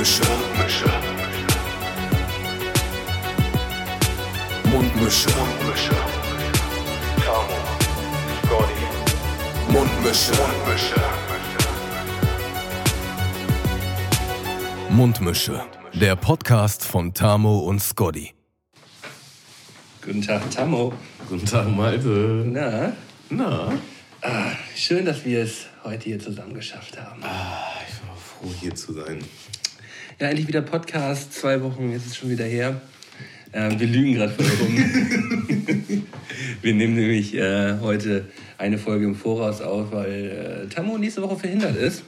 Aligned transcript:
Mundmische. 0.00 0.22
Mundmische. 0.24 0.88
Mundmische. 4.64 5.28
Mundmische. 5.36 5.96
Tamo. 7.22 7.58
Scotty. 8.46 8.86
Mundmische. 9.68 10.32
Mundmische. 10.40 11.00
Mundmische. 14.88 15.60
Der 15.92 16.16
Podcast 16.16 16.82
von 16.82 17.12
Tamo 17.12 17.58
und 17.58 17.82
Scotty. 17.82 18.32
Guten 20.02 20.22
Tag, 20.22 20.50
Tammo. 20.50 20.94
Guten 21.28 21.44
Tag, 21.44 21.68
Malte. 21.68 22.08
Na, 22.46 22.94
Na? 23.28 23.78
ah, 24.22 24.52
schön, 24.74 25.04
dass 25.04 25.26
wir 25.26 25.42
es 25.42 25.66
heute 25.84 26.04
hier 26.04 26.18
zusammen 26.18 26.54
geschafft 26.54 26.98
haben. 26.98 27.22
Ah, 27.22 27.66
ich 27.86 28.08
war 28.08 28.16
froh, 28.16 28.50
hier 28.62 28.74
zu 28.74 28.94
sein. 28.94 29.22
Ja, 30.20 30.28
endlich 30.28 30.46
wieder 30.48 30.62
Podcast. 30.62 31.32
Zwei 31.32 31.62
Wochen 31.62 31.92
ist 31.92 32.06
es 32.06 32.16
schon 32.16 32.30
wieder 32.30 32.44
her. 32.44 32.80
Ähm, 33.52 33.80
wir 33.80 33.86
lügen 33.86 34.14
gerade 34.14 34.32
voll 34.32 34.46
rum. 34.60 34.76
wir 36.62 36.74
nehmen 36.74 36.94
nämlich 36.94 37.34
äh, 37.34 37.78
heute 37.80 38.26
eine 38.58 38.78
Folge 38.78 39.06
im 39.06 39.14
Voraus 39.14 39.60
auf, 39.60 39.92
weil 39.92 40.66
äh, 40.66 40.68
Tammo 40.68 40.98
nächste 40.98 41.22
Woche 41.22 41.36
verhindert 41.36 41.76
ist. 41.76 42.04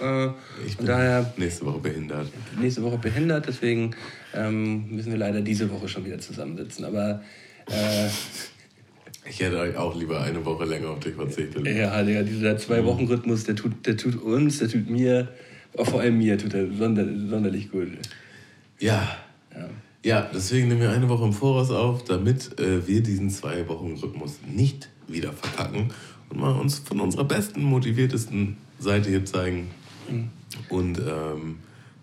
Äh, 0.00 0.28
Ich 0.66 0.76
bin 0.76 0.86
daher 0.86 1.32
nächste 1.36 1.66
Woche 1.66 1.80
behindert. 1.80 2.28
nächste 2.60 2.82
Woche 2.82 2.98
behindert, 2.98 3.46
deswegen 3.48 3.94
ähm, 4.34 4.88
müssen 4.94 5.10
wir 5.10 5.18
leider 5.18 5.40
diese 5.40 5.70
Woche 5.70 5.88
schon 5.88 6.04
wieder 6.04 6.18
zusammensitzen. 6.18 6.84
Aber 6.84 7.22
äh, 7.68 8.08
Ich 9.28 9.40
hätte 9.40 9.58
euch 9.58 9.76
auch 9.76 9.94
lieber 9.98 10.22
eine 10.22 10.44
Woche 10.44 10.64
länger 10.64 10.90
auf 10.90 11.00
dich 11.00 11.14
verzichtet. 11.14 11.66
Ja, 11.66 12.02
Digga, 12.02 12.22
dieser 12.22 12.56
Zwei-Wochen-Rhythmus, 12.56 13.44
der 13.44 13.56
tut, 13.56 13.84
der 13.86 13.96
tut 13.96 14.22
uns, 14.22 14.60
der 14.60 14.68
tut 14.68 14.88
mir, 14.88 15.28
auch 15.76 15.86
vor 15.86 16.00
allem 16.00 16.18
mir, 16.18 16.38
tut 16.38 16.54
er 16.54 16.66
sonder, 16.72 17.04
sonderlich 17.28 17.70
gut. 17.70 17.88
Ja. 18.78 19.16
Ja. 19.54 19.68
Ja, 20.04 20.30
deswegen 20.32 20.68
nehmen 20.68 20.82
wir 20.82 20.90
eine 20.90 21.08
Woche 21.08 21.24
im 21.24 21.32
Voraus 21.32 21.70
auf, 21.72 22.04
damit 22.04 22.60
äh, 22.60 22.86
wir 22.86 23.02
diesen 23.02 23.28
zwei 23.28 23.66
Wochen 23.68 23.94
Rhythmus 23.94 24.38
nicht 24.46 24.88
wieder 25.08 25.32
verkacken 25.32 25.92
und 26.28 26.40
mal 26.40 26.52
uns 26.52 26.78
von 26.78 27.00
unserer 27.00 27.24
besten, 27.24 27.64
motiviertesten 27.64 28.56
Seite 28.78 29.08
hier 29.10 29.24
zeigen. 29.24 29.70
Und 30.68 30.98
ähm, 30.98 31.56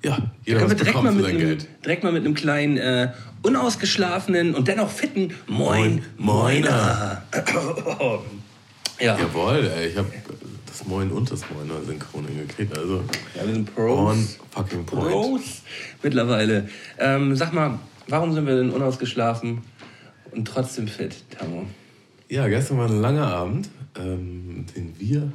ja, 0.04 0.18
jeder 0.44 0.60
Können 0.60 0.72
was 0.72 0.78
wir 0.78 0.86
direkt 0.86 1.04
mal, 1.04 1.14
mit 1.14 1.26
einem, 1.26 1.38
Geld. 1.38 1.68
direkt 1.86 2.04
mal 2.04 2.12
mit 2.12 2.26
einem 2.26 2.34
kleinen, 2.34 2.78
äh, 2.78 3.14
unausgeschlafenen 3.42 4.54
und 4.54 4.68
dennoch 4.68 4.90
fitten 4.90 5.32
Moin, 5.48 6.02
Moin, 6.18 6.62
Moiner. 6.62 7.24
ja. 9.00 9.18
Jawohl, 9.18 9.72
ey, 9.78 9.88
ich 9.90 9.98
habe 9.98 10.12
das 10.74 10.88
Moin 10.88 11.12
und 11.12 11.30
das 11.30 11.44
Moiner 11.52 11.84
synchron 11.86 12.26
hingekriegt. 12.26 12.76
Also 12.76 13.04
ja, 13.36 13.46
wir 13.46 13.54
sind 13.54 13.70
on 13.78 14.16
Pros. 14.16 14.40
fucking 14.50 14.86
point. 14.86 15.12
Pros 15.12 15.62
mittlerweile. 16.02 16.68
Ähm, 16.98 17.36
sag 17.36 17.54
mal, 17.54 17.78
warum 18.08 18.34
sind 18.34 18.48
wir 18.48 18.56
denn 18.56 18.72
unausgeschlafen 18.72 19.62
und 20.32 20.48
trotzdem 20.48 20.88
fit, 20.88 21.16
Tamo? 21.30 21.68
Ja, 22.28 22.48
gestern 22.48 22.80
war 22.80 22.90
ein 22.90 23.02
langer 23.02 23.28
Abend, 23.28 23.70
ähm, 23.96 24.66
den 24.76 24.96
wir 24.98 25.32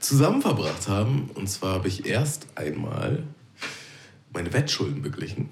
zusammen 0.00 0.42
verbracht 0.42 0.88
haben. 0.88 1.30
Und 1.34 1.48
zwar 1.48 1.74
habe 1.74 1.88
ich 1.88 2.06
erst 2.06 2.48
einmal 2.56 3.22
meine 4.32 4.52
Wettschulden 4.52 5.02
beglichen. 5.02 5.50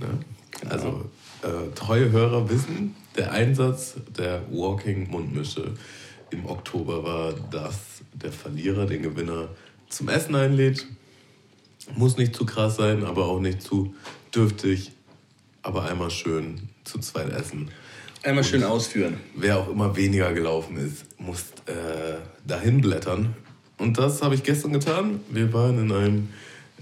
Ne? 0.00 0.18
Genau. 0.60 0.72
Also 0.72 1.10
äh, 1.42 1.72
treue 1.76 2.10
Hörer 2.10 2.50
wissen, 2.50 2.96
der 3.16 3.30
Einsatz 3.30 3.94
der 4.16 4.42
Walking 4.50 5.08
Mundmische 5.08 5.74
im 6.30 6.46
Oktober 6.46 7.04
war, 7.04 7.32
dass 7.50 7.97
der 8.14 8.32
Verlierer 8.32 8.86
den 8.86 9.02
Gewinner 9.02 9.48
zum 9.88 10.08
Essen 10.08 10.34
einlädt. 10.34 10.86
Muss 11.96 12.16
nicht 12.16 12.34
zu 12.36 12.44
krass 12.44 12.76
sein, 12.76 13.04
aber 13.04 13.26
auch 13.26 13.40
nicht 13.40 13.62
zu 13.62 13.94
dürftig. 14.34 14.92
Aber 15.62 15.88
einmal 15.88 16.10
schön 16.10 16.68
zu 16.84 16.98
zweit 16.98 17.30
essen. 17.32 17.70
Einmal 18.22 18.44
schön 18.44 18.64
ausführen. 18.64 19.18
Wer 19.34 19.58
auch 19.58 19.68
immer 19.68 19.96
weniger 19.96 20.32
gelaufen 20.32 20.76
ist, 20.76 21.06
muss 21.18 21.44
äh, 21.66 22.18
dahin 22.46 22.80
blättern. 22.80 23.34
Und 23.78 23.96
das 23.98 24.22
habe 24.22 24.34
ich 24.34 24.42
gestern 24.42 24.72
getan. 24.72 25.20
Wir 25.30 25.52
waren 25.52 25.78
in, 25.78 25.92
einem, 25.92 26.28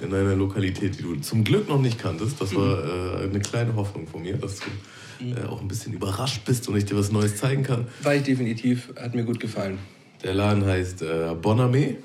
in 0.00 0.14
einer 0.14 0.34
Lokalität, 0.34 0.98
die 0.98 1.02
du 1.02 1.16
zum 1.16 1.44
Glück 1.44 1.68
noch 1.68 1.80
nicht 1.80 1.98
kanntest. 1.98 2.40
Das 2.40 2.54
war 2.54 3.20
äh, 3.20 3.24
eine 3.24 3.40
kleine 3.40 3.76
Hoffnung 3.76 4.06
von 4.06 4.22
mir, 4.22 4.38
dass 4.38 4.60
du 4.60 5.24
äh, 5.24 5.44
auch 5.46 5.60
ein 5.60 5.68
bisschen 5.68 5.92
überrascht 5.92 6.44
bist 6.46 6.68
und 6.68 6.76
ich 6.76 6.86
dir 6.86 6.96
was 6.96 7.12
Neues 7.12 7.36
zeigen 7.36 7.62
kann. 7.62 7.86
War 8.02 8.14
ich 8.14 8.22
definitiv, 8.22 8.92
hat 8.96 9.14
mir 9.14 9.24
gut 9.24 9.40
gefallen. 9.40 9.78
Der 10.22 10.34
Laden 10.34 10.64
heißt 10.64 11.02
äh, 11.02 11.34
Bonarmee 11.40 11.96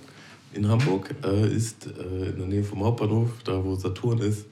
in 0.53 0.67
Hamburg, 0.67 1.13
äh, 1.23 1.47
ist 1.47 1.87
äh, 1.87 2.29
in 2.29 2.37
der 2.37 2.47
Nähe 2.47 2.63
vom 2.63 2.83
Hauptbahnhof, 2.83 3.29
da 3.43 3.63
wo 3.63 3.75
Saturn 3.75 4.19
ist. 4.19 4.45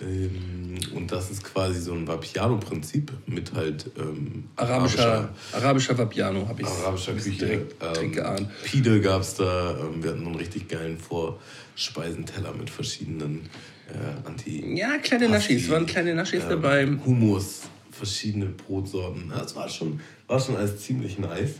Ähm, 0.00 0.74
und 0.94 1.10
das 1.10 1.30
ist 1.30 1.42
quasi 1.42 1.80
so 1.80 1.92
ein 1.92 2.06
Vapiano-Prinzip 2.06 3.10
mit 3.26 3.54
halt 3.54 3.90
ähm, 3.98 4.44
Arabischer, 4.56 5.30
arabischer 5.52 5.96
Vapiano 5.96 6.46
habe 6.46 6.62
ich 6.62 6.68
arabischer 6.68 7.14
Küche. 7.14 7.30
direkt, 7.30 7.82
direkt 7.82 8.02
Ähm, 8.02 8.12
geahnt. 8.12 8.48
Pide 8.62 9.00
gab 9.00 9.22
es 9.22 9.34
da. 9.34 9.78
Ähm, 9.78 10.02
wir 10.02 10.10
hatten 10.10 10.26
einen 10.26 10.34
richtig 10.34 10.68
geilen 10.68 10.98
Vorspeisenteller 10.98 12.52
mit 12.52 12.68
verschiedenen 12.68 13.48
äh, 13.88 14.28
Anti. 14.28 14.76
Ja, 14.76 14.98
kleine 14.98 15.28
Naschis, 15.30 15.70
waren 15.70 15.86
kleine 15.86 16.14
Naschis 16.14 16.42
ähm, 16.42 16.50
dabei. 16.50 16.86
Hummus, 17.04 17.62
verschiedene 17.90 18.46
Brotsorten. 18.46 19.32
Das 19.34 19.56
war 19.56 19.68
schon, 19.68 20.00
war 20.26 20.38
schon 20.38 20.56
alles 20.56 20.78
ziemlich 20.82 21.18
nice. 21.18 21.54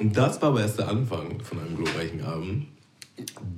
Und 0.00 0.16
das 0.16 0.40
war 0.40 0.48
aber 0.48 0.62
erst 0.62 0.78
der 0.78 0.88
Anfang 0.88 1.40
von 1.42 1.60
einem 1.60 1.76
glorreichen 1.76 2.22
Abend. 2.24 2.66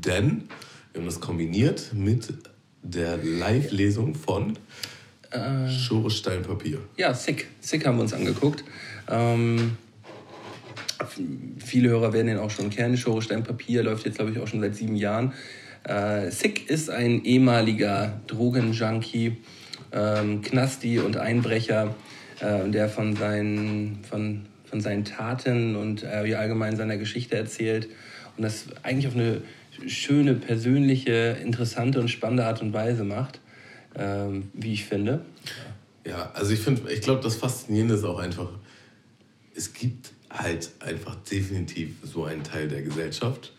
Denn 0.05 0.49
wir 0.93 1.01
haben 1.01 1.07
das 1.07 1.21
kombiniert 1.21 1.93
mit 1.95 2.35
der 2.83 3.17
Live-Lesung 3.17 4.15
von 4.17 4.59
Äh. 5.31 5.71
Schore 5.71 6.11
Steinpapier. 6.11 6.79
Ja, 6.97 7.15
Sick. 7.15 7.49
Sick 7.61 7.87
haben 7.87 7.97
wir 7.97 8.03
uns 8.03 8.13
angeguckt. 8.13 8.65
Ähm, 9.09 9.79
viele 11.59 11.91
Hörer 11.91 12.13
werden 12.13 12.27
den 12.27 12.39
auch 12.39 12.51
schon 12.51 12.71
kennen. 12.71 12.97
Schorestein 12.97 13.45
Papier 13.45 13.83
läuft 13.83 14.05
jetzt, 14.05 14.17
glaube 14.17 14.33
ich, 14.33 14.39
auch 14.39 14.49
schon 14.49 14.61
seit 14.61 14.75
sieben 14.75 14.97
Jahren. 14.97 15.33
Äh, 15.85 16.31
Sick 16.31 16.69
ist 16.69 16.91
ein 16.91 17.25
ehemaliger 17.25 18.21
Drogenjunkie, 18.27 19.39
ähm, 19.93 20.43
Knasti 20.43 20.99
und 20.99 21.17
Einbrecher, 21.17 21.95
äh, 22.41 22.69
der 22.69 22.89
von 22.89 23.17
seinen, 23.17 24.01
von, 24.05 24.47
von 24.73 24.81
seinen 24.81 25.05
Taten 25.05 25.77
und 25.77 26.03
äh, 26.03 26.35
allgemein 26.35 26.79
seiner 26.79 26.97
Geschichte 26.97 27.37
erzählt. 27.37 27.91
Und 28.39 28.43
das 28.43 28.65
eigentlich 28.83 29.07
auf 29.07 29.15
eine 29.15 29.43
schöne, 29.87 30.33
persönliche, 30.33 31.37
interessante 31.43 32.01
und 32.01 32.09
spannende 32.09 32.47
Art 32.47 32.63
und 32.63 32.73
Weise 32.73 33.05
macht, 33.05 33.41
ähm, 33.95 34.49
wie 34.55 34.73
ich 34.73 34.87
finde. 34.87 35.27
Ja, 36.07 36.33
also 36.33 36.55
ich 36.55 36.61
finde, 36.61 36.91
ich 36.91 37.03
glaube, 37.03 37.21
das 37.23 37.37
Faszinierende 37.37 37.97
ist 37.97 38.05
auch 38.05 38.19
einfach, 38.19 38.49
es 39.55 39.75
gibt 39.75 40.13
halt 40.31 40.71
einfach 40.81 41.17
definitiv 41.17 41.97
so 42.03 42.25
einen 42.25 42.43
Teil 42.43 42.69
der 42.69 42.81
Gesellschaft 42.81 43.53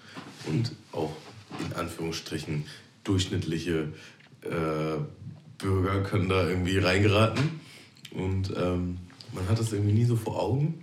und 0.47 0.72
auch 0.94 1.16
in 1.63 1.75
Anführungsstrichen 1.75 2.66
durchschnittliche 3.03 3.90
äh, 4.41 4.97
Bürger 5.59 6.02
können 6.02 6.28
da 6.28 6.50
irgendwie 6.50 6.79
reingeraten 6.79 7.62
und 8.09 8.52
ähm, 8.57 8.97
man 9.31 9.47
hat 9.47 9.59
das 9.59 9.72
irgendwie 9.73 9.94
nie 9.94 10.06
so 10.06 10.16
vor 10.16 10.41
Augen. 10.41 10.83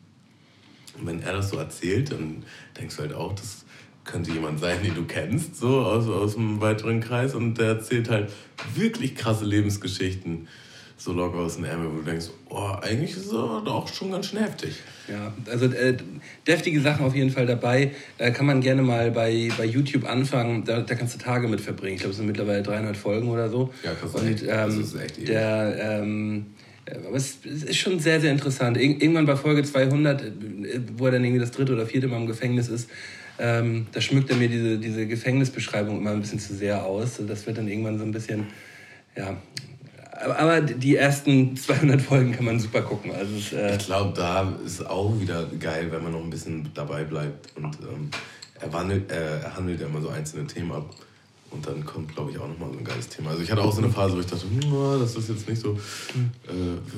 Und 1.01 1.07
wenn 1.07 1.23
er 1.23 1.33
das 1.33 1.51
so 1.51 1.57
erzählt, 1.57 2.13
dann 2.13 2.45
denkst 2.79 2.97
du 2.97 3.03
halt 3.03 3.15
auch, 3.15 3.33
das 3.35 3.65
könnte 4.05 4.31
jemand 4.33 4.61
sein, 4.61 4.83
den 4.83 4.95
du 4.95 5.05
kennst, 5.05 5.57
so 5.57 5.81
aus, 5.81 6.09
aus 6.09 6.37
einem 6.37 6.61
weiteren 6.61 7.01
Kreis. 7.01 7.35
Und 7.35 7.55
der 7.55 7.69
erzählt 7.69 8.09
halt 8.11 8.31
wirklich 8.75 9.15
krasse 9.15 9.45
Lebensgeschichten, 9.45 10.49
so 10.97 11.13
locker 11.13 11.39
aus 11.39 11.57
dem 11.57 11.65
Ärmel, 11.65 11.91
wo 11.93 11.97
du 11.99 12.03
denkst, 12.03 12.27
oh, 12.51 12.73
eigentlich 12.83 13.17
ist 13.17 13.33
er 13.33 13.63
doch 13.65 13.89
schon 13.89 14.11
ganz 14.11 14.27
schön 14.27 14.41
heftig. 14.41 14.75
Ja, 15.09 15.33
also 15.51 15.67
äh, 15.67 15.97
deftige 16.47 16.81
Sachen 16.81 17.07
auf 17.07 17.15
jeden 17.15 17.31
Fall 17.31 17.47
dabei. 17.47 17.93
Da 18.19 18.31
kann 18.31 18.47
man 18.47 18.61
gerne 18.61 18.83
mal 18.83 19.11
bei, 19.11 19.51
bei 19.57 19.65
YouTube 19.65 20.05
anfangen. 20.05 20.65
Da, 20.65 20.81
da 20.83 20.95
kannst 20.95 21.15
du 21.15 21.19
Tage 21.19 21.49
mit 21.49 21.61
verbringen. 21.61 21.95
Ich 21.95 22.01
glaube, 22.01 22.11
es 22.13 22.19
sind 22.19 22.27
mittlerweile 22.27 22.63
300 22.63 22.97
Folgen 22.97 23.29
oder 23.31 23.49
so. 23.49 23.73
Ja, 23.83 23.93
krass. 23.95 24.15
Und 24.15 24.47
Das 24.47 24.75
ähm, 24.75 24.81
ist 24.83 24.95
echt 24.95 25.17
ewig. 25.19 25.27
der, 25.27 26.01
ähm, 26.03 26.47
äh, 26.59 26.70
aber 26.87 27.17
es, 27.17 27.39
ist 27.45 27.77
schon 27.77 27.99
sehr, 28.01 28.21
sehr 28.21 28.33
interessant. 28.33 28.77
Ir 28.77 29.01
irgendwann 29.01 29.27
bei 29.27 29.37
Folge 29.37 29.63
200, 29.63 30.23
äh, 30.23 30.31
wo 30.97 31.07
er 31.07 31.13
dann 31.13 31.25
irgendwie 31.25 31.41
das 31.41 31.51
dritte 31.51 31.73
oder 31.73 31.87
vierte 31.87 32.09
Mal 32.09 32.17
im 32.17 32.27
Gefängnis 32.27 32.69
ist, 32.69 32.89
ähm, 33.39 33.87
da 33.93 34.01
schmückt 34.01 34.31
er 34.31 34.37
mir 34.37 34.49
diese, 34.49 34.79
diese 34.79 35.07
Gefängnisbeschreibung 35.07 35.99
immer 35.99 36.11
ein 36.11 36.21
bisschen 36.21 36.39
zu 36.39 36.55
sehr 36.55 36.85
aus. 36.85 37.21
Das 37.27 37.47
wird 37.47 37.59
dann 37.59 37.69
irgendwann 37.69 37.99
so 37.99 38.05
ein 38.05 38.13
bisschen, 38.13 38.47
ja. 39.17 39.37
Aber, 40.23 40.39
aber 40.39 40.61
die 40.61 40.97
ersten 40.97 41.57
200 41.57 42.03
Folgen 42.03 42.33
kann 42.33 42.45
man 42.45 42.61
super 42.61 42.83
gucken. 42.83 43.13
Also 43.13 43.37
es, 43.37 43.53
äh, 43.53 43.77
Ich 43.77 43.87
glaube, 43.87 44.13
da 44.15 44.53
ist 44.65 44.87
auch 44.87 45.19
wieder 45.19 45.47
geil, 45.59 45.87
wenn 45.91 46.03
man 46.03 46.13
noch 46.13 46.23
ein 46.23 46.29
bisschen 46.31 46.71
dabei 46.75 47.05
bleibt. 47.05 47.57
Und 47.57 47.79
ähm, 47.81 48.11
er, 48.61 48.73
wandelt, 48.73 49.11
äh, 49.11 49.41
er 49.41 49.57
handelt 49.57 49.81
ja 49.81 49.87
immer 49.87 50.03
so 50.03 50.11
einzelne 50.11 50.47
Themen 50.47 50.73
ab. 50.73 50.95
Und 51.51 51.67
dann 51.67 51.85
kommt, 51.85 52.15
glaube 52.15 52.31
ich, 52.31 52.39
auch 52.39 52.47
nochmal 52.47 52.71
so 52.73 52.79
ein 52.79 52.85
geiles 52.85 53.09
Thema. 53.09 53.31
Also 53.31 53.43
ich 53.43 53.51
hatte 53.51 53.63
auch 53.63 53.73
so 53.73 53.83
eine 53.83 53.91
Phase, 53.91 54.17
wo 54.17 54.21
ich 54.21 54.27
dachte, 54.27 54.45
hm, 54.45 55.01
das 55.01 55.17
ist 55.17 55.29
jetzt 55.29 55.49
nicht 55.49 55.61
so, 55.61 55.75
äh, 55.75 55.79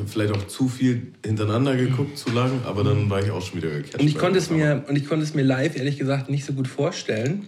vielleicht 0.07 0.35
auch 0.35 0.47
zu 0.47 0.69
viel 0.69 1.15
hintereinander 1.25 1.75
geguckt, 1.75 2.19
zu 2.19 2.31
lang, 2.33 2.61
aber 2.67 2.85
dann 2.85 3.09
war 3.09 3.23
ich 3.23 3.31
auch 3.31 3.41
schon 3.41 3.63
wieder 3.63 3.71
gecatcht. 3.71 4.01
Und 4.01 4.07
ich 4.07 4.19
konnte 4.19 4.39
es 4.39 4.51
mir 4.51 4.85
und 4.87 4.97
ich 4.97 5.09
konnte 5.09 5.25
es 5.25 5.33
mir 5.33 5.43
live 5.43 5.77
ehrlich 5.77 5.99
gesagt 5.99 6.29
nicht 6.29 6.45
so 6.45 6.53
gut 6.53 6.69
vorstellen. 6.69 7.47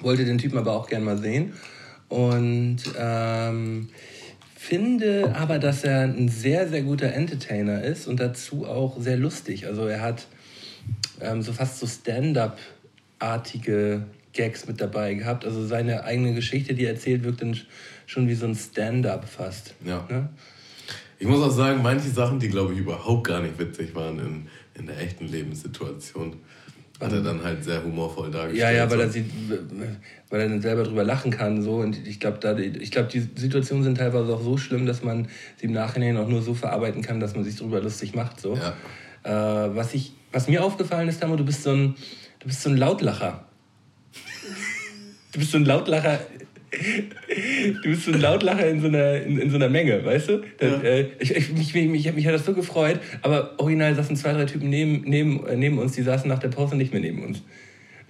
Wollte 0.00 0.26
den 0.26 0.36
Typen 0.36 0.58
aber 0.58 0.72
auch 0.72 0.88
gern 0.88 1.04
mal 1.04 1.16
sehen. 1.16 1.54
Und 2.08 2.80
ähm, 2.98 3.88
finde 4.56 5.34
aber, 5.36 5.58
dass 5.58 5.84
er 5.84 6.02
ein 6.02 6.28
sehr, 6.28 6.68
sehr 6.68 6.82
guter 6.82 7.14
Entertainer 7.14 7.82
ist 7.82 8.06
und 8.06 8.20
dazu 8.20 8.66
auch 8.66 9.00
sehr 9.00 9.16
lustig. 9.16 9.66
Also 9.66 9.86
er 9.86 10.02
hat 10.02 10.26
ähm, 11.20 11.42
so 11.42 11.52
fast 11.52 11.80
so 11.80 11.86
Stand-up-artige 11.86 14.06
Gags 14.34 14.66
mit 14.66 14.80
dabei 14.80 15.14
gehabt. 15.14 15.44
Also 15.44 15.64
seine 15.66 16.04
eigene 16.04 16.34
Geschichte, 16.34 16.74
die 16.74 16.84
er 16.84 16.92
erzählt, 16.92 17.24
wirkt 17.24 17.42
dann 17.42 17.56
schon 18.06 18.28
wie 18.28 18.34
so 18.34 18.46
ein 18.46 18.54
Stand-up 18.54 19.28
fast. 19.28 19.74
Ja. 19.84 20.06
Ne? 20.10 20.28
Ich 21.18 21.26
muss 21.26 21.42
auch 21.42 21.50
sagen, 21.50 21.80
manche 21.82 22.10
Sachen, 22.10 22.38
die 22.38 22.48
glaube 22.48 22.74
ich 22.74 22.80
überhaupt 22.80 23.26
gar 23.26 23.40
nicht 23.40 23.58
witzig 23.58 23.94
waren 23.94 24.18
in, 24.18 24.46
in 24.74 24.86
der 24.86 25.00
echten 25.00 25.26
Lebenssituation, 25.26 26.36
hat 27.00 27.12
er 27.12 27.22
dann 27.22 27.42
halt 27.42 27.64
sehr 27.64 27.82
humorvoll 27.82 28.30
dargestellt. 28.30 28.60
Ja, 28.60 28.70
ja, 28.70 28.90
weil 28.90 29.00
er, 29.00 29.10
sieht, 29.10 29.26
weil 30.30 30.40
er 30.40 30.48
dann 30.48 30.60
selber 30.60 30.84
drüber 30.84 31.04
lachen 31.04 31.30
kann. 31.30 31.62
So. 31.62 31.76
Und 31.76 32.06
ich 32.06 32.20
glaube, 32.20 32.38
glaub, 32.40 33.08
die 33.08 33.20
Situationen 33.36 33.84
sind 33.84 33.98
teilweise 33.98 34.34
auch 34.34 34.42
so 34.42 34.56
schlimm, 34.56 34.86
dass 34.86 35.02
man 35.02 35.28
sie 35.56 35.66
im 35.66 35.72
Nachhinein 35.72 36.16
auch 36.16 36.28
nur 36.28 36.42
so 36.42 36.54
verarbeiten 36.54 37.02
kann, 37.02 37.20
dass 37.20 37.34
man 37.34 37.44
sich 37.44 37.56
darüber 37.56 37.80
lustig 37.80 38.14
macht. 38.14 38.40
So. 38.40 38.56
Ja. 38.56 38.74
Äh, 39.22 39.74
was, 39.74 39.94
ich, 39.94 40.12
was 40.32 40.48
mir 40.48 40.62
aufgefallen 40.62 41.08
ist, 41.08 41.20
Tamo, 41.20 41.36
du 41.36 41.44
bist 41.44 41.62
so 41.62 41.70
ein, 41.70 41.94
du 42.40 42.46
bist 42.46 42.62
so 42.62 42.70
ein 42.70 42.76
Lautlacher. 42.76 43.44
Du 45.34 45.38
bist 45.38 45.52
so 45.52 45.58
ein 45.58 45.64
Lautlacher 45.66 46.20
Du 47.82 47.88
bist 47.88 48.04
so 48.04 48.12
ein 48.12 48.20
Lautlacher 48.20 48.68
in 48.68 48.80
so 48.80 48.88
einer, 48.88 49.22
in, 49.22 49.38
in 49.38 49.50
so 49.50 49.56
einer 49.56 49.68
Menge, 49.68 50.04
weißt 50.04 50.28
du? 50.28 50.42
Das, 50.58 50.82
ja. 50.82 50.88
äh, 50.88 51.06
ich, 51.18 51.34
ich, 51.36 51.52
mich, 51.52 51.74
mich, 51.74 52.12
mich 52.12 52.26
hat 52.26 52.34
das 52.34 52.44
so 52.44 52.52
gefreut, 52.52 53.00
aber 53.22 53.54
original 53.58 53.94
saßen 53.94 54.16
zwei, 54.16 54.32
drei 54.32 54.44
Typen 54.44 54.70
neben, 54.70 55.02
neben, 55.02 55.46
äh, 55.46 55.56
neben 55.56 55.78
uns, 55.78 55.92
die 55.92 56.02
saßen 56.02 56.28
nach 56.28 56.38
der 56.38 56.48
Pause 56.48 56.76
nicht 56.76 56.92
mehr 56.92 57.00
neben 57.00 57.22
uns. 57.22 57.42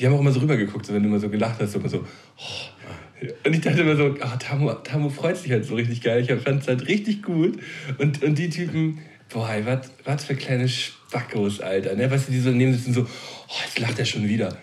Die 0.00 0.06
haben 0.06 0.14
auch 0.14 0.20
immer 0.20 0.32
so 0.32 0.40
rübergeguckt, 0.40 0.86
so, 0.86 0.94
wenn 0.94 1.02
du 1.02 1.08
immer 1.08 1.20
so 1.20 1.28
gelacht 1.28 1.60
hast, 1.60 1.72
so 1.72 1.78
immer 1.78 1.88
so. 1.88 2.04
Oh. 2.38 3.26
Und 3.44 3.54
ich 3.54 3.60
dachte 3.60 3.82
immer 3.82 3.96
so, 3.96 4.14
oh, 4.18 4.38
Tamu, 4.38 4.72
Tamu 4.82 5.08
freut 5.08 5.36
sich 5.36 5.52
halt 5.52 5.64
so 5.64 5.76
richtig 5.76 6.02
geil. 6.02 6.20
Ich 6.20 6.42
fand 6.42 6.62
es 6.62 6.68
halt 6.68 6.88
richtig 6.88 7.22
gut. 7.22 7.58
Und, 7.98 8.22
und 8.22 8.38
die 8.38 8.50
Typen, 8.50 8.98
boah, 9.32 9.50
was, 9.64 9.92
was 10.04 10.24
für 10.24 10.34
kleine 10.34 10.68
Spackos, 10.68 11.60
Alter. 11.60 11.94
Ne? 11.94 12.10
Weißt 12.10 12.28
du, 12.28 12.32
die 12.32 12.40
so 12.40 12.50
neben 12.50 12.72
sitzen 12.72 12.92
so, 12.92 13.02
oh, 13.02 13.54
jetzt 13.64 13.78
lacht 13.78 13.98
er 13.98 14.04
schon 14.04 14.28
wieder. 14.28 14.58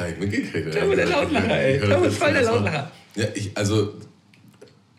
Gar 0.00 0.08
nicht 0.08 0.20
mitgekriegt. 0.20 0.74
Da 0.74 0.88
war 0.88 0.96
der 0.96 1.06
Lautlacher, 1.06 1.60
ey. 1.60 1.80
Da 1.80 2.00
war 2.00 2.10
voll 2.10 2.32
der 2.32 2.42
Lautlacher. 2.42 2.90
Ja, 3.16 3.26
ich, 3.34 3.56
also, 3.56 3.94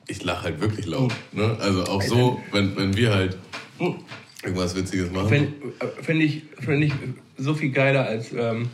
ich 0.07 0.24
lache 0.24 0.44
halt 0.44 0.62
wirklich 0.62 0.86
laut. 0.86 1.13
Ne? 1.31 1.57
Also 1.59 1.83
auch 1.86 2.01
so, 2.01 2.42
wenn, 2.51 2.75
wenn 2.75 2.95
wir 2.95 3.13
halt 3.13 3.38
irgendwas 4.44 4.75
Witziges 4.75 5.12
machen. 5.12 5.30
Finde 5.30 5.53
find 6.01 6.24
ich, 6.24 6.44
find 6.59 6.83
ich 6.83 6.94
so 7.38 7.53
viel 7.53 7.71
geiler 7.71 8.06
als 8.06 8.31
ähm, 8.33 8.69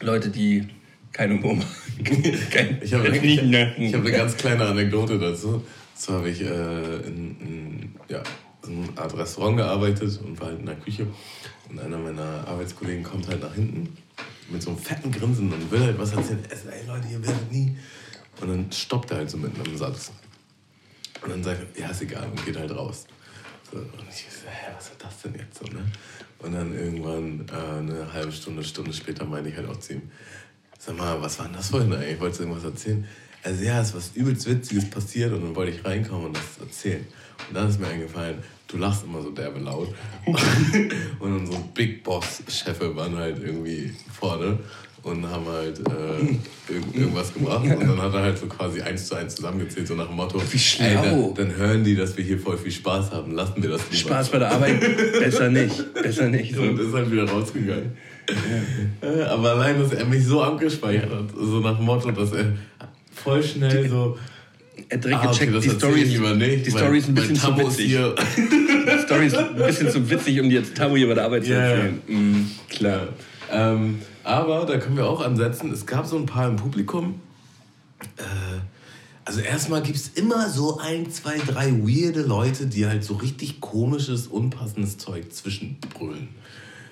Leute, 0.00 0.30
die 0.30 0.68
keinen 1.12 1.42
Humor 1.42 1.56
machen. 1.56 1.66
ich 2.82 2.94
habe 2.94 3.08
hab 3.08 3.94
eine 3.94 4.10
ganz 4.12 4.36
kleine 4.36 4.64
Anekdote 4.66 5.18
dazu. 5.18 5.64
So 5.94 6.14
habe 6.14 6.30
ich 6.30 6.40
äh, 6.40 6.44
in, 6.46 7.36
in, 7.40 7.94
ja, 8.08 8.22
in 8.66 8.84
einer 8.84 9.02
Art 9.02 9.16
Restaurant 9.16 9.58
gearbeitet 9.58 10.20
und 10.24 10.40
war 10.40 10.48
halt 10.48 10.60
in 10.60 10.66
der 10.66 10.76
Küche. 10.76 11.06
Und 11.68 11.80
einer 11.80 11.98
meiner 11.98 12.46
Arbeitskollegen 12.46 13.02
kommt 13.02 13.28
halt 13.28 13.42
nach 13.42 13.54
hinten 13.54 13.96
mit 14.52 14.62
so 14.62 14.70
einem 14.70 14.78
fetten 14.78 15.10
Grinsen 15.10 15.52
und 15.52 15.70
will 15.70 15.80
halt 15.80 15.98
was 15.98 16.12
erzählen. 16.12 16.42
Ey 16.50 16.86
Leute, 16.86 17.08
ihr 17.08 17.26
werdet 17.26 17.50
nie. 17.50 17.76
Und 18.40 18.48
dann 18.48 18.72
stoppt 18.72 19.10
er 19.10 19.18
halt 19.18 19.30
so 19.30 19.36
mit 19.36 19.54
einem 19.54 19.76
Satz. 19.76 20.10
Und 21.22 21.30
dann 21.30 21.42
sagt 21.42 21.60
er, 21.76 21.82
ja, 21.82 21.90
ist 21.90 22.02
egal, 22.02 22.28
und 22.28 22.44
geht 22.44 22.56
halt 22.56 22.74
raus. 22.74 23.06
So, 23.70 23.78
und 23.78 23.88
ich 24.10 24.16
so, 24.16 24.48
hä, 24.48 24.72
was 24.76 24.86
ist 24.86 25.02
das 25.02 25.22
denn 25.22 25.34
jetzt 25.34 25.58
so, 25.58 25.64
ne? 25.66 25.84
Und 26.38 26.52
dann 26.52 26.74
irgendwann 26.74 27.46
äh, 27.48 27.78
eine 27.78 28.12
halbe 28.12 28.32
Stunde, 28.32 28.64
Stunde 28.64 28.92
später 28.92 29.24
meinte 29.24 29.50
ich 29.50 29.56
halt 29.56 29.68
auch 29.68 29.78
zu 29.78 29.94
ihm, 29.94 30.02
sag 30.78 30.98
mal, 30.98 31.20
was 31.22 31.38
war 31.38 31.46
denn 31.46 31.54
das 31.54 31.68
vorhin 31.68 31.92
eigentlich? 31.92 32.20
Wolltest 32.20 32.40
du 32.40 32.44
irgendwas 32.44 32.64
erzählen? 32.64 33.06
Also 33.44 33.62
ja, 33.62 33.80
es 33.80 33.88
ist 33.88 33.94
was 33.94 34.10
übelst 34.14 34.48
Witziges 34.48 34.90
passiert 34.90 35.32
und 35.32 35.42
dann 35.42 35.54
wollte 35.54 35.72
ich 35.72 35.84
reinkommen 35.84 36.26
und 36.26 36.36
das 36.36 36.58
erzählen. 36.60 37.06
Und 37.48 37.54
dann 37.54 37.68
ist 37.68 37.78
mir 37.78 37.86
eingefallen, 37.86 38.42
du 38.72 38.78
lachst 38.78 39.04
immer 39.04 39.20
so 39.20 39.30
derbe 39.30 39.60
laut. 39.60 39.88
und 41.20 41.36
unsere 41.36 41.60
Big 41.74 42.02
Boss-Chefe 42.02 42.96
waren 42.96 43.16
halt 43.16 43.38
irgendwie 43.42 43.92
vorne 44.12 44.58
und 45.02 45.28
haben 45.28 45.46
halt 45.46 45.78
äh, 45.80 46.72
irg 46.72 46.84
irgendwas 46.94 47.34
gemacht. 47.34 47.64
Und 47.64 47.80
dann 47.80 48.00
hat 48.00 48.14
er 48.14 48.22
halt 48.22 48.38
so 48.38 48.46
quasi 48.46 48.80
eins 48.80 49.06
zu 49.06 49.16
eins 49.16 49.34
zusammengezählt, 49.34 49.88
so 49.88 49.94
nach 49.94 50.06
dem 50.06 50.16
Motto: 50.16 50.40
Wie 50.50 50.58
schlau. 50.58 50.84
Ey, 50.84 50.94
dann, 50.94 51.34
dann, 51.34 51.56
hören 51.56 51.84
die, 51.84 51.94
dass 51.94 52.16
wir 52.16 52.24
hier 52.24 52.38
voll 52.38 52.56
viel 52.56 52.72
Spaß 52.72 53.10
haben. 53.12 53.32
Lassen 53.32 53.62
wir 53.62 53.70
das 53.70 53.82
lieber. 53.90 54.10
Spaß 54.10 54.30
bei 54.30 54.38
der 54.38 54.52
Arbeit? 54.52 54.80
Besser 54.80 55.50
nicht. 55.50 55.94
Besser 55.94 56.28
nicht. 56.28 56.54
So. 56.54 56.62
Und 56.62 56.78
ist 56.78 56.94
halt 56.94 57.10
wieder 57.10 57.28
rausgegangen. 57.28 57.92
Ja. 59.02 59.08
Äh, 59.08 59.22
aber 59.24 59.50
allein, 59.50 59.80
dass 59.80 59.92
er 59.92 60.06
mich 60.06 60.24
so 60.24 60.42
abgespeichert 60.42 61.10
hat, 61.10 61.30
so 61.36 61.58
nach 61.58 61.76
dem 61.76 61.86
Motto, 61.86 62.10
dass 62.12 62.32
er 62.32 62.52
voll 63.12 63.42
schnell 63.42 63.88
so 63.88 64.16
er 64.88 64.98
direkt 64.98 65.20
ah, 65.20 65.30
okay, 65.30 65.46
gecheckt, 65.46 65.64
die 65.64 65.70
Story 65.70 66.02
ist, 66.02 66.12
die 66.66 66.70
Story 66.70 66.98
ist 66.98 67.08
ein 67.08 67.14
bisschen 67.14 67.36
zu 67.36 67.56
witzig. 67.58 67.88
die 68.36 69.02
Story 69.04 69.26
ist 69.26 69.36
ein 69.36 69.56
bisschen 69.56 69.90
zu 69.90 70.10
witzig, 70.10 70.40
um 70.40 70.48
die 70.48 70.56
jetzt 70.56 70.74
Tamu 70.74 70.96
hier 70.96 71.08
bei 71.08 71.14
der 71.14 71.24
Arbeit 71.24 71.44
zu 71.44 71.52
erzählen. 71.52 72.02
Ja. 72.06 72.14
Mhm, 72.14 72.50
klar. 72.68 73.08
Ähm, 73.50 73.98
aber 74.24 74.64
da 74.66 74.78
können 74.78 74.96
wir 74.96 75.06
auch 75.06 75.24
ansetzen. 75.24 75.72
Es 75.72 75.86
gab 75.86 76.06
so 76.06 76.16
ein 76.16 76.26
paar 76.26 76.48
im 76.48 76.56
Publikum. 76.56 77.20
Äh, 78.16 78.22
also 79.24 79.40
erstmal 79.40 79.82
gibt 79.82 79.96
es 79.96 80.08
immer 80.08 80.48
so 80.48 80.78
ein, 80.78 81.10
zwei, 81.10 81.38
drei 81.38 81.70
weirde 81.70 82.22
Leute, 82.22 82.66
die 82.66 82.86
halt 82.86 83.04
so 83.04 83.14
richtig 83.14 83.60
komisches, 83.60 84.26
unpassendes 84.26 84.98
Zeug 84.98 85.32
zwischenbrüllen. 85.32 86.28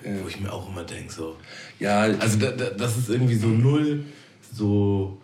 Ja. 0.03 0.23
Wo 0.23 0.27
ich 0.27 0.39
mir 0.39 0.51
auch 0.51 0.69
immer 0.69 0.83
denke, 0.83 1.11
so. 1.11 1.35
Ja. 1.79 2.01
Also 2.01 2.39
da, 2.39 2.51
da, 2.51 2.69
das 2.69 2.97
ist 2.97 3.09
irgendwie 3.09 3.35
so 3.35 3.47
null, 3.47 4.05
so, 4.53 5.21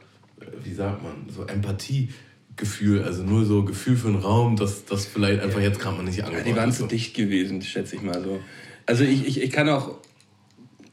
wie 0.63 0.73
sagt 0.73 1.01
man, 1.01 1.13
so 1.33 1.45
Empathie. 1.45 2.09
Gefühl, 2.57 3.04
also 3.04 3.24
nur 3.24 3.45
so 3.45 3.63
Gefühl 3.63 3.95
für 3.95 4.07
einen 4.07 4.18
Raum, 4.18 4.56
dass 4.56 4.86
das 4.86 5.06
vielleicht 5.06 5.42
einfach 5.42 5.62
jetzt 5.62 5.80
gerade 5.80 5.98
mal 5.98 6.04
nicht 6.04 6.24
angekommen 6.24 6.45
ja, 6.45 6.54
Die 6.54 6.59
waren 6.59 6.74
zu 6.74 6.88
dicht 6.88 7.15
gewesen, 7.15 7.62
schätze 7.62 7.95
ich 7.95 8.01
mal 8.01 8.21
so. 8.21 8.39
Also 8.88 9.04
ich, 9.04 9.27
ich, 9.27 9.42
ich 9.42 9.51
kann 9.51 9.69
auch, 9.69 9.95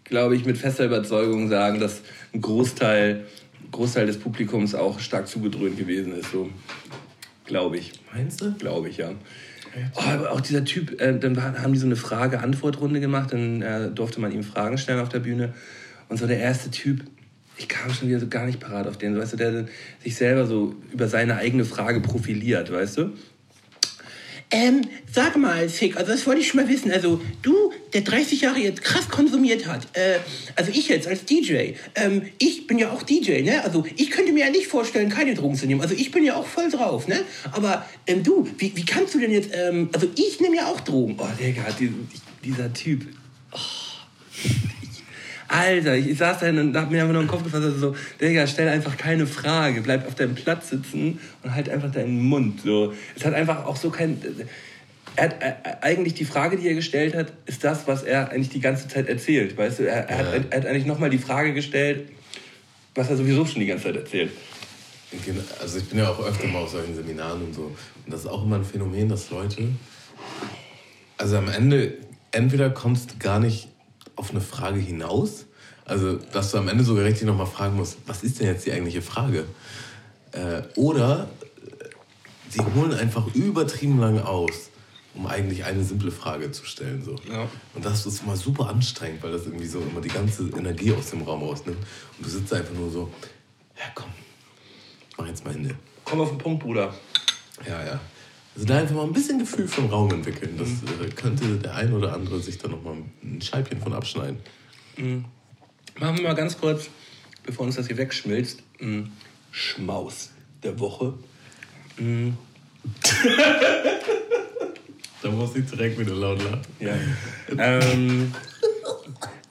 glaube 0.05 0.37
ich, 0.37 0.45
mit 0.45 0.59
fester 0.59 0.85
Überzeugung 0.85 1.49
sagen, 1.49 1.81
dass 1.81 2.03
ein 2.35 2.43
Großteil, 2.43 3.25
Großteil 3.73 4.07
des 4.07 4.19
Publikums 4.19 4.75
auch 4.75 5.01
stark 5.01 5.27
zugedröhnt 5.27 5.79
gewesen 5.79 6.13
ist. 6.13 6.31
So. 6.33 6.51
Glaube 7.47 7.79
ich. 7.79 7.93
Meinst 8.13 8.43
du? 8.43 8.53
Glaube 8.55 8.91
ich, 8.91 8.99
ja. 8.99 9.13
Oh, 9.97 10.01
aber 10.03 10.33
auch 10.33 10.41
dieser 10.41 10.65
Typ, 10.65 11.01
äh, 11.01 11.19
dann 11.19 11.41
haben 11.41 11.73
die 11.73 11.79
so 11.79 11.87
eine 11.87 11.97
Frage-Antwort-Runde 11.97 13.01
gemacht, 13.01 13.33
dann 13.33 13.63
äh, 13.63 13.91
durfte 13.91 14.21
man 14.21 14.33
ihm 14.33 14.45
Fragen 14.45 14.79
stellen 14.79 15.01
auf 15.01 15.09
der 15.09 15.21
Bühne. 15.21 15.55
Und 16.09 16.19
so 16.19 16.27
der 16.27 16.39
erste 16.39 16.71
Typ, 16.71 17.05
ich 17.56 17.69
kam 17.69 17.93
schon 17.93 18.08
wieder 18.08 18.20
so 18.20 18.29
gar 18.29 18.46
nicht 18.46 18.61
parat 18.61 18.87
auf 18.87 18.99
den, 18.99 19.17
weißt 19.19 19.34
du, 19.34 19.37
der 19.37 19.67
sich 20.03 20.17
selber 20.17 20.46
so 20.46 20.75
über 20.93 21.08
seine 21.08 21.37
eigene 21.37 21.65
Frage 21.65 22.01
profiliert, 22.01 22.73
weißt 22.73 22.99
du? 22.99 23.13
Ähm, 24.51 24.82
sag 25.11 25.37
mal, 25.37 25.69
Fick, 25.69 25.96
also 25.96 26.13
das 26.13 26.27
wollte 26.27 26.41
ich 26.41 26.49
schon 26.49 26.61
mal 26.61 26.69
wissen. 26.69 26.93
Also 26.93 27.20
du, 27.43 27.73
der 27.93 28.03
30 28.03 28.43
Jahre 28.43 28.58
jetzt 28.61 28.82
krass 28.82 29.08
konsumiert 29.08 29.67
hat, 29.67 29.89
äh, 29.94 30.19
also 30.55 30.70
ich 30.73 30.89
jetzt 30.89 31.08
als 31.08 31.25
DJ, 31.25 31.73
ähm, 31.96 32.23
ich 32.39 32.67
bin 32.69 32.79
ja 32.79 32.93
auch 32.93 33.03
DJ, 33.03 33.43
ne? 33.43 33.65
Also 33.65 33.84
ich 33.96 34.11
könnte 34.11 34.32
mir 34.32 34.44
ja 34.44 34.51
nicht 34.51 34.69
vorstellen, 34.69 35.08
keine 35.08 35.34
Drogen 35.34 35.56
zu 35.56 35.67
nehmen. 35.67 35.81
Also 35.81 35.94
ich 35.94 36.13
bin 36.13 36.25
ja 36.25 36.37
auch 36.37 36.46
voll 36.46 36.70
drauf, 36.70 37.08
ne? 37.08 37.23
Aber 37.51 37.84
ähm, 38.06 38.23
du, 38.23 38.46
wie, 38.58 38.77
wie 38.77 38.84
kannst 38.84 39.15
du 39.15 39.19
denn 39.19 39.32
jetzt, 39.32 39.51
ähm, 39.53 39.89
also 39.93 40.06
ich 40.15 40.41
nehme 40.41 40.56
ja 40.56 40.67
auch 40.67 40.81
Drogen. 40.81 41.17
Oh, 41.19 41.27
Digga, 41.41 41.65
dieser 42.44 42.73
Typ. 42.73 43.06
Oh. 43.51 43.58
Alter, 45.55 45.94
ich, 45.94 46.19
saß 46.19 46.41
da 46.41 46.49
und 46.49 46.77
hab 46.77 46.91
mir 46.91 47.03
einfach 47.03 47.13
nur 47.13 47.23
den 47.23 47.29
Kopf 47.29 47.44
gefasst, 47.44 47.63
also 47.63 47.79
so, 47.79 47.96
Digga, 48.20 48.44
stell 48.49 48.69
einfach 48.69 48.96
keine 48.96 49.25
Frage, 49.25 49.82
bleib 49.82 50.05
auf 50.05 50.17
deinem 50.17 50.34
Platz 50.34 50.70
sitzen 50.70 51.20
und 51.44 51.55
halt 51.55 51.69
einfach 51.69 51.93
deinen 51.93 52.20
Mund. 52.20 52.63
So. 52.63 52.93
Es 53.15 53.25
hat 53.25 53.34
einfach 53.34 53.65
auch 53.65 53.77
so 53.77 53.91
kein. 53.91 54.20
Er 55.15 55.25
hat, 55.25 55.37
er, 55.41 55.84
eigentlich 55.84 56.15
die 56.15 56.25
Frage, 56.25 56.56
die 56.56 56.67
er 56.67 56.75
gestellt 56.75 57.15
hat, 57.15 57.32
ist 57.46 57.63
das, 57.63 57.87
was 57.87 58.03
er 58.03 58.32
eigentlich 58.32 58.49
die 58.49 58.58
ganze 58.58 58.89
Zeit 58.89 59.08
erzählt. 59.08 59.56
Weißt 59.56 59.79
du, 59.79 59.84
er, 59.84 60.08
er 60.08 60.19
hat, 60.19 60.27
er 60.51 60.58
hat 60.58 60.67
eigentlich 60.67 60.87
nochmal 60.87 61.11
die 61.11 61.19
Frage 61.19 61.55
gestellt, 61.55 62.08
was 62.96 63.08
er 63.11 63.17
sowieso 63.17 63.46
schon 63.46 63.61
die 63.61 63.67
ganze 63.67 63.84
Zeit 63.84 63.96
erzählt. 63.96 64.32
Also 65.61 65.79
ich 65.79 65.84
bin 65.84 66.01
ja 66.01 66.11
auch 66.11 66.19
öfter 66.27 66.49
mal 66.49 66.63
auf 66.63 66.70
solchen 66.70 66.96
Seminaren 66.96 67.44
und 67.44 67.55
so. 67.55 67.63
Und 68.05 68.13
das 68.13 68.23
ist 68.23 68.27
auch 68.27 68.43
immer 68.43 68.56
ein 68.56 68.65
Phänomen, 68.65 69.08
dass 69.08 69.31
Leute, 69.31 69.69
also 71.17 71.37
am 71.37 71.49
Ende, 71.49 71.94
entweder 72.32 72.70
kommst 72.70 73.13
du 73.13 73.19
gar 73.20 73.39
nicht 73.39 73.69
auf 74.17 74.31
eine 74.31 74.41
Frage 74.41 74.81
hinaus. 74.81 75.47
Also, 75.85 76.17
dass 76.33 76.51
du 76.51 76.59
am 76.59 76.69
Ende 76.69 76.85
sogar 76.85 77.05
richtig 77.05 77.27
nochmal 77.27 77.47
fragen 77.47 77.77
musst, 77.77 77.99
was 78.06 78.23
ist 78.23 78.41
denn 78.41 78.47
jetzt 78.47 78.65
die 78.65 78.73
eigentliche 78.73 79.03
Frage? 79.03 79.44
Äh, 80.33 80.63
oder 80.77 81.29
sie 82.49 82.61
holen 82.75 82.94
einfach 82.94 83.35
übertrieben 83.35 84.01
lange 84.01 84.27
aus, 84.27 84.71
um 85.15 85.27
eigentlich 85.27 85.65
eine 85.65 85.85
simple 85.85 86.11
Frage 86.11 86.51
zu 86.53 86.65
stellen. 86.65 87.05
So. 87.05 87.17
Ja. 87.31 87.49
Und 87.75 87.85
das 87.85 88.06
ist 88.06 88.27
mal 88.27 88.37
super 88.37 88.69
anstrengend, 88.69 89.23
weil 89.23 89.33
das 89.33 89.44
irgendwie 89.44 89.67
so 89.67 89.81
immer 89.81 90.01
die 90.01 90.09
ganze 90.09 90.49
Energie 90.56 90.93
aus 90.93 91.11
dem 91.11 91.23
Raum 91.23 91.43
rausnimmt. 91.43 91.79
Und 91.79 92.27
du 92.27 92.31
sitzt 92.31 92.53
einfach 92.53 92.75
nur 92.75 92.91
so, 92.91 93.11
ja 93.77 93.85
komm, 93.94 94.11
mach 95.19 95.27
jetzt 95.27 95.44
mal 95.44 95.53
Hände. 95.53 95.75
Komm 96.05 96.21
auf 96.21 96.31
den 96.31 96.39
Punkt, 96.39 96.63
Bruder. 96.63 96.94
Ja, 97.67 97.85
ja. 97.85 98.01
Also 98.55 98.67
da 98.67 98.79
einfach 98.79 98.94
mal 98.94 99.05
ein 99.05 99.13
bisschen 99.13 99.39
Gefühl 99.39 99.67
vom 99.67 99.87
Raum 99.87 100.11
entwickeln. 100.13 100.56
Das 100.56 100.69
mhm. 100.69 101.15
könnte 101.15 101.56
der 101.56 101.75
ein 101.75 101.93
oder 101.93 102.13
andere 102.13 102.41
sich 102.41 102.58
da 102.58 102.69
nochmal 102.69 102.96
ein 103.23 103.43
Scheibchen 103.43 103.81
von 103.81 103.93
abschneiden. 103.93 104.39
Mhm. 104.96 105.25
Machen 105.99 106.19
wir 106.19 106.25
mal 106.25 106.34
ganz 106.34 106.58
kurz, 106.58 106.89
bevor 107.44 107.67
uns 107.67 107.77
das 107.77 107.87
hier 107.87 107.96
wegschmilzt, 107.96 108.63
mh, 108.81 109.08
Schmaus 109.51 110.31
der 110.63 110.79
Woche. 110.79 111.15
Mh, 111.99 112.32
Da 115.25 115.31
muss 115.31 115.56
ich 115.56 115.65
direkt 115.65 115.99
wieder 115.99 116.15
laut 116.15 116.39
lachen. 116.43 116.61
ja. 116.81 116.94
ähm, 117.56 118.31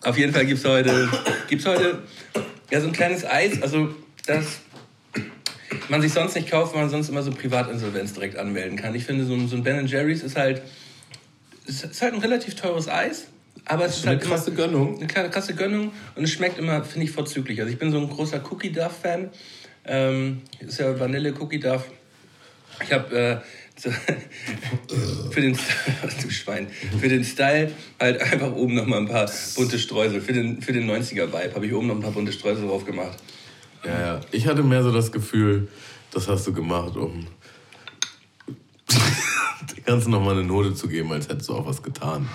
auf 0.04 0.16
jeden 0.18 0.32
Fall 0.32 0.46
gibt 0.46 0.60
es 0.60 0.66
heute, 0.66 1.10
gibt's 1.50 1.66
heute 1.66 2.04
ja, 2.70 2.80
so 2.80 2.88
ein 2.88 2.94
kleines 2.94 3.26
Eis, 3.26 3.60
also 3.60 3.90
das 4.28 4.60
man 5.90 6.02
sich 6.02 6.14
sonst 6.14 6.36
nicht 6.36 6.50
kauft, 6.50 6.74
weil 6.74 6.82
man 6.82 6.90
sonst 6.90 7.10
immer 7.10 7.24
so 7.24 7.32
Privatinsolvenz 7.32 8.14
direkt 8.14 8.38
anmelden 8.38 8.78
kann. 8.78 8.96
Ich 8.96 9.06
finde, 9.06 9.26
so 9.26 9.34
ein, 9.34 9.48
so 9.48 9.56
ein 9.56 9.64
Ben 9.64 9.86
Jerry's 9.86 10.24
ist 10.24 10.38
halt, 10.38 10.62
ist, 11.66 11.84
ist 11.84 12.02
halt 12.02 12.14
ein 12.14 12.20
relativ 12.20 12.56
teures 12.56 12.88
Eis, 12.88 13.28
aber 13.66 13.86
es 13.86 13.98
ist 13.98 14.08
Eine 14.08 14.18
halt 14.18 14.28
krasse 14.28 14.50
immer, 14.50 14.58
Gönnung. 14.58 14.98
eine 14.98 15.08
kleine 15.08 15.30
krasse 15.30 15.54
Gönnung 15.56 15.92
und 16.16 16.24
es 16.24 16.32
schmeckt 16.32 16.58
immer, 16.58 16.84
finde 16.84 17.06
ich, 17.06 17.12
vorzüglich. 17.12 17.60
Also 17.60 17.72
ich 17.72 17.80
bin 17.80 17.92
so 17.92 18.00
ein 18.00 18.10
großer 18.10 18.42
Cookie 18.52 18.72
Duff 18.72 19.00
Fan. 19.02 19.30
Ähm, 19.86 20.42
ist 20.60 20.80
ja 20.80 20.98
Vanille 21.00 21.34
Cookie 21.40 21.60
Duff. 21.60 21.86
Ich 22.82 22.92
habe 22.92 23.16
äh, 23.18 23.38
so, 23.78 23.90
für 25.32 25.42
den 25.42 25.58
du 26.22 26.30
Schwein 26.30 26.68
für 27.00 27.08
den 27.10 27.24
Style 27.24 27.72
halt 28.00 28.22
einfach 28.22 28.52
oben 28.54 28.76
noch 28.76 28.86
mal 28.86 28.98
ein 28.98 29.08
paar 29.08 29.30
bunte 29.56 29.78
Streusel. 29.80 30.22
Für 30.22 30.34
den 30.34 30.62
für 30.62 30.74
den 30.74 30.90
90er 30.90 31.28
Vibe 31.28 31.56
habe 31.56 31.66
ich 31.66 31.74
oben 31.74 31.88
noch 31.88 31.96
ein 31.96 32.02
paar 32.02 32.12
bunte 32.12 32.32
Streusel 32.32 32.68
drauf 32.68 32.86
gemacht. 32.86 33.18
Ja, 33.86 34.00
ja. 34.00 34.22
Ich 34.32 34.48
hatte 34.48 34.64
mehr 34.64 34.84
so 34.84 34.92
das 34.92 35.12
Gefühl, 35.12 35.68
das 36.12 36.28
hast 36.28 36.46
du 36.48 36.54
gemacht, 36.54 36.96
um 36.96 37.26
dem 38.90 39.84
Ganzen 39.86 40.12
nochmal 40.12 40.34
eine 40.38 40.44
Note 40.44 40.74
zu 40.74 40.88
geben, 40.88 41.12
als 41.12 41.28
hättest 41.30 41.50
du 41.50 41.54
auch 41.56 41.66
was 41.66 41.82
getan. 41.82 42.28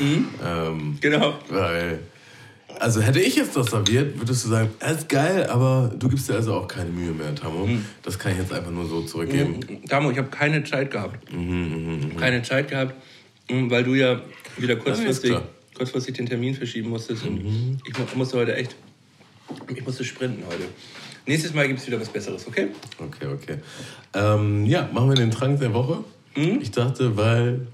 Ähm, 0.00 0.98
Genau. 1.00 1.34
weil, 1.48 2.00
also 2.80 3.00
hätte 3.00 3.20
ich 3.20 3.36
jetzt 3.36 3.56
das 3.56 3.66
serviert, 3.70 4.18
würdest 4.18 4.44
du 4.44 4.48
sagen, 4.50 4.70
es 4.80 4.98
ist 4.98 5.08
geil, 5.08 5.46
aber 5.46 5.92
du 5.98 6.08
gibst 6.08 6.28
dir 6.28 6.34
also 6.34 6.54
auch 6.54 6.68
keine 6.68 6.90
Mühe 6.90 7.12
mehr, 7.12 7.34
Tammo. 7.34 7.68
Das 8.02 8.18
kann 8.18 8.32
ich 8.32 8.38
jetzt 8.38 8.52
einfach 8.52 8.70
nur 8.70 8.86
so 8.86 9.02
zurückgeben. 9.02 9.60
Damo, 9.86 10.10
ich 10.10 10.18
habe 10.18 10.28
keine 10.28 10.62
Zeit 10.64 10.90
gehabt. 10.90 11.32
Mhm, 11.32 12.16
Keine 12.18 12.42
Zeit 12.42 12.68
gehabt, 12.68 12.94
weil 13.48 13.84
du 13.84 13.94
ja 13.94 14.20
wieder 14.58 14.76
kurzfristig. 14.76 15.32
Mhm. 15.32 15.40
kurzfristig 15.74 16.14
den 16.16 16.26
Termin 16.26 16.54
verschieben 16.54 16.90
musstest. 16.90 17.24
Und 17.24 17.80
ich 17.86 17.98
mu- 17.98 18.04
musste 18.16 18.38
heute 18.38 18.54
echt, 18.56 18.74
ich 19.74 19.84
musste 19.84 20.04
sprinten 20.04 20.42
heute. 20.46 20.64
Nächstes 21.26 21.54
Mal 21.54 21.66
gibt 21.66 21.80
es 21.80 21.86
wieder 21.86 22.00
was 22.00 22.08
Besseres, 22.08 22.46
okay? 22.46 22.68
Okay, 22.98 23.26
okay. 23.26 23.58
Ähm, 24.14 24.64
ja, 24.66 24.88
machen 24.92 25.08
wir 25.08 25.16
den 25.16 25.30
Trank 25.30 25.58
der 25.58 25.74
Woche. 25.74 26.04
Ich 26.34 26.70
dachte, 26.70 27.16
weil 27.16 27.66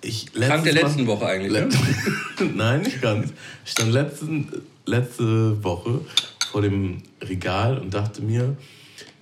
ich 0.00 0.32
Mhm. 0.34 0.42
Trank 0.42 0.64
der 0.64 0.74
letzten 0.74 1.06
Woche 1.06 1.26
eigentlich, 1.26 1.52
ne? 1.52 1.68
Nein, 2.54 2.82
nicht 2.82 3.00
ganz. 3.02 3.32
Ich 3.64 3.72
stand 3.72 3.92
letzten, 3.92 4.48
letzte 4.84 5.62
Woche 5.64 6.02
vor 6.52 6.62
dem 6.62 7.02
Regal 7.22 7.78
und 7.78 7.92
dachte 7.92 8.22
mir, 8.22 8.56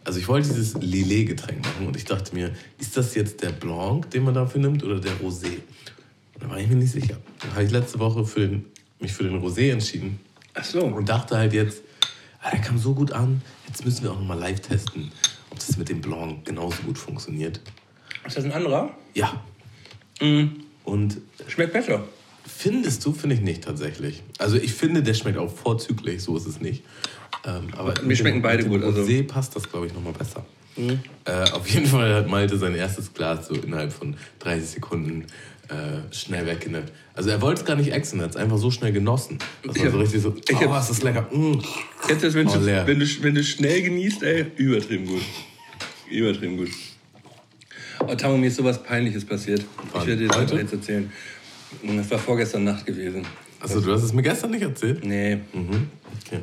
also 0.04 0.18
ich 0.18 0.28
wollte 0.28 0.48
dieses 0.48 0.74
Lillet-Getränk 0.74 1.64
machen 1.64 1.86
und 1.86 1.96
ich 1.96 2.04
dachte 2.04 2.34
mir, 2.34 2.50
ist 2.78 2.96
das 2.96 3.14
jetzt 3.14 3.42
der 3.42 3.50
Blanc, 3.50 4.10
den 4.10 4.24
man 4.24 4.34
dafür 4.34 4.60
nimmt, 4.60 4.84
oder 4.84 5.00
der 5.00 5.12
Rosé? 5.12 5.46
Und 6.34 6.42
da 6.42 6.50
war 6.50 6.58
ich 6.58 6.68
mir 6.68 6.76
nicht 6.76 6.92
sicher. 6.92 7.16
Dann 7.40 7.52
habe 7.52 7.64
ich 7.64 7.70
letzte 7.70 7.98
Woche 8.00 8.26
für 8.26 8.40
den, 8.40 8.66
mich 9.00 9.12
für 9.12 9.24
den 9.24 9.40
Rosé 9.40 9.70
entschieden 9.72 10.20
Ach 10.54 10.64
so. 10.64 10.84
und 10.84 11.08
dachte 11.08 11.36
halt 11.36 11.52
jetzt, 11.52 11.82
ah, 12.42 12.50
der 12.50 12.60
kam 12.60 12.78
so 12.78 12.94
gut 12.94 13.12
an, 13.12 13.42
jetzt 13.66 13.84
müssen 13.84 14.02
wir 14.04 14.12
auch 14.12 14.18
nochmal 14.18 14.38
live 14.38 14.60
testen, 14.60 15.10
ob 15.50 15.58
das 15.58 15.76
mit 15.76 15.88
dem 15.88 16.00
Blanc 16.00 16.44
genauso 16.44 16.82
gut 16.84 16.98
funktioniert. 16.98 17.60
Ist 18.26 18.36
das 18.36 18.44
ein 18.44 18.52
anderer? 18.52 18.90
Ja. 19.14 19.42
Mhm. 20.20 20.60
Und 20.84 21.18
Schmeckt 21.48 21.72
besser. 21.72 22.04
Findest 22.46 23.04
du, 23.04 23.12
finde 23.12 23.36
ich 23.36 23.42
nicht 23.42 23.64
tatsächlich. 23.64 24.22
Also 24.38 24.56
ich 24.56 24.72
finde, 24.72 25.02
der 25.02 25.14
schmeckt 25.14 25.38
auch 25.38 25.50
vorzüglich, 25.54 26.22
so 26.22 26.36
ist 26.36 26.46
es 26.46 26.60
nicht. 26.60 26.84
Ähm, 27.46 27.68
aber 27.76 28.00
Mir 28.02 28.16
schmecken 28.16 28.42
beide 28.42 28.62
mit 28.62 28.72
dem 28.72 28.80
gut, 28.80 28.84
also- 28.84 29.02
Rosé 29.02 29.26
passt 29.26 29.56
das, 29.56 29.68
glaube 29.68 29.86
ich, 29.86 29.94
nochmal 29.94 30.12
besser. 30.12 30.44
Äh, 30.76 31.50
auf 31.52 31.66
jeden 31.68 31.86
Fall 31.86 32.14
hat 32.14 32.28
Malte 32.28 32.58
sein 32.58 32.74
erstes 32.74 33.12
Glas 33.14 33.46
so 33.48 33.54
innerhalb 33.54 33.92
von 33.92 34.16
30 34.40 34.68
Sekunden 34.70 35.26
äh, 35.68 36.14
schnell 36.14 36.46
weggenippt. 36.46 36.92
Also 37.14 37.30
er 37.30 37.40
wollte 37.40 37.60
es 37.62 37.66
gar 37.66 37.76
nicht 37.76 37.92
exen, 37.92 38.18
er 38.20 38.24
hat 38.24 38.30
es 38.32 38.36
einfach 38.36 38.58
so 38.58 38.70
schnell 38.70 38.92
genossen. 38.92 39.38
Das 39.64 39.78
war 39.78 39.90
so 39.90 39.98
richtig 39.98 40.20
so, 40.22 40.34
Ich 40.48 40.56
oh, 40.56 40.76
ist 40.78 40.90
das 40.90 41.02
lecker. 41.02 41.22
Mm. 41.32 41.60
Das, 42.08 42.34
wenn, 42.34 42.48
Oh, 42.48 42.54
du, 42.54 42.66
wenn, 42.86 42.98
du, 43.00 43.06
wenn 43.22 43.34
du 43.34 43.42
schnell 43.44 43.82
genießt, 43.82 44.22
ey? 44.24 44.46
Übertrieben 44.56 45.06
gut. 45.06 45.22
Übertrieben 46.10 46.56
gut. 46.58 46.70
Oh, 48.06 48.14
Tamo, 48.14 48.36
mir 48.36 48.48
ist 48.48 48.56
sowas 48.56 48.82
Peinliches 48.82 49.24
passiert. 49.24 49.60
Ich 49.60 49.94
Wann? 49.94 50.06
werde 50.06 50.22
dir 50.22 50.28
das 50.28 50.36
Heute? 50.36 50.56
jetzt 50.56 50.72
erzählen. 50.72 51.10
Das 51.82 52.10
war 52.10 52.18
vorgestern 52.18 52.64
Nacht 52.64 52.84
gewesen. 52.84 53.24
Also 53.60 53.80
du 53.80 53.92
hast 53.92 54.02
es 54.02 54.12
mir 54.12 54.22
gestern 54.22 54.50
nicht 54.50 54.62
erzählt? 54.62 55.04
Nee, 55.04 55.38
Mhm. 55.52 55.88
Okay. 56.26 56.40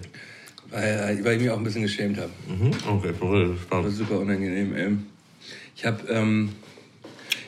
Weil, 0.71 1.23
weil 1.23 1.35
ich 1.35 1.41
mich 1.41 1.49
auch 1.49 1.57
ein 1.57 1.63
bisschen 1.63 1.81
geschämt 1.83 2.17
habe. 2.17 2.31
Mhm. 2.47 2.71
Okay, 2.87 3.13
voll 3.13 3.49
Das 3.53 3.61
spannend. 3.61 3.85
war 3.85 3.91
super 3.91 4.19
unangenehm, 4.19 4.75
ey. 4.75 4.89
Ich 5.75 5.85
habe 5.85 6.07
ähm, 6.09 6.49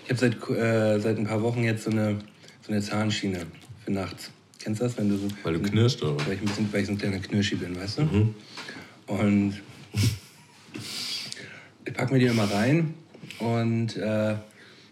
ich 0.06 0.10
hab 0.12 0.18
seit, 0.20 0.36
äh, 0.50 1.00
seit 1.00 1.18
ein 1.18 1.26
paar 1.26 1.42
Wochen 1.42 1.64
jetzt 1.64 1.84
so 1.84 1.92
eine, 1.92 2.20
so 2.62 2.72
eine 2.72 2.82
Zahnschiene 2.82 3.46
für 3.84 3.92
nachts. 3.92 4.32
Kennst 4.60 4.82
du 4.82 4.86
das, 4.86 4.98
wenn 4.98 5.10
du 5.10 5.18
so... 5.18 5.28
Weil 5.44 5.54
du 5.54 5.62
knirscht, 5.62 6.02
oder? 6.04 6.26
Weil 6.26 6.34
ich, 6.36 6.40
ein 6.42 6.46
bisschen, 6.46 6.72
weil 6.74 6.82
ich 6.82 6.88
so 6.88 6.94
ein 6.94 6.98
kleiner 6.98 7.20
Knirschi 7.20 7.56
bin, 7.56 7.76
weißt 7.76 8.00
du? 8.00 8.34
Und 9.08 9.54
ich 11.86 11.94
pack 11.94 12.12
mir 12.12 12.20
die 12.20 12.26
immer 12.28 12.50
rein 12.50 12.94
und 13.40 13.98
äh, 13.98 14.36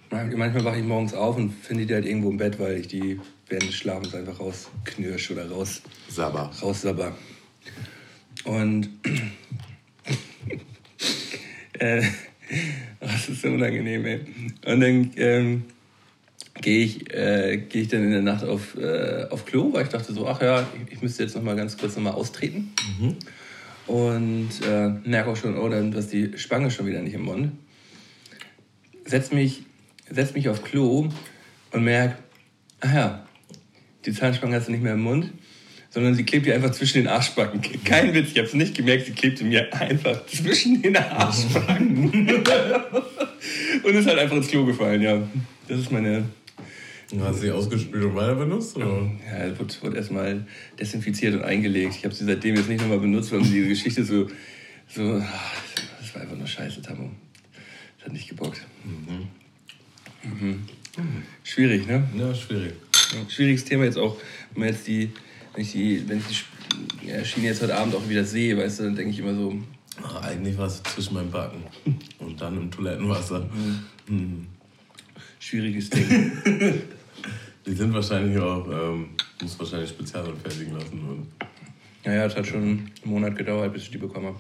manchmal 0.10 0.64
wache 0.66 0.80
ich 0.80 0.84
morgens 0.86 1.14
auf 1.14 1.38
und 1.38 1.52
finde 1.54 1.86
die 1.86 1.94
halt 1.94 2.06
irgendwo 2.06 2.30
im 2.30 2.38
Bett, 2.38 2.60
weil 2.60 2.78
ich 2.80 2.88
die 2.88 3.20
während 3.48 3.70
des 3.70 3.76
Schlafens 3.76 4.14
einfach 4.14 4.40
rausknirsch 4.40 5.32
oder 5.32 5.50
raus, 5.50 5.82
Sabber. 6.10 6.52
raussabber. 6.62 7.16
Und 8.44 8.90
äh, 11.80 12.04
das 13.00 13.30
ist 13.30 13.42
so 13.42 13.50
unangenehm, 13.50 14.06
ey. 14.06 14.20
Und 14.66 14.82
dann 14.82 15.12
ähm, 15.16 15.64
gehe 16.62 16.86
ich, 16.86 17.14
äh, 17.14 17.58
geh 17.70 17.82
ich 17.82 17.88
dann 17.88 18.04
in 18.04 18.12
der 18.12 18.22
Nacht 18.22 18.44
auf, 18.44 18.78
äh, 18.78 19.26
auf 19.30 19.46
Klo, 19.46 19.74
weil 19.74 19.84
ich 19.84 19.90
dachte 19.90 20.14
so, 20.14 20.28
ach 20.28 20.42
ja, 20.42 20.62
ich, 20.62 20.94
ich 20.94 21.02
müsste 21.02 21.24
jetzt 21.24 21.36
noch 21.36 21.44
mal 21.44 21.56
ganz 21.56 21.78
kurz 21.78 21.96
noch 21.96 22.04
mal 22.04 22.12
austreten. 22.12 22.72
Und 23.88 24.50
äh, 24.68 24.90
merke 25.04 25.32
auch 25.32 25.36
schon, 25.36 25.58
oh, 25.58 25.70
dann 25.70 25.92
ist 25.94 26.14
die 26.14 26.38
Spange 26.38 26.72
schon 26.72 26.86
wieder 26.86 27.02
nicht 27.02 27.14
im 27.14 27.24
Mund. 27.24 27.52
Setz 29.06 29.32
mich, 29.32 29.64
setz 30.10 30.34
mich 30.34 30.50
auf 30.50 30.64
Klo 30.64 31.10
und 31.72 31.84
merke, 31.84 32.18
ah 32.82 32.94
ja, 32.94 33.26
die 34.06 34.14
Zahnspange 34.14 34.56
hast 34.56 34.68
du 34.68 34.72
nicht 34.72 34.84
mehr 34.84 34.94
im 34.94 35.02
Mund, 35.02 35.32
sondern 35.92 36.16
sie 36.16 36.24
klebt 36.24 36.46
dir 36.46 36.56
einfach 36.56 36.72
zwischen 36.72 37.04
den 37.04 37.08
Arschbacken. 37.08 37.62
Kein 37.84 38.14
Witz, 38.14 38.32
ich 38.32 38.38
habe 38.38 38.48
es 38.48 38.54
nicht 38.54 38.76
gemerkt, 38.76 39.06
sie 39.06 39.12
klebte 39.12 39.44
mir 39.44 39.72
einfach 39.74 40.26
zwischen 40.26 40.82
den 40.82 40.98
Arschbacken. 40.98 42.10
und 43.84 43.96
ist 43.96 44.08
halt 44.08 44.18
einfach 44.20 44.38
ins 44.38 44.48
Klo 44.48 44.66
gefallen, 44.66 45.02
ja. 45.02 45.22
Das 45.68 45.80
ist 45.80 45.92
meine, 45.92 46.26
Du 47.12 47.22
hast 47.22 47.42
sie 47.42 47.52
ausgespült 47.52 48.06
und 48.06 48.16
weiter 48.16 48.36
benutzt? 48.36 48.78
Oder? 48.78 49.12
ja, 49.26 49.46
es 49.46 49.60
wurde, 49.60 49.74
wurde 49.82 49.98
erstmal 49.98 50.46
desinfiziert 50.80 51.36
und 51.36 51.44
eingelegt. 51.44 51.96
Ich 51.98 52.06
habe 52.06 52.16
sie 52.16 52.24
seitdem 52.24 52.56
jetzt 52.56 52.70
nicht 52.70 52.80
nochmal 52.80 53.00
benutzt, 53.00 53.34
weil 53.34 53.42
diese 53.42 53.68
Geschichte 53.68 54.06
so, 54.06 54.28
so, 54.88 55.20
das 55.20 56.16
war 56.16 56.22
einfach 56.22 56.38
nur 56.38 56.48
scheiße, 56.48 56.82
Tammo. 56.82 57.12
Das 57.98 58.06
hat 58.06 58.14
nicht 58.14 58.30
gebockt. 58.30 58.66
Mhm. 60.24 60.64
Schwierig, 61.44 61.86
ne? 61.86 62.08
Ja, 62.18 62.34
schwierig. 62.34 62.76
Ja, 63.14 63.30
Schwieriges 63.30 63.66
Thema 63.66 63.84
jetzt 63.84 63.98
auch, 63.98 64.16
wenn 64.54 64.62
man 64.62 64.70
jetzt 64.70 64.88
die, 64.88 65.12
wenn 65.54 65.64
ich 65.64 65.72
die, 65.72 66.08
wenn 66.08 66.20
ich 66.20 66.46
die 67.02 67.08
ja, 67.08 67.24
Schiene 67.24 67.48
jetzt 67.48 67.62
heute 67.62 67.76
Abend 67.76 67.96
auch 67.96 68.08
wieder 68.08 68.24
sehe, 68.24 68.58
weißt 68.58 68.80
du, 68.80 68.84
dann 68.84 68.96
denke 68.96 69.12
ich 69.12 69.20
immer 69.20 69.36
so, 69.36 69.62
Ah, 70.04 70.20
eigentlich 70.22 70.58
war 70.58 70.68
es 70.68 70.82
zwischen 70.84 71.16
meinen 71.16 71.32
Backen 71.32 71.64
und 72.20 72.40
dann 72.40 72.58
im 72.58 72.72
Toilettenwasser. 72.72 73.48
Mhm. 74.08 74.48
schwieriges 75.40 75.90
Ding. 75.90 76.32
Die 77.66 77.74
sind 77.74 77.94
wahrscheinlich 77.94 78.40
auch, 78.40 78.68
ähm, 78.68 79.10
muss 79.42 79.60
wahrscheinlich 79.60 79.90
spezialanfertigen 79.90 80.74
lassen. 80.74 81.00
Und, 81.08 81.28
naja, 82.04 82.26
es 82.26 82.36
hat 82.36 82.48
schon 82.48 82.62
einen 82.62 82.92
Monat 83.04 83.38
gedauert, 83.38 83.72
bis 83.74 83.84
ich 83.84 83.92
die 83.92 84.00
bekommen 84.00 84.28
habe. 84.28 84.40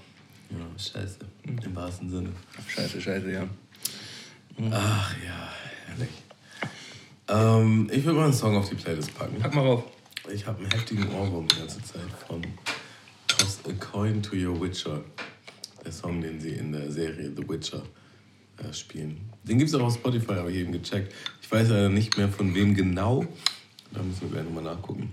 ja, 0.49 0.79
scheiße. 0.79 1.19
Im 1.45 1.75
wahrsten 1.75 2.09
Sinne. 2.09 2.29
Scheiße, 2.67 2.99
scheiße, 2.99 3.31
ja. 3.31 3.47
Ach 4.71 5.15
ja, 5.23 5.53
herrlich. 5.85 6.09
Ähm, 7.27 7.89
ich 7.91 8.03
würde 8.03 8.17
mal 8.17 8.25
einen 8.25 8.33
Song 8.33 8.57
auf 8.57 8.67
die 8.69 8.75
Playlist 8.75 9.15
packen. 9.15 9.37
Pack 9.39 9.53
mal 9.53 9.61
rauf. 9.61 9.83
Ich 10.29 10.45
habe 10.45 10.59
einen 10.59 10.71
heftigen 10.71 11.09
Ohrwurm 11.11 11.47
die 11.47 11.55
ganze 11.55 11.81
Zeit 11.83 12.01
von 12.27 12.43
Toss 13.27 13.59
a 13.67 13.73
Coin 13.73 14.21
to 14.21 14.35
Your 14.35 14.59
Witcher. 14.61 15.03
Der 15.83 15.91
Song, 15.91 16.21
den 16.21 16.39
sie 16.39 16.51
in 16.51 16.71
der 16.71 16.91
Serie 16.91 17.31
The 17.35 17.47
Witcher 17.49 17.81
äh, 18.57 18.71
spielen. 18.71 19.19
Den 19.43 19.57
gibt 19.57 19.69
es 19.69 19.75
auch 19.75 19.81
auf 19.81 19.95
Spotify, 19.95 20.35
habe 20.35 20.51
ich 20.51 20.57
eben 20.57 20.71
gecheckt. 20.71 21.13
Ich 21.41 21.51
weiß 21.51 21.69
leider 21.69 21.89
nicht 21.89 22.17
mehr 22.17 22.29
von 22.29 22.53
wem 22.53 22.75
genau. 22.75 23.25
Da 23.91 24.03
müssen 24.03 24.21
wir 24.21 24.29
gleich 24.29 24.43
nochmal 24.45 24.63
nachgucken. 24.63 25.09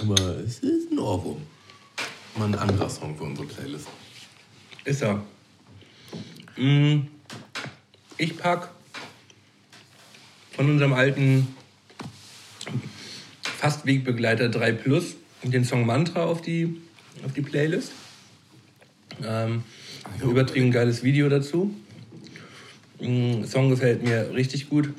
Aber 0.00 0.20
es 0.40 0.58
ist 0.58 0.92
ein 0.92 0.98
Ohrwurm. 0.98 1.40
Mal 2.36 2.46
ein 2.46 2.54
anderer 2.56 2.90
Song 2.90 3.16
für 3.16 3.24
unsere 3.24 3.46
Playlist. 3.46 3.88
Ist 4.84 5.02
er. 5.02 5.24
Mm, 6.56 7.08
Ich 8.18 8.36
pack 8.36 8.70
von 10.52 10.68
unserem 10.70 10.92
alten 10.92 11.48
fast 13.64 13.86
Wegbegleiter 13.86 14.50
3 14.50 14.72
Plus 14.72 15.14
den 15.42 15.64
Song 15.64 15.86
Mantra 15.86 16.26
auf 16.26 16.42
die, 16.42 16.82
auf 17.24 17.32
die 17.32 17.40
Playlist. 17.40 17.92
Ähm, 19.26 19.62
übertrieben 20.20 20.70
geiles 20.70 21.02
Video 21.02 21.30
dazu. 21.30 21.74
Mm, 23.00 23.44
Song 23.44 23.70
gefällt 23.70 24.02
mir 24.02 24.34
richtig 24.34 24.68
gut. 24.68 24.90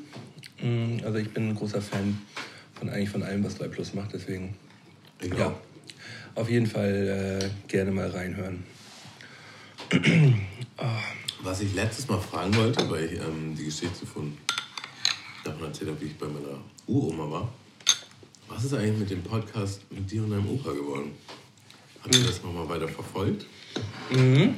Mm, 0.60 0.96
Also 1.04 1.18
ich 1.18 1.30
bin 1.30 1.50
ein 1.50 1.54
großer 1.54 1.80
Fan 1.80 2.18
von 2.74 2.88
eigentlich 2.88 3.10
von 3.10 3.22
allem, 3.22 3.44
was 3.44 3.56
3 3.56 3.68
Plus 3.68 3.94
macht. 3.94 4.14
Deswegen 4.14 4.56
Ich 5.20 5.32
ja, 5.32 5.54
auf 6.34 6.50
jeden 6.50 6.66
Fall 6.66 7.40
äh, 7.40 7.68
gerne 7.68 7.92
mal 7.92 8.10
reinhören. 8.10 8.64
Was 11.44 11.60
ich 11.60 11.72
letztes 11.74 12.08
Mal 12.08 12.18
fragen 12.18 12.56
wollte, 12.56 12.90
weil 12.90 13.04
ich 13.04 13.12
ähm, 13.12 13.54
die 13.56 13.66
Geschichte 13.66 14.04
von 14.04 14.36
davon 15.44 15.66
erzählt 15.68 15.90
habe, 15.90 16.00
wie 16.00 16.06
ich 16.06 16.18
bei 16.18 16.26
meiner 16.26 16.58
Uroma 16.88 17.30
war. 17.30 17.52
Was 18.48 18.64
ist 18.64 18.74
eigentlich 18.74 18.98
mit 18.98 19.10
dem 19.10 19.22
Podcast 19.22 19.80
mit 19.90 20.10
dir 20.10 20.22
und 20.22 20.30
deinem 20.30 20.48
Opa 20.48 20.70
geworden? 20.72 21.10
Habt 22.02 22.14
ihr 22.14 22.24
das 22.24 22.42
nochmal 22.42 22.68
weiter 22.68 22.86
verfolgt? 22.86 23.44
Wir 24.08 24.54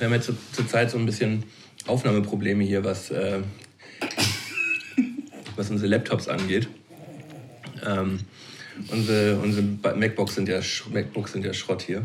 haben 0.00 0.12
jetzt 0.12 0.30
zur, 0.52 0.68
Zeit 0.68 0.90
so 0.90 0.98
ein 0.98 1.06
bisschen 1.06 1.44
Aufnahmeprobleme 1.86 2.64
hier, 2.64 2.84
was, 2.84 3.10
äh, 3.10 3.40
was 5.56 5.70
unsere 5.70 5.88
Laptops 5.88 6.28
angeht. 6.28 6.68
Ähm, 7.86 8.20
unsere 8.88 9.38
unsere 9.38 9.62
MacBooks 9.96 10.34
sind, 10.34 10.48
ja, 10.48 10.60
MacBooks 10.92 11.32
sind 11.32 11.44
ja 11.44 11.54
Schrott 11.54 11.82
hier. 11.82 12.02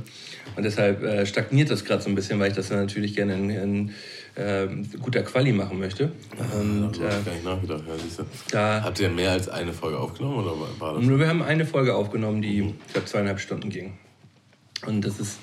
Und 0.56 0.64
deshalb 0.64 1.04
äh, 1.04 1.26
stagniert 1.26 1.70
das 1.70 1.84
gerade 1.84 2.02
so 2.02 2.10
ein 2.10 2.16
bisschen, 2.16 2.40
weil 2.40 2.50
ich 2.50 2.56
das 2.56 2.70
natürlich 2.70 3.14
gerne 3.14 3.36
in, 3.36 3.50
in 3.50 3.94
äh, 4.36 4.68
guter 5.02 5.24
Quali 5.24 5.52
machen 5.54 5.80
möchte. 5.80 6.12
Und 6.54 7.00
hab 7.00 7.12
äh, 7.12 7.20
ich 7.20 7.26
gar 7.26 7.34
nicht 7.34 7.46
nachgedacht. 7.46 7.84
Ja, 7.88 7.98
siehst 7.98 8.22
da 8.52 8.82
Habt 8.84 9.00
ihr 9.00 9.10
mehr 9.10 9.32
als 9.32 9.48
eine 9.50 9.74
Folge 9.74 9.98
aufgenommen 10.00 10.44
oder 10.44 10.54
war- 10.80 11.00
das? 11.00 11.08
Wir 11.08 11.28
haben 11.28 11.42
eine 11.42 11.66
Folge 11.66 11.96
aufgenommen, 11.96 12.42
die, 12.42 12.60
ich 12.88 12.94
glaube, 12.94 13.08
zweieinhalb 13.08 13.40
Stunden 13.40 13.70
ging. 13.70 13.98
Und 14.86 15.02
das 15.02 15.20
ist 15.20 15.38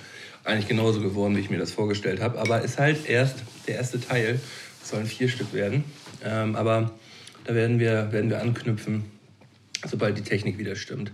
eigentlich 0.45 0.69
genauso 0.69 1.01
geworden, 1.01 1.37
wie 1.37 1.41
ich 1.41 1.51
mir 1.51 1.59
das 1.59 1.73
vorgestellt 1.73 2.21
habe. 2.21 2.39
Aber 2.39 2.61
ist 2.63 2.79
halt 2.79 3.09
erst 3.09 3.37
der 3.67 3.77
erste 3.77 4.01
Teil. 4.01 4.41
Es 4.83 4.91
sollen 4.91 5.07
vier 5.07 5.29
Stück 5.29 5.53
werden. 5.55 5.85
Ähm, 6.25 6.57
aber 6.57 6.93
da 7.45 7.55
werden 7.55 7.79
wir, 7.79 8.13
werden 8.13 8.31
wir 8.31 8.41
anknüpfen, 8.41 9.05
sobald 9.87 10.19
die 10.19 10.23
Technik 10.23 10.59
wieder 10.59 10.77
stimmt. 10.77 11.13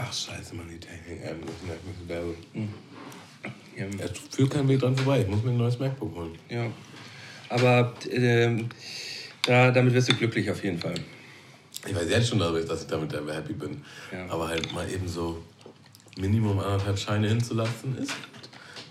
Ach 0.00 0.12
scheiße, 0.12 0.54
Mann, 0.54 0.68
die 0.70 0.78
Technik. 0.78 1.20
Ähm, 1.24 1.36
ein 1.40 1.40
bisschen 1.40 2.08
Werbung. 2.08 2.34
Ja, 3.78 3.86
Es 4.04 4.34
führt 4.34 4.50
kein 4.50 4.66
Weg 4.68 4.80
dran 4.80 4.96
vorbei. 4.96 5.20
Ich 5.20 5.28
muss 5.28 5.42
mir 5.42 5.50
ein 5.50 5.56
neues 5.58 5.78
MacBook 5.78 6.14
holen. 6.14 6.38
ja. 6.48 6.66
Aber 7.50 7.94
ähm, 8.10 8.68
da, 9.46 9.70
damit 9.70 9.94
wirst 9.94 10.10
du 10.10 10.14
glücklich 10.14 10.50
auf 10.50 10.62
jeden 10.62 10.78
Fall. 10.78 10.94
Ich 11.86 11.94
weiß 11.94 12.10
jetzt 12.10 12.28
schon, 12.28 12.38
dadurch, 12.40 12.66
dass 12.66 12.82
ich 12.82 12.88
damit 12.88 13.10
sehr 13.10 13.22
happy 13.34 13.54
bin. 13.54 13.82
Ja. 14.12 14.26
Aber 14.28 14.48
halt 14.48 14.70
mal 14.74 14.86
eben 14.90 15.08
so 15.08 15.42
Minimum 16.18 16.58
anderthalb 16.58 16.98
Scheine 16.98 17.28
hinzulassen, 17.28 17.96
ist 17.96 18.12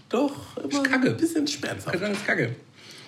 doch 0.09 0.57
immer 0.57 0.81
kacke. 0.81 1.09
ein 1.11 1.17
bisschen 1.17 1.45
schmerzhaft. 1.47 2.01
Das 2.01 2.09
ist 2.17 2.25
kacke. 2.25 2.55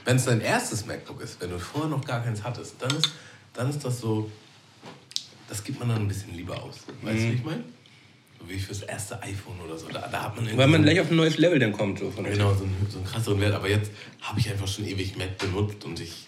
Wenn 0.05 0.17
es 0.17 0.25
dein 0.25 0.41
erstes 0.41 0.86
MacBook 0.86 1.21
ist, 1.24 1.41
wenn 1.41 1.50
du 1.50 1.57
vorher 1.57 1.89
noch 1.89 2.05
gar 2.05 2.21
keins 2.24 2.43
hattest, 2.43 2.75
dann 2.79 2.95
ist, 2.95 3.09
dann 3.53 3.69
ist 3.71 3.83
das 3.83 4.00
so, 4.01 4.29
das 5.48 5.63
gibt 5.63 5.79
man 5.79 5.89
dann 5.89 6.01
ein 6.01 6.07
bisschen 6.07 6.36
lieber 6.36 6.62
aus. 6.62 6.79
Weißt 7.01 7.15
Mhm. 7.17 7.21
du, 7.25 7.31
wie 7.31 7.36
ich 7.36 7.43
meine? 7.43 7.63
Wie 8.48 8.58
fürs 8.58 8.81
erste 8.81 9.22
iPhone 9.22 9.60
oder 9.63 9.77
so. 9.77 9.88
Da, 9.89 10.08
da 10.12 10.24
hat 10.24 10.36
man 10.36 10.58
Weil 10.58 10.67
man 10.67 10.81
gleich 10.84 11.00
auf 11.00 11.12
ein 11.12 11.17
neues 11.17 11.38
Level 11.38 11.60
dann 11.60 11.72
kommt. 11.74 12.00
So 12.00 12.10
von 12.10 12.24
Genau, 12.24 12.53
so 12.55 12.63
einen, 12.63 12.88
so 12.89 12.98
einen 12.98 13.05
krasseren 13.08 13.39
Wert. 13.41 13.53
Aber 13.53 13.69
jetzt 13.69 13.91
habe 14.22 14.39
ich 14.39 14.50
einfach 14.50 14.67
schon 14.67 14.88
ewig 14.88 15.15
Mac 15.17 15.38
benutzt 15.38 15.86
und 15.86 16.00
ich, 16.00 16.25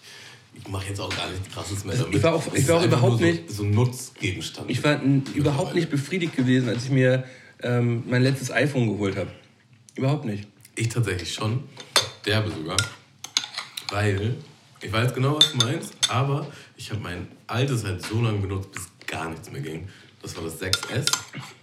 ich 0.54 0.68
mache 0.68 0.88
jetzt 0.88 1.00
auch 1.00 1.08
gar 1.14 1.28
nichts 1.30 1.48
krasses 1.52 1.84
mehr 1.84 1.96
damit. 1.96 2.14
Ich 2.14 2.22
war 2.22 2.34
auch- 2.34 2.54
ich 2.54 2.68
war 2.68 2.80
auch 2.80 2.84
überhaupt 2.84 3.18
so, 3.18 3.24
nicht- 3.24 3.50
So 3.50 3.64
ein 3.64 3.70
Nutzgegenstand. 3.72 4.70
Ich 4.70 4.84
war 4.84 5.00
überhaupt 5.34 5.74
nicht 5.74 5.90
befriedigt 5.90 6.36
gewesen, 6.36 6.68
als 6.68 6.84
ich 6.84 6.90
mir 6.90 7.24
ähm, 7.62 8.04
mein 8.06 8.22
letztes 8.22 8.50
iPhone 8.52 8.88
geholt 8.88 9.16
habe. 9.16 9.30
Überhaupt 9.96 10.24
nicht. 10.24 10.46
Ich 10.76 10.88
tatsächlich 10.90 11.32
schon. 11.34 11.64
Derbe 12.26 12.50
sogar. 12.50 12.76
Weil, 13.90 14.36
ich 14.80 14.92
weiß 14.92 15.12
genau, 15.14 15.36
was 15.36 15.52
du 15.52 15.58
meinst, 15.58 15.92
aber 16.08 16.46
ich 16.76 16.90
habe 16.90 17.00
mein 17.00 17.28
altes 17.46 17.84
halt 17.84 18.04
so 18.04 18.20
lange 18.20 18.38
benutzt, 18.38 18.72
bis 18.72 18.82
gar 19.06 19.28
nichts 19.28 19.50
mehr 19.50 19.60
ging. 19.60 19.88
Das 20.22 20.36
war 20.36 20.44
das 20.44 20.60
6S. 20.60 21.06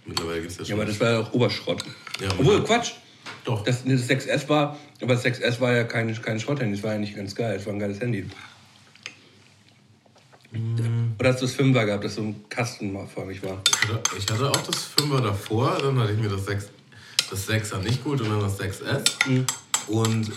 Mittlerweile 0.06 0.40
gibt 0.40 0.52
es 0.52 0.58
ja 0.58 0.62
Ja, 0.62 0.68
schon. 0.68 0.80
aber 0.80 0.84
das 0.86 1.00
war 1.00 1.10
ja 1.10 1.18
auch 1.20 1.32
Oberschrott. 1.32 1.82
Ja, 2.20 2.28
Obwohl, 2.38 2.62
Quatsch. 2.62 2.92
Doch. 3.44 3.64
Das, 3.64 3.84
das 3.84 4.08
6S 4.08 4.48
war, 4.48 4.78
aber 5.00 5.14
das 5.14 5.24
6S 5.24 5.60
war 5.60 5.72
ja 5.72 5.84
kein, 5.84 6.14
kein 6.20 6.38
Schrotthandy, 6.38 6.74
das 6.76 6.82
war 6.84 6.92
ja 6.92 6.98
nicht 6.98 7.16
ganz 7.16 7.34
geil, 7.34 7.56
das 7.56 7.64
war 7.66 7.72
ein 7.72 7.78
geiles 7.78 8.00
Handy. 8.00 8.26
Oder 11.18 11.28
hast 11.32 11.40
du 11.42 11.46
das 11.46 11.56
5er 11.56 11.84
gehabt, 11.86 12.04
das 12.04 12.16
so 12.16 12.22
ein 12.22 12.44
Kasten 12.48 12.92
mal 12.92 13.06
förmig 13.06 13.42
war? 13.42 13.62
Ich 14.18 14.28
hatte, 14.30 14.50
auch 14.50 14.56
das 14.62 14.88
5er 14.98 15.20
davor, 15.22 15.78
dann 15.80 15.98
hatte 15.98 16.12
ich 16.12 16.18
mir 16.18 16.28
das 16.28 16.44
6, 16.46 16.68
das 17.30 17.48
6er 17.48 17.78
nicht 17.78 18.02
geholt 18.02 18.20
und 18.20 18.30
dann 18.30 18.40
das 18.40 18.58
6S. 18.58 19.04
Und 19.86 20.32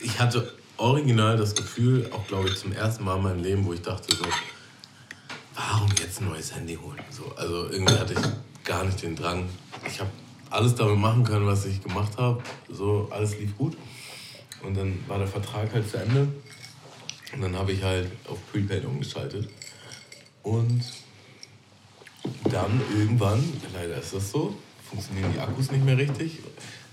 ich 0.00 0.18
hatte 0.18 0.52
original 0.78 1.36
das 1.36 1.54
Gefühl, 1.54 2.08
auch 2.12 2.26
glaube 2.28 2.48
ich 2.48 2.56
zum 2.56 2.72
ersten 2.72 3.04
Mal 3.04 3.16
in 3.16 3.22
meinem 3.22 3.42
Leben, 3.42 3.64
wo 3.66 3.72
ich 3.74 3.82
dachte 3.82 4.16
so, 4.16 4.24
warum 5.68 5.90
jetzt 6.00 6.20
ein 6.20 6.28
neues 6.28 6.54
Handy 6.54 6.76
holen? 6.76 6.98
So, 7.10 7.32
also 7.36 7.68
irgendwie 7.70 7.94
hatte 7.94 8.14
ich 8.14 8.64
gar 8.64 8.84
nicht 8.84 9.02
den 9.02 9.16
Drang. 9.16 9.48
Ich 9.86 10.00
habe 10.00 10.10
alles 10.50 10.74
damit 10.74 10.98
machen 10.98 11.24
können, 11.24 11.46
was 11.46 11.66
ich 11.66 11.82
gemacht 11.82 12.16
habe. 12.16 12.42
So, 12.68 13.08
alles 13.10 13.38
lief 13.38 13.56
gut. 13.56 13.76
Und 14.62 14.76
dann 14.76 14.98
war 15.06 15.18
der 15.18 15.26
Vertrag 15.26 15.72
halt 15.72 15.88
zu 15.88 15.98
Ende. 15.98 16.28
Und 17.32 17.42
dann 17.42 17.56
habe 17.56 17.72
ich 17.72 17.82
halt 17.82 18.10
auf 18.26 18.38
Prepaid 18.50 18.84
umgeschaltet. 18.84 19.48
Und 20.42 20.82
dann 22.50 22.80
irgendwann, 22.96 23.42
leider 23.72 23.96
ist 23.96 24.14
das 24.14 24.30
so, 24.30 24.56
funktionieren 24.88 25.32
die 25.34 25.40
Akkus 25.40 25.70
nicht 25.70 25.84
mehr 25.84 25.96
richtig. 25.96 26.38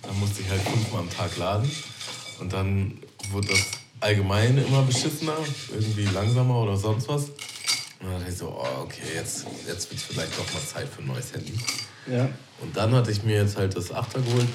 Dann 0.01 0.19
musste 0.19 0.41
ich 0.41 0.49
halt 0.49 0.61
fünfmal 0.61 1.01
am 1.01 1.09
Tag 1.09 1.35
laden. 1.37 1.69
Und 2.39 2.53
dann 2.53 2.99
wurde 3.31 3.47
das 3.47 3.65
allgemein 3.99 4.57
immer 4.57 4.83
beschissener, 4.83 5.37
irgendwie 5.73 6.05
langsamer 6.05 6.61
oder 6.61 6.77
sonst 6.77 7.07
was. 7.09 7.31
Und 8.07 8.13
dann 8.13 8.21
dachte 8.21 8.31
ich 8.31 8.37
so, 8.37 8.47
oh, 8.47 8.83
okay, 8.83 9.01
jetzt, 9.15 9.45
jetzt 9.67 9.91
wird 9.91 9.99
es 9.99 10.03
vielleicht 10.03 10.39
doch 10.39 10.53
mal 10.53 10.61
Zeit 10.61 10.87
für 10.87 11.01
ein 11.01 11.07
neues 11.07 11.33
Handy. 11.33 11.53
Ja. 12.09 12.29
Und 12.61 12.75
dann 12.75 12.95
hatte 12.95 13.11
ich 13.11 13.21
mir 13.23 13.41
jetzt 13.41 13.57
halt 13.57 13.75
das 13.75 13.91
8er 13.91 14.23
geholt 14.23 14.47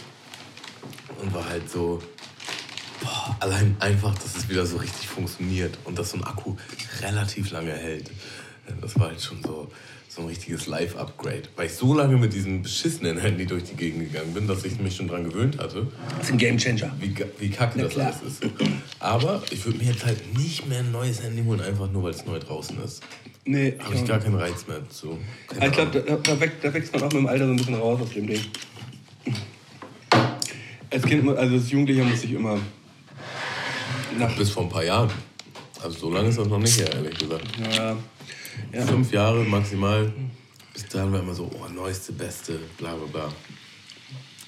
und 1.20 1.34
war 1.34 1.46
halt 1.46 1.70
so, 1.70 2.02
boah, 3.02 3.36
allein 3.40 3.76
einfach, 3.78 4.14
dass 4.14 4.36
es 4.36 4.48
wieder 4.48 4.64
so 4.64 4.78
richtig 4.78 5.06
funktioniert 5.06 5.76
und 5.84 5.98
dass 5.98 6.12
so 6.12 6.16
ein 6.16 6.24
Akku 6.24 6.56
relativ 7.02 7.50
lange 7.50 7.74
hält. 7.74 8.10
Das 8.80 8.98
war 8.98 9.08
halt 9.08 9.20
schon 9.20 9.42
so, 9.42 9.70
so 10.14 10.20
ein 10.22 10.28
richtiges 10.28 10.66
Live-Upgrade. 10.66 11.44
Weil 11.56 11.66
ich 11.66 11.72
so 11.72 11.94
lange 11.94 12.16
mit 12.18 12.34
diesem 12.34 12.62
beschissenen 12.62 13.18
Handy 13.18 13.46
durch 13.46 13.64
die 13.64 13.74
Gegend 13.76 14.12
gegangen 14.12 14.34
bin, 14.34 14.46
dass 14.46 14.62
ich 14.64 14.78
mich 14.78 14.94
schon 14.94 15.08
dran 15.08 15.24
gewöhnt 15.24 15.58
hatte, 15.58 15.86
Das 16.18 16.26
ist 16.26 16.32
ein 16.32 16.38
Gamechanger. 16.38 16.92
wie, 17.00 17.14
wie 17.38 17.48
kacke 17.48 17.80
das 17.80 17.92
klar. 17.94 18.12
alles 18.20 18.34
ist. 18.40 18.42
Aber 19.00 19.42
ich 19.50 19.64
würde 19.64 19.78
mir 19.78 19.90
jetzt 19.90 20.04
halt 20.04 20.36
nicht 20.36 20.68
mehr 20.68 20.80
ein 20.80 20.92
neues 20.92 21.22
Handy 21.22 21.42
holen, 21.42 21.62
einfach 21.62 21.90
nur 21.90 22.02
weil 22.02 22.10
es 22.10 22.26
neu 22.26 22.38
draußen 22.38 22.82
ist. 22.84 23.02
Nee, 23.46 23.74
Habe 23.82 23.94
ich 23.94 24.04
gar 24.04 24.18
keinen 24.20 24.34
Reiz 24.36 24.66
mehr 24.68 24.86
zu. 24.90 25.18
Ich 25.50 25.72
glaube, 25.72 26.02
da, 26.06 26.16
da, 26.16 26.40
wächst- 26.40 26.56
da 26.62 26.74
wächst 26.74 26.92
man 26.92 27.02
auch 27.02 27.12
mit 27.12 27.22
dem 27.22 27.26
Alter 27.26 27.46
so 27.46 27.50
ein 27.52 27.56
bisschen 27.56 27.74
raus 27.74 28.00
aus 28.02 28.10
dem 28.10 28.26
Ding. 28.26 28.40
Als 30.90 31.02
Kind, 31.04 31.26
also 31.28 31.54
als 31.54 31.70
Jugendlicher 31.70 32.04
muss 32.04 32.22
ich 32.22 32.32
immer 32.32 32.58
nach. 34.18 34.36
Bis 34.36 34.50
vor 34.50 34.64
ein 34.64 34.68
paar 34.68 34.84
Jahren. 34.84 35.10
Also 35.82 35.98
so 35.98 36.10
lange 36.10 36.28
ist 36.28 36.38
das 36.38 36.46
noch 36.46 36.58
nicht 36.58 36.78
her, 36.78 36.92
ehrlich 36.92 37.18
gesagt. 37.18 37.44
Ja, 37.74 37.96
ja. 38.72 38.86
Fünf 38.86 39.12
Jahre 39.12 39.44
maximal. 39.44 40.12
Bis 40.72 40.86
dahin 40.86 41.12
war 41.12 41.20
immer 41.20 41.34
so, 41.34 41.50
oh, 41.54 41.68
neueste, 41.68 42.12
beste, 42.12 42.58
bla 42.78 42.94
bla 42.94 43.06
bla. 43.06 43.32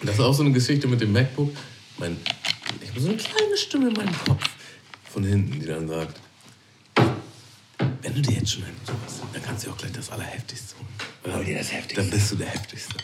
Das 0.02 0.14
ist 0.14 0.20
auch 0.20 0.32
so 0.34 0.42
eine 0.42 0.52
Geschichte 0.52 0.86
mit 0.88 1.00
dem 1.00 1.12
MacBook. 1.12 1.54
Mein, 1.98 2.16
ich 2.82 2.88
habe 2.90 3.00
so 3.00 3.08
eine 3.08 3.16
kleine 3.16 3.56
Stimme 3.56 3.88
in 3.88 3.94
meinem 3.94 4.14
Kopf 4.26 4.42
von 5.10 5.24
hinten, 5.24 5.60
die 5.60 5.66
dann 5.66 5.86
sagt, 5.88 6.20
wenn 8.02 8.14
du 8.14 8.20
dir 8.20 8.32
jetzt 8.38 8.52
schon 8.52 8.64
einen 8.64 8.76
suchst, 8.86 9.22
dann 9.32 9.42
kannst 9.42 9.64
du 9.64 9.68
dir 9.68 9.74
auch 9.74 9.78
gleich 9.78 9.92
das 9.92 10.10
Allerheftigste 10.10 10.74
holen. 10.76 10.86
Hol 11.24 11.32
dann- 11.32 11.44
dir 11.46 11.58
das 11.58 11.72
Heftigste. 11.72 12.02
Dann 12.02 12.10
bist 12.10 12.32
du 12.32 12.36
der 12.36 12.48
Heftigste. 12.48 12.94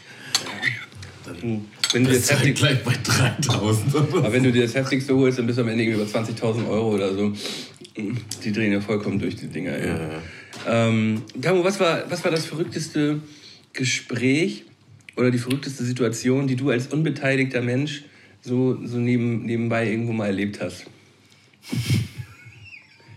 Dann 1.24 1.66
Wenn 1.92 2.04
du 2.04 2.10
bist 2.10 2.30
jetzt 2.30 2.40
du 2.40 2.44
halt 2.44 2.56
gleich 2.56 2.82
bei 2.84 2.94
3000. 3.02 3.94
aber 3.96 4.32
wenn 4.32 4.42
du 4.42 4.52
dir 4.52 4.62
das 4.64 4.74
Heftigste 4.74 5.14
holst, 5.14 5.38
dann 5.38 5.46
bist 5.46 5.58
du 5.58 5.62
am 5.62 5.68
Ende 5.68 5.84
über 5.84 6.04
20.000 6.04 6.68
Euro 6.68 6.94
oder 6.94 7.14
so. 7.14 7.32
Die 7.96 8.52
drehen 8.52 8.72
ja 8.72 8.80
vollkommen 8.80 9.18
durch 9.18 9.36
die 9.36 9.46
Dinger. 9.48 9.78
Ja, 9.78 9.86
ja. 10.12 10.22
Ähm, 10.66 11.22
Tamo, 11.40 11.64
was 11.64 11.80
war, 11.80 12.10
was 12.10 12.24
war 12.24 12.30
das 12.30 12.46
verrückteste 12.46 13.20
Gespräch 13.72 14.64
oder 15.16 15.30
die 15.30 15.38
verrückteste 15.38 15.84
Situation, 15.84 16.46
die 16.46 16.56
du 16.56 16.70
als 16.70 16.88
unbeteiligter 16.88 17.62
Mensch 17.62 18.04
so, 18.42 18.78
so 18.86 18.98
neben, 18.98 19.44
nebenbei 19.44 19.90
irgendwo 19.90 20.12
mal 20.12 20.26
erlebt 20.26 20.60
hast? 20.60 20.86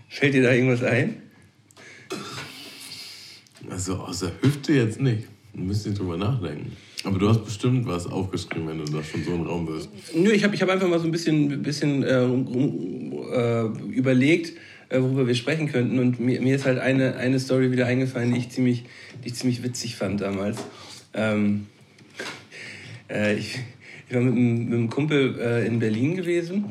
Fällt 0.08 0.34
dir 0.34 0.42
da 0.42 0.52
irgendwas 0.52 0.82
ein? 0.82 1.22
Also 3.68 3.96
aus 3.96 4.20
der 4.20 4.32
Hüfte 4.40 4.72
jetzt 4.74 5.00
nicht. 5.00 5.26
Da 5.54 5.60
müsst 5.60 5.86
ihr 5.86 5.92
drüber 5.92 6.16
nachdenken. 6.16 6.72
Aber 7.04 7.18
du 7.18 7.28
hast 7.28 7.44
bestimmt 7.44 7.86
was 7.86 8.06
aufgeschrieben, 8.06 8.66
wenn 8.66 8.78
du 8.78 8.84
da 8.84 9.02
schon 9.02 9.22
so 9.22 9.34
im 9.34 9.42
Raum 9.42 9.66
bist. 9.66 9.90
Nö, 10.14 10.30
ich 10.30 10.42
habe 10.42 10.54
ich 10.54 10.62
hab 10.62 10.70
einfach 10.70 10.88
mal 10.88 10.98
so 10.98 11.04
ein 11.04 11.10
bisschen, 11.10 11.62
bisschen 11.62 12.02
äh, 12.02 12.24
äh, 12.24 13.66
überlegt, 13.90 14.52
äh, 14.88 15.00
worüber 15.00 15.26
wir 15.26 15.34
sprechen 15.34 15.70
könnten. 15.70 15.98
Und 15.98 16.20
mir, 16.20 16.40
mir 16.40 16.54
ist 16.56 16.64
halt 16.64 16.78
eine, 16.78 17.16
eine 17.16 17.38
Story 17.40 17.70
wieder 17.72 17.86
eingefallen, 17.86 18.32
die 18.32 18.38
ich 18.40 18.50
ziemlich, 18.50 18.84
die 19.22 19.28
ich 19.28 19.34
ziemlich 19.34 19.62
witzig 19.62 19.96
fand 19.96 20.20
damals. 20.20 20.58
Ähm, 21.14 21.66
Äh, 23.10 23.34
ich, 23.34 23.58
ich 24.08 24.14
war 24.14 24.22
mit, 24.22 24.34
einem- 24.34 24.64
mit 24.64 24.72
einem 24.72 24.90
Kumpel 24.90 25.38
äh, 25.38 25.66
in 25.66 25.78
Berlin 25.78 26.16
gewesen. 26.16 26.64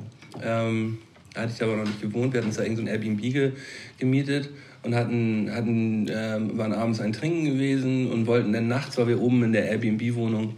Ähm, 0.44 0.98
da 1.34 1.42
hatte 1.42 1.54
ich 1.56 1.62
aber 1.64 1.76
noch 1.78 1.86
nicht 1.86 2.02
gewohnt. 2.02 2.34
Wir 2.34 2.40
hatten 2.40 2.48
uns 2.48 2.58
da 2.58 2.64
irgend 2.64 2.80
so 2.80 2.86
Airbnb 2.86 3.22
ge, 3.22 3.52
gemietet 4.00 4.50
und 4.82 4.96
hatten, 4.96 5.50
hatten, 5.54 6.08
ähm, 6.10 6.58
waren 6.58 6.74
abends 6.74 7.00
ein 7.02 7.14
Trinken 7.14 7.46
gewesen 7.46 8.12
und 8.12 8.26
wollten 8.26 8.52
dann 8.52 8.68
nachts, 8.68 8.98
weil 8.98 9.08
wir 9.08 9.22
oben 9.22 9.44
in 9.44 9.54
der 9.54 9.70
Airbnb-Wohnung 9.70 10.58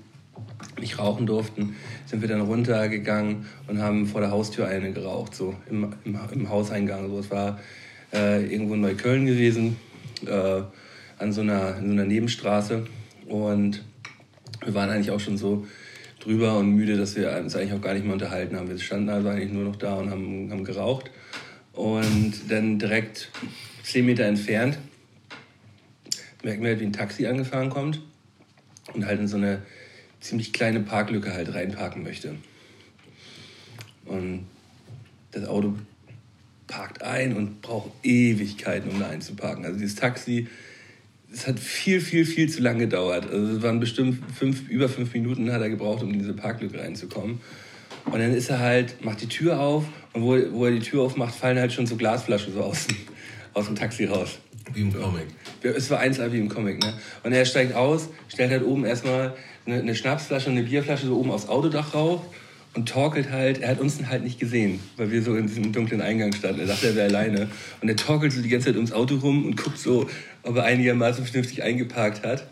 nicht 0.80 1.00
rauchen 1.00 1.26
durften, 1.26 1.76
sind 2.06 2.22
wir 2.22 2.28
dann 2.28 2.42
runtergegangen 2.42 3.46
und 3.68 3.82
haben 3.82 4.06
vor 4.08 4.22
der 4.22 4.32
Haustür 4.32 4.68
eine 4.68 4.92
geraucht, 4.92 5.36
so 5.36 5.56
im, 5.70 5.94
im, 6.04 6.20
im 6.32 6.50
Hauseingang. 6.50 7.10
So, 7.10 7.20
es 7.20 7.32
war 7.32 7.60
äh, 8.14 8.46
irgendwo 8.46 8.74
in 8.74 8.82
Neukölln 8.82 9.26
gewesen, 9.26 9.78
äh, 10.26 10.62
an 11.18 11.32
so 11.32 11.42
einer, 11.42 11.78
in 11.78 11.88
so 11.88 11.94
einer 11.94 12.06
Nebenstraße. 12.06 12.86
Und 13.28 13.84
wir 14.64 14.74
waren 14.74 14.90
eigentlich 14.90 15.12
auch 15.12 15.20
schon 15.20 15.38
so 15.38 15.66
drüber 16.20 16.58
und 16.58 16.72
müde, 16.72 16.98
dass 16.98 17.16
wir 17.16 17.32
uns 17.38 17.56
eigentlich 17.56 17.74
auch 17.74 17.82
gar 17.82 17.94
nicht 17.94 18.04
mehr 18.04 18.14
unterhalten 18.14 18.58
haben. 18.58 18.70
Wir 18.70 18.78
standen 18.80 19.10
also 19.10 19.30
eigentlich 19.30 19.52
nur 19.52 19.64
noch 19.64 19.76
da 19.76 19.96
und 19.96 20.10
haben, 20.10 20.50
haben 20.52 20.64
geraucht. 20.64 21.12
Und 21.74 22.34
dann 22.50 22.80
direkt 22.80 23.32
zehn 23.84 24.06
Meter 24.06 24.26
entfernt 24.26 24.78
merken 26.46 26.62
wir, 26.62 26.70
halt, 26.70 26.80
wie 26.80 26.86
ein 26.86 26.94
Taxi 26.94 27.26
angefahren 27.26 27.70
kommt 27.70 28.00
und 28.94 29.06
halt 29.06 29.20
in 29.20 29.28
so 29.28 29.36
eine 29.36 29.64
ziemlich 30.26 30.54
kleine 30.54 30.80
Parklücke 30.80 31.34
halt 31.34 31.54
reinparken 31.54 32.04
möchte. 32.04 32.36
Und 34.06 34.46
das 35.32 35.46
Auto 35.46 35.76
parkt 36.68 37.04
ein 37.04 37.36
und 37.36 37.62
braucht 37.62 37.92
Ewigkeiten, 38.04 38.90
um 38.90 39.00
da 39.00 39.10
einzuparken. 39.10 39.66
Also 39.66 39.80
dieses 39.80 39.96
Taxi, 39.96 40.48
es 41.32 41.48
hat 41.48 41.60
viel, 41.60 42.02
viel, 42.02 42.26
viel 42.26 42.50
zu 42.50 42.62
lange 42.62 42.80
gedauert. 42.80 43.30
Also 43.30 43.58
es 43.58 43.62
waren 43.62 43.80
bestimmt 43.80 44.20
fünf, 44.34 44.68
über 44.70 44.90
fünf 44.90 45.14
Minuten 45.14 45.52
hat 45.52 45.62
er 45.62 45.70
gebraucht, 45.70 46.02
um 46.02 46.12
in 46.12 46.20
diese 46.20 46.34
Parklücke 46.34 46.80
reinzukommen. 46.80 47.40
Und 48.06 48.20
dann 48.20 48.34
ist 48.34 48.50
er 48.50 48.60
halt, 48.60 49.04
macht 49.04 49.22
die 49.22 49.28
Tür 49.28 49.60
auf 49.60 49.86
und 50.14 50.24
wo, 50.24 50.38
wo 50.54 50.66
er 50.66 50.72
die 50.72 50.80
Tür 50.80 51.04
aufmacht, 51.04 51.36
fallen 51.36 51.60
halt 51.60 51.74
schon 51.74 51.88
so 51.88 51.96
Glasflaschen 51.96 52.54
so 52.54 52.62
aus, 52.62 52.88
aus 53.54 53.66
dem 53.66 53.76
Taxi 53.76 54.06
raus. 54.06 54.40
Wie 54.73 54.82
im 54.82 54.93
Comic. 54.93 55.28
Es 55.62 55.89
war 55.89 55.99
eins 55.99 56.19
wie 56.19 56.39
im 56.39 56.49
Comic, 56.49 56.82
ne? 56.84 56.93
Und 57.23 57.34
er 57.34 57.45
steigt 57.45 57.75
aus, 57.75 58.10
stellt 58.28 58.51
halt 58.51 58.63
oben 58.63 58.86
erstmal 58.86 59.36
eine, 59.65 59.80
eine 59.80 59.95
Schnapsflasche 59.95 60.49
und 60.49 60.58
eine 60.58 60.65
Bierflasche 60.65 61.08
so 61.08 61.17
oben 61.17 61.32
aufs 61.32 61.47
Autodach 61.47 61.93
rauf 61.93 62.21
und 62.73 62.89
torkelt 62.89 63.32
halt. 63.32 63.62
Er 63.62 63.69
hat 63.69 63.80
uns 63.80 63.99
halt 64.08 64.23
nicht 64.23 64.39
gesehen, 64.39 64.80
weil 64.97 65.12
wir 65.12 65.21
so 65.21 65.36
in 65.36 65.47
diesem 65.47 65.71
dunklen 65.71 66.01
Eingang 66.01 66.34
standen. 66.34 66.62
Er 66.62 66.67
dachte, 66.67 66.88
er 66.88 66.95
wäre 66.95 67.08
alleine. 67.08 67.47
Und 67.82 67.89
er 67.89 67.95
torkelt 67.95 68.34
so 68.34 68.41
die 68.41 68.49
ganze 68.49 68.67
Zeit 68.67 68.75
ums 68.75 68.91
Auto 68.91 69.15
rum 69.15 69.45
und 69.45 69.56
guckt 69.56 69.78
so, 69.78 70.10
ob 70.43 70.56
er 70.58 70.63
einigermaßen 70.63 71.25
vernünftig 71.25 71.63
eingeparkt 71.63 72.25
hat. 72.25 72.47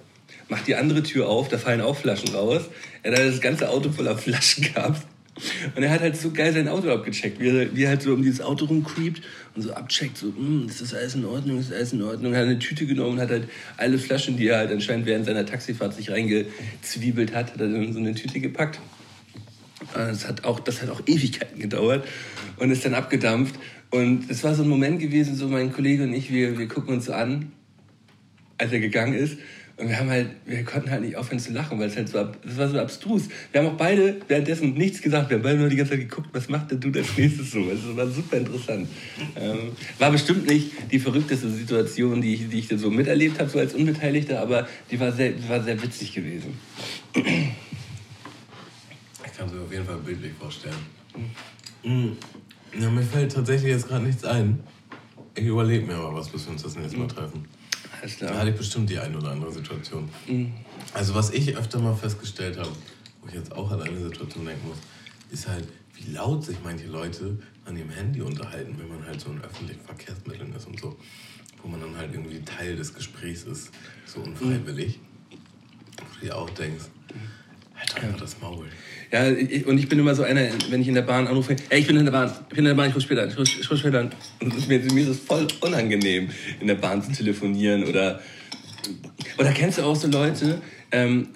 Macht 0.49 0.67
die 0.67 0.75
andere 0.75 1.03
Tür 1.03 1.27
auf, 1.27 1.49
da 1.49 1.57
fallen 1.57 1.81
auch 1.81 1.97
Flaschen 1.97 2.33
raus. 2.35 2.63
Er 3.01 3.11
hat 3.11 3.19
das 3.19 3.41
ganze 3.41 3.69
Auto 3.69 3.91
voller 3.91 4.17
Flaschen 4.17 4.63
gehabt. 4.73 5.05
Und 5.75 5.81
er 5.81 5.89
hat 5.89 6.01
halt 6.01 6.15
so 6.15 6.31
geil 6.31 6.53
sein 6.53 6.67
Auto 6.67 6.89
abgecheckt, 6.89 7.39
wie 7.39 7.47
er, 7.47 7.75
wie 7.75 7.83
er 7.83 7.89
halt 7.89 8.03
so 8.03 8.13
um 8.13 8.21
dieses 8.21 8.41
Auto 8.41 8.65
rumcreept 8.65 9.21
und 9.55 9.61
so 9.63 9.73
abcheckt, 9.73 10.17
so, 10.17 10.27
"Hm, 10.27 10.67
ist 10.67 10.81
das 10.81 10.93
alles 10.93 11.15
in 11.15 11.25
Ordnung, 11.25 11.59
ist 11.59 11.73
alles 11.73 11.93
in 11.93 12.03
Ordnung. 12.03 12.33
Er 12.33 12.41
hat 12.41 12.47
eine 12.47 12.59
Tüte 12.59 12.85
genommen 12.85 13.13
und 13.13 13.19
hat 13.19 13.31
halt 13.31 13.47
alle 13.77 13.97
Flaschen, 13.97 14.37
die 14.37 14.47
er 14.47 14.57
halt 14.57 14.71
anscheinend 14.71 15.07
während 15.07 15.25
seiner 15.25 15.45
Taxifahrt 15.45 15.95
sich 15.95 16.11
reingezwiebelt 16.11 17.33
hat, 17.33 17.53
hat 17.53 17.59
er 17.61 17.65
in 17.65 17.93
so 17.93 17.99
eine 17.99 18.13
Tüte 18.13 18.39
gepackt. 18.39 18.79
Das 19.93 20.27
hat 20.27 20.43
auch, 20.43 20.59
das 20.59 20.81
hat 20.81 20.89
auch 20.89 21.01
Ewigkeiten 21.05 21.59
gedauert 21.59 22.07
und 22.57 22.71
ist 22.71 22.85
dann 22.85 22.93
abgedampft. 22.93 23.55
Und 23.89 24.29
es 24.29 24.43
war 24.43 24.55
so 24.55 24.63
ein 24.63 24.69
Moment 24.69 24.99
gewesen, 24.99 25.35
so 25.35 25.47
mein 25.47 25.71
Kollege 25.71 26.03
und 26.03 26.13
ich, 26.13 26.31
wir, 26.31 26.57
wir 26.57 26.67
gucken 26.67 26.95
uns 26.95 27.09
an, 27.09 27.51
als 28.57 28.71
er 28.71 28.79
gegangen 28.79 29.13
ist. 29.13 29.37
Und 29.83 29.89
wir 29.89 29.99
haben 29.99 30.09
halt, 30.09 30.29
wir 30.45 30.63
konnten 30.63 30.89
halt 30.89 31.01
nicht 31.01 31.17
aufhören 31.17 31.39
zu 31.39 31.51
lachen, 31.51 31.77
weil 31.77 31.89
es 31.89 31.97
halt 31.97 32.07
so, 32.07 32.17
ab- 32.19 32.37
das 32.41 32.55
war 32.57 32.69
so 32.69 32.79
abstrus. 32.79 33.23
Wir 33.51 33.59
haben 33.61 33.67
auch 33.67 33.75
beide 33.77 34.15
währenddessen 34.29 34.75
nichts 34.75 35.01
gesagt. 35.01 35.29
Wir 35.29 35.35
haben 35.35 35.43
beide 35.43 35.59
nur 35.59 35.67
die 35.67 35.75
ganze 35.75 35.91
Zeit 35.91 35.99
geguckt, 35.99 36.29
was 36.31 36.47
macht 36.47 36.71
der 36.71 36.77
Dude 36.77 36.99
als 36.99 37.17
nächstes 37.17 37.51
so. 37.51 37.59
Es 37.69 37.79
war 37.97 38.07
super 38.07 38.37
interessant. 38.37 38.87
Ähm, 39.35 39.73
war 39.99 40.09
bestimmt 40.11 40.47
nicht 40.47 40.71
die 40.89 40.99
verrückteste 40.99 41.49
Situation, 41.49 42.21
die 42.21 42.33
ich, 42.35 42.49
die 42.49 42.59
ich 42.59 42.69
so 42.79 42.89
miterlebt 42.89 43.37
habe, 43.39 43.49
so 43.49 43.59
als 43.59 43.73
Unbeteiligter, 43.73 44.39
aber 44.41 44.69
die 44.89 44.97
war 45.01 45.11
sehr, 45.11 45.31
die 45.33 45.49
war 45.49 45.61
sehr 45.61 45.81
witzig 45.83 46.13
gewesen. 46.13 46.53
Ich 47.13 47.23
kann 49.37 49.47
es 49.47 49.53
mir 49.53 49.61
auf 49.63 49.71
jeden 49.71 49.85
Fall 49.85 49.97
bildlich 49.97 50.31
vorstellen. 50.39 50.75
Mhm. 51.83 52.15
Ja, 52.79 52.89
mir 52.89 53.03
fällt 53.03 53.33
tatsächlich 53.33 53.71
jetzt 53.71 53.89
gerade 53.89 54.05
nichts 54.05 54.23
ein. 54.23 54.59
Ich 55.35 55.43
überlege 55.45 55.85
mir 55.85 55.95
aber 55.95 56.15
was, 56.15 56.29
bis 56.29 56.45
wir 56.45 56.53
uns 56.53 56.63
das 56.63 56.77
nächste 56.77 56.97
Mal 56.99 57.07
treffen. 57.09 57.43
Alles 58.03 58.17
Da 58.17 58.37
hatte 58.37 58.49
ich 58.49 58.57
bestimmt 58.57 58.89
die 58.89 58.99
eine 58.99 59.17
oder 59.17 59.31
andere 59.31 59.51
Situation. 59.51 60.09
Also 60.93 61.15
was 61.15 61.31
ich 61.31 61.55
öfter 61.55 61.79
mal 61.79 61.95
festgestellt 61.95 62.57
habe, 62.57 62.69
wo 63.21 63.29
ich 63.29 63.33
jetzt 63.33 63.53
auch 63.53 63.71
an 63.71 63.81
eine 63.81 63.97
Situation 63.97 64.45
denken 64.45 64.67
muss, 64.67 64.77
ist 65.31 65.47
halt, 65.47 65.67
wie 65.93 66.11
laut 66.11 66.43
sich 66.43 66.57
manche 66.63 66.87
Leute 66.87 67.37
an 67.63 67.77
ihrem 67.77 67.91
Handy 67.91 68.21
unterhalten, 68.21 68.75
wenn 68.77 68.89
man 68.89 69.07
halt 69.07 69.21
so 69.21 69.31
in 69.31 69.41
öffentlichen 69.41 69.79
Verkehrsmitteln 69.81 70.53
ist 70.53 70.67
und 70.67 70.79
so. 70.81 70.97
Wo 71.61 71.69
man 71.69 71.79
dann 71.79 71.95
halt 71.95 72.13
irgendwie 72.13 72.41
Teil 72.41 72.75
des 72.75 72.93
Gesprächs 72.93 73.43
ist, 73.43 73.71
so 74.05 74.19
unfreiwillig. 74.19 74.99
Wo 75.97 76.19
du 76.19 76.25
dir 76.25 76.37
auch 76.37 76.49
denkst, 76.49 76.83
einfach 78.03 78.19
das 78.19 78.39
Maul. 78.41 78.65
Ja, 79.11 79.29
ich, 79.29 79.65
und 79.67 79.77
ich 79.77 79.87
bin 79.87 79.99
immer 79.99 80.15
so 80.15 80.23
einer, 80.23 80.47
wenn 80.69 80.81
ich 80.81 80.87
in 80.87 80.95
der 80.95 81.03
Bahn 81.03 81.27
anrufe, 81.27 81.55
ey, 81.69 81.79
ich 81.79 81.87
bin 81.87 81.97
in 81.97 82.05
der 82.05 82.11
Bahn, 82.11 82.31
ich 82.49 82.55
bin 82.55 82.59
in 82.59 82.65
der 82.65 82.73
Bahn, 82.73 82.89
ich 82.89 82.95
rufe 82.95 83.05
später 83.05 83.23
an, 83.23 83.29
ich 83.29 83.37
rufe 83.37 83.51
ich 83.59 83.69
rufe 83.69 83.79
später 83.79 83.99
an. 83.99 84.11
Es 84.39 84.55
ist 84.55 84.67
mir, 84.67 84.79
mir 84.79 85.03
ist 85.03 85.09
es 85.09 85.19
voll 85.19 85.47
unangenehm, 85.61 86.29
in 86.59 86.67
der 86.67 86.75
Bahn 86.75 87.01
zu 87.01 87.11
telefonieren 87.11 87.83
oder... 87.85 88.19
Oder 89.37 89.51
kennst 89.51 89.77
du 89.77 89.83
auch 89.83 89.95
so 89.95 90.07
Leute 90.07 90.61
ähm, 90.91 91.29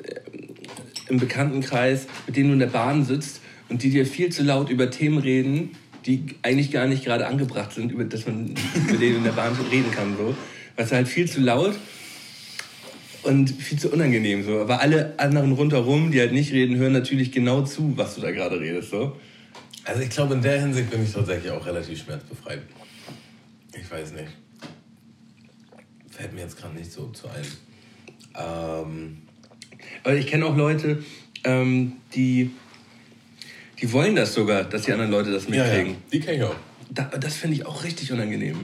im 1.09 1.19
Bekanntenkreis, 1.19 2.07
mit 2.25 2.35
denen 2.35 2.49
du 2.49 2.53
in 2.53 2.59
der 2.59 2.67
Bahn 2.67 3.05
sitzt 3.05 3.41
und 3.69 3.83
die 3.83 3.89
dir 3.89 4.05
viel 4.05 4.31
zu 4.31 4.43
laut 4.43 4.69
über 4.69 4.91
Themen 4.91 5.17
reden, 5.17 5.71
die 6.05 6.35
eigentlich 6.41 6.71
gar 6.71 6.87
nicht 6.87 7.03
gerade 7.03 7.27
angebracht 7.27 7.73
sind, 7.73 7.91
über, 7.91 8.03
dass 8.03 8.25
man 8.25 8.55
über 8.87 8.97
denen 8.97 9.17
in 9.17 9.23
der 9.23 9.31
Bahn 9.31 9.55
reden 9.71 9.91
kann. 9.91 10.15
So. 10.17 10.35
Was 10.75 10.91
halt 10.91 11.07
viel 11.07 11.29
zu 11.29 11.41
laut 11.41 11.75
und 13.27 13.49
viel 13.49 13.77
zu 13.77 13.91
unangenehm 13.91 14.43
so. 14.43 14.59
Aber 14.61 14.81
alle 14.81 15.17
anderen 15.19 15.51
rundherum, 15.51 16.11
die 16.11 16.19
halt 16.19 16.31
nicht 16.31 16.51
reden, 16.51 16.77
hören 16.77 16.93
natürlich 16.93 17.31
genau 17.31 17.61
zu, 17.63 17.93
was 17.97 18.15
du 18.15 18.21
da 18.21 18.31
gerade 18.31 18.59
redest. 18.59 18.89
So. 18.91 19.15
Also 19.83 20.01
ich 20.01 20.09
glaube, 20.09 20.33
in 20.33 20.41
der 20.41 20.59
Hinsicht 20.61 20.89
bin 20.89 21.03
ich 21.03 21.11
tatsächlich 21.13 21.51
auch 21.51 21.65
relativ 21.65 22.03
schmerzbefreit. 22.03 22.61
Ich 23.73 23.89
weiß 23.89 24.13
nicht. 24.13 24.29
Fällt 26.09 26.33
mir 26.33 26.41
jetzt 26.41 26.57
gerade 26.57 26.75
nicht 26.75 26.91
so 26.91 27.07
zu 27.09 27.27
ein. 27.27 27.45
Ähm, 28.35 29.17
Aber 30.03 30.15
ich 30.15 30.27
kenne 30.27 30.45
auch 30.45 30.55
Leute, 30.57 31.03
ähm, 31.43 31.93
die, 32.15 32.51
die 33.79 33.91
wollen 33.93 34.15
das 34.15 34.33
sogar, 34.33 34.63
dass 34.63 34.83
die 34.83 34.93
anderen 34.93 35.11
Leute 35.11 35.31
das 35.31 35.47
mitkriegen. 35.47 35.97
die 36.11 36.19
kenne 36.19 36.37
ich 36.37 36.43
auch. 36.43 36.55
Da, 36.89 37.03
das 37.19 37.35
finde 37.35 37.57
ich 37.57 37.65
auch 37.65 37.83
richtig 37.83 38.11
unangenehm. 38.11 38.57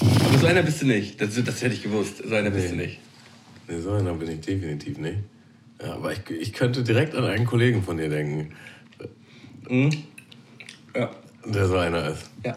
Aber 0.00 0.38
so 0.38 0.46
einer 0.46 0.62
bist 0.62 0.82
du 0.82 0.86
nicht. 0.86 1.20
Das, 1.20 1.34
das 1.42 1.62
hätte 1.62 1.74
ich 1.74 1.82
gewusst. 1.82 2.22
So 2.26 2.34
einer 2.34 2.50
bist 2.50 2.70
du 2.70 2.76
Nee. 2.76 2.86
nicht. 2.86 2.98
Nee, 3.68 3.80
so 3.80 3.92
einer 3.92 4.14
bin 4.14 4.30
ich 4.30 4.40
definitiv 4.40 4.98
nicht. 4.98 5.18
Ja, 5.82 5.94
aber 5.94 6.12
ich, 6.12 6.20
ich 6.30 6.52
könnte 6.52 6.82
direkt 6.82 7.14
an 7.14 7.24
einen 7.24 7.46
Kollegen 7.46 7.82
von 7.82 7.96
dir 7.96 8.08
denken, 8.08 8.52
Mhm. 9.68 9.90
Ja. 10.96 11.10
der 11.44 11.66
so 11.68 11.76
einer 11.76 12.08
ist. 12.08 12.30
Ja. 12.44 12.56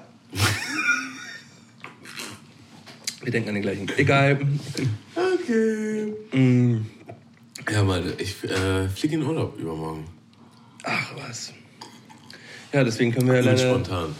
Wir 3.23 3.31
denken 3.31 3.49
an 3.49 3.55
den 3.55 3.61
gleichen. 3.63 3.87
Egal. 3.97 4.39
Okay. 5.15 6.13
Mhm. 6.31 6.85
Ja, 7.69 7.83
mal, 7.83 8.13
ich 8.17 8.43
äh, 8.45 8.87
fliege 8.89 9.15
in 9.15 9.23
Urlaub 9.23 9.57
übermorgen. 9.59 10.05
Ach 10.83 11.11
was. 11.17 11.53
Ja, 12.73 12.83
deswegen 12.83 13.11
können 13.11 13.27
wir 13.27 13.35
ja 13.35 13.41
Ganz 13.43 13.59
leider. 13.61 13.71
spontan. 13.73 14.15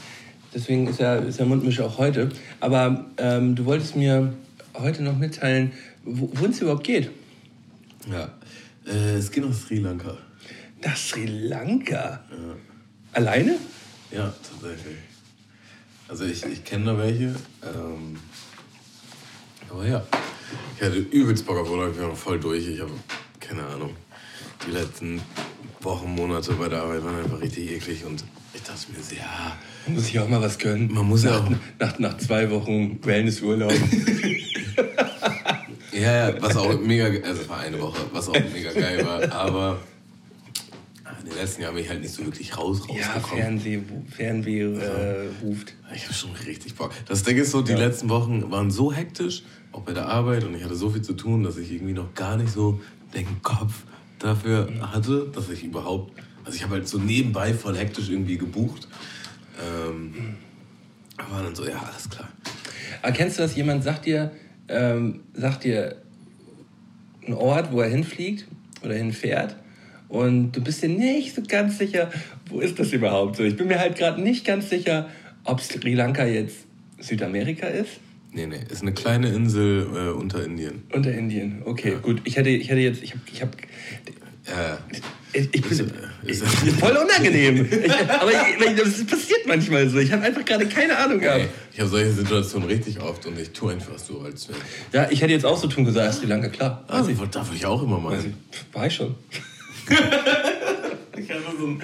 Deswegen 0.53 0.87
ist 0.87 0.99
ja, 0.99 1.15
ist 1.15 1.39
ja 1.39 1.45
Mundmische 1.45 1.85
auch 1.85 1.97
heute. 1.97 2.29
Aber 2.59 3.05
ähm, 3.17 3.55
du 3.55 3.65
wolltest 3.65 3.95
mir 3.95 4.33
heute 4.73 5.03
noch 5.03 5.17
mitteilen, 5.17 5.71
wo 6.03 6.29
wohin 6.33 6.51
es 6.51 6.61
überhaupt 6.61 6.83
geht. 6.83 7.09
Ja. 8.09 8.29
Äh, 8.85 9.15
es 9.15 9.31
geht 9.31 9.45
nach 9.45 9.53
Sri 9.53 9.79
Lanka. 9.79 10.17
Nach 10.83 10.97
Sri 10.97 11.25
Lanka. 11.25 12.23
Alleine? 13.13 13.57
Ja, 14.11 14.33
tatsächlich. 14.43 14.97
Also 16.07 16.25
ich, 16.25 16.45
ich 16.45 16.63
kenne 16.65 16.85
da 16.85 16.97
welche. 16.97 17.35
Ähm, 17.63 18.17
aber 19.69 19.87
ja, 19.87 20.03
ich 20.75 20.83
hatte 20.83 20.97
übelst 20.97 21.45
Bock 21.45 21.59
auf 21.59 21.69
Urlaub. 21.69 21.91
Ich 21.91 21.97
bin 21.97 22.07
noch 22.07 22.17
voll 22.17 22.39
durch. 22.39 22.67
Ich 22.67 22.81
habe 22.81 22.91
keine 23.39 23.65
Ahnung. 23.65 23.95
Die 24.67 24.71
letzten 24.71 25.21
Wochen, 25.83 26.13
Monate 26.15 26.53
bei 26.53 26.69
der 26.69 26.81
Arbeit 26.83 27.03
waren 27.03 27.15
einfach 27.17 27.39
richtig 27.41 27.71
eklig. 27.71 28.05
Und 28.05 28.23
ich 28.53 28.61
dachte 28.63 28.91
mir 28.95 29.01
so, 29.03 29.15
ja, 29.15 29.57
Man 29.85 29.95
muss 29.95 30.05
sich 30.05 30.19
auch 30.19 30.27
mal 30.29 30.41
was 30.41 30.57
gönnen. 30.57 30.91
Man 30.93 31.05
muss 31.07 31.23
ja 31.23 31.31
nach, 31.31 31.45
auch- 31.45 31.51
Nach, 31.79 31.99
nach 31.99 32.17
zwei 32.17 32.49
Wochen 32.51 32.99
Wellnessurlaub. 33.03 33.71
Ja, 35.93 36.29
ja, 36.29 36.41
was 36.41 36.55
auch 36.55 36.79
mega, 36.79 37.05
also 37.27 37.47
war 37.49 37.59
eine 37.59 37.79
Woche, 37.79 37.99
was 38.13 38.29
auch 38.29 38.33
mega 38.53 38.71
geil 38.71 39.05
war, 39.05 39.29
aber 39.33 39.79
in 41.21 41.29
den 41.29 41.35
letzten 41.37 41.61
Jahren 41.63 41.75
bin 41.75 41.83
ich 41.83 41.89
halt 41.89 42.01
nicht 42.01 42.13
so 42.13 42.23
wirklich 42.25 42.57
raus, 42.57 42.81
ja, 42.87 42.93
rausgekommen. 43.11 43.43
Fernweh, 44.09 44.61
äh, 44.61 45.27
ruft. 45.43 45.73
Ich 45.93 46.03
habe 46.05 46.13
schon 46.13 46.31
richtig 46.47 46.75
Bock. 46.75 46.91
Das 47.07 47.23
Ding 47.23 47.37
ist 47.37 47.51
so, 47.51 47.61
die 47.61 47.73
letzten 47.73 48.07
Wochen 48.09 48.49
waren 48.51 48.71
so 48.71 48.91
hektisch, 48.93 49.43
auch 49.73 49.81
bei 49.81 49.91
der 49.93 50.07
Arbeit 50.07 50.45
und 50.45 50.55
ich 50.55 50.63
hatte 50.63 50.75
so 50.75 50.89
viel 50.89 51.01
zu 51.01 51.13
tun, 51.13 51.43
dass 51.43 51.57
ich 51.57 51.69
irgendwie 51.71 51.93
noch 51.93 52.13
gar 52.15 52.37
nicht 52.37 52.51
so 52.53 52.79
den 53.13 53.41
Kopf 53.43 53.83
dafür 54.23 54.69
hatte, 54.81 55.29
dass 55.33 55.49
ich 55.49 55.63
überhaupt, 55.63 56.13
also 56.43 56.55
ich 56.55 56.63
habe 56.63 56.75
halt 56.75 56.87
so 56.87 56.97
nebenbei 56.97 57.53
voll 57.53 57.77
hektisch 57.77 58.09
irgendwie 58.09 58.37
gebucht. 58.37 58.87
Ähm, 59.59 60.35
aber 61.17 61.43
dann 61.43 61.55
so, 61.55 61.67
ja, 61.67 61.81
alles 61.81 62.09
klar. 62.09 62.29
Aber 63.01 63.11
kennst 63.11 63.37
du 63.37 63.43
das, 63.43 63.55
jemand 63.55 63.83
sagt 63.83 64.05
dir, 64.05 64.31
ähm, 64.67 65.21
sagt 65.33 65.63
dir 65.63 65.97
einen 67.25 67.35
Ort, 67.35 67.71
wo 67.71 67.81
er 67.81 67.89
hinfliegt 67.89 68.47
oder 68.83 68.95
hinfährt 68.95 69.55
und 70.11 70.51
du 70.51 70.61
bist 70.61 70.83
dir 70.83 70.89
nicht 70.89 71.33
so 71.33 71.41
ganz 71.47 71.77
sicher, 71.77 72.11
wo 72.49 72.59
ist 72.59 72.77
das 72.77 72.91
überhaupt 72.91 73.37
so? 73.37 73.43
Ich 73.43 73.55
bin 73.55 73.67
mir 73.67 73.79
halt 73.79 73.95
gerade 73.95 74.21
nicht 74.21 74.45
ganz 74.45 74.69
sicher, 74.69 75.07
ob 75.45 75.61
Sri 75.61 75.93
Lanka 75.93 76.25
jetzt 76.25 76.65
Südamerika 76.99 77.67
ist. 77.67 78.01
Nee, 78.33 78.45
nee, 78.45 78.61
ist 78.69 78.81
eine 78.81 78.93
kleine 78.93 79.29
Insel 79.29 79.87
äh, 79.93 80.09
unter 80.11 80.43
Indien. 80.43 80.83
Unter 80.93 81.11
Indien, 81.11 81.63
okay, 81.65 81.93
ja. 81.93 81.99
gut. 81.99 82.21
Ich 82.23 82.37
hätte, 82.37 82.49
ich 82.49 82.69
hätte 82.69 82.79
jetzt, 82.79 83.03
ich 83.03 83.11
habe, 83.11 83.21
ich 83.29 83.41
habe, 83.41 83.51
ja. 84.47 84.77
ich, 85.33 85.51
bin, 85.51 85.63
ist, 85.69 85.81
ist, 86.23 86.79
voll 86.79 86.95
unangenehm. 86.95 87.67
ich, 87.69 87.91
aber 88.09 88.31
ich, 88.31 88.75
das 88.77 89.05
passiert 89.05 89.45
manchmal 89.45 89.89
so. 89.89 89.97
Ich 89.99 90.13
habe 90.13 90.23
einfach 90.23 90.45
gerade 90.45 90.65
keine 90.65 90.97
Ahnung 90.97 91.19
gehabt. 91.19 91.49
Ich 91.73 91.79
habe 91.81 91.89
solche 91.89 92.13
Situationen 92.13 92.69
richtig 92.69 93.01
oft 93.01 93.25
und 93.25 93.37
ich 93.37 93.51
tue 93.51 93.73
einfach 93.73 93.99
so, 93.99 94.21
als 94.21 94.47
wäre. 94.47 94.59
Ja, 94.93 95.11
ich 95.11 95.21
hätte 95.21 95.33
jetzt 95.33 95.45
auch 95.45 95.57
so 95.57 95.67
tun 95.67 95.83
gesagt, 95.83 96.13
Sri 96.13 96.25
Lanka, 96.27 96.47
klar. 96.47 96.85
Also, 96.87 97.11
ich, 97.11 97.17
darf 97.31 97.53
ich 97.53 97.65
auch 97.65 97.83
immer 97.83 97.99
mal. 97.99 98.17
War 98.71 98.87
ich 98.87 98.95
schon. 98.95 99.15
ich 101.17 101.27
so 101.27 101.67
ein, 101.67 101.81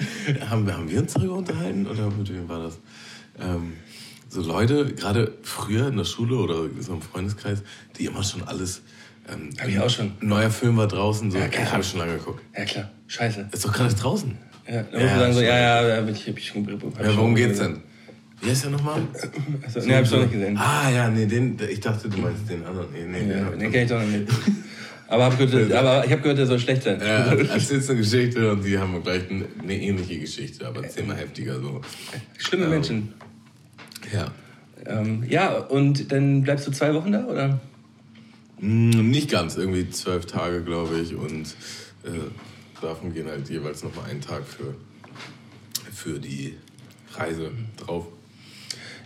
haben, 0.48 0.72
haben 0.72 0.90
wir 0.90 1.00
uns 1.00 1.12
darüber 1.12 1.34
unterhalten 1.34 1.86
oder 1.86 2.10
mit 2.10 2.32
wem 2.32 2.48
war 2.48 2.62
das? 2.62 2.78
Ähm, 3.38 3.74
so 4.28 4.42
Leute, 4.42 4.92
gerade 4.94 5.32
früher 5.42 5.88
in 5.88 5.96
der 5.96 6.04
Schule 6.04 6.36
oder 6.36 6.68
so 6.80 6.94
im 6.94 7.02
Freundeskreis, 7.02 7.62
die 7.98 8.06
immer 8.06 8.22
schon 8.22 8.42
alles. 8.42 8.82
Ähm, 9.30 9.50
Hab 9.58 9.68
ich 9.68 9.78
auch 9.78 9.90
schon. 9.90 10.12
Neuer 10.20 10.50
Film 10.50 10.76
war 10.76 10.88
draußen, 10.88 11.30
so. 11.30 11.38
Ja, 11.38 11.48
klar. 11.48 11.72
Hab 11.72 11.80
ich 11.80 11.88
schon 11.88 12.00
lange 12.00 12.16
geguckt. 12.16 12.42
Ja, 12.56 12.64
klar. 12.64 12.90
Scheiße. 13.06 13.48
Ist 13.50 13.64
doch 13.64 13.72
gerade 13.72 13.94
draußen. 13.94 14.36
Ja, 14.68 14.82
dann 14.82 15.00
ja, 15.00 15.18
sagen 15.18 15.32
so, 15.32 15.40
ja, 15.40 15.58
ja, 15.58 15.88
ja, 15.88 16.08
ich, 16.08 16.28
hab 16.28 16.36
ich 16.36 16.46
schon. 16.46 16.66
Hab 16.66 17.04
ja, 17.04 17.16
worum 17.16 17.34
geht's 17.34 17.58
denn? 17.58 17.82
Wie 18.40 18.50
heißt 18.50 18.64
der 18.64 18.70
nochmal? 18.70 19.02
Also, 19.64 19.80
nee, 19.80 19.94
hab 19.94 20.04
ich 20.04 20.10
doch 20.10 20.20
nicht 20.20 20.32
gesehen. 20.32 20.56
Ah, 20.56 20.90
ja, 20.90 21.08
nee, 21.08 21.26
den, 21.26 21.58
ich 21.68 21.80
dachte, 21.80 22.08
du 22.08 22.18
meinst 22.18 22.48
den 22.48 22.64
anderen. 22.64 22.86
Nee, 22.92 23.04
nee, 23.06 23.32
ja, 23.32 23.50
den, 23.50 23.58
den 23.58 23.72
kenn 23.72 23.82
ich 23.82 23.88
doch 23.88 24.00
noch 24.00 24.06
nicht. 24.06 24.28
Aber, 25.08 25.24
hab 25.24 25.38
gehört, 25.38 25.72
aber 25.72 26.04
ich 26.04 26.12
habe 26.12 26.22
gehört, 26.22 26.38
der 26.38 26.46
soll 26.46 26.58
schlecht 26.58 26.82
sein. 26.82 27.00
Ja, 27.00 27.32
erzählst 27.32 27.90
eine 27.90 27.98
Geschichte 27.98 28.52
und 28.52 28.64
die 28.64 28.78
haben 28.78 29.02
gleich 29.02 29.22
eine 29.30 29.74
ähnliche 29.74 30.18
Geschichte, 30.20 30.66
aber 30.66 30.86
zehnmal 30.86 31.16
heftiger 31.16 31.60
so. 31.60 31.80
Schlimme 32.36 32.64
ähm, 32.64 32.70
Menschen. 32.70 33.14
Ja. 34.12 34.32
Ähm, 34.86 35.24
ja, 35.28 35.58
und 35.58 36.12
dann 36.12 36.42
bleibst 36.42 36.66
du 36.66 36.70
zwei 36.70 36.94
Wochen 36.94 37.12
da, 37.12 37.24
oder? 37.24 37.60
Mm, 38.60 39.10
nicht 39.10 39.30
ganz, 39.30 39.56
irgendwie 39.56 39.90
zwölf 39.90 40.26
Tage, 40.26 40.62
glaube 40.62 40.98
ich. 41.00 41.14
Und 41.14 41.48
äh, 42.04 42.30
davon 42.80 43.12
gehen 43.12 43.28
halt 43.28 43.48
jeweils 43.50 43.82
noch 43.82 43.94
mal 43.94 44.04
einen 44.04 44.20
Tag 44.20 44.44
für, 44.46 44.74
für 45.92 46.18
die 46.18 46.56
Reise 47.14 47.50
drauf. 47.76 48.06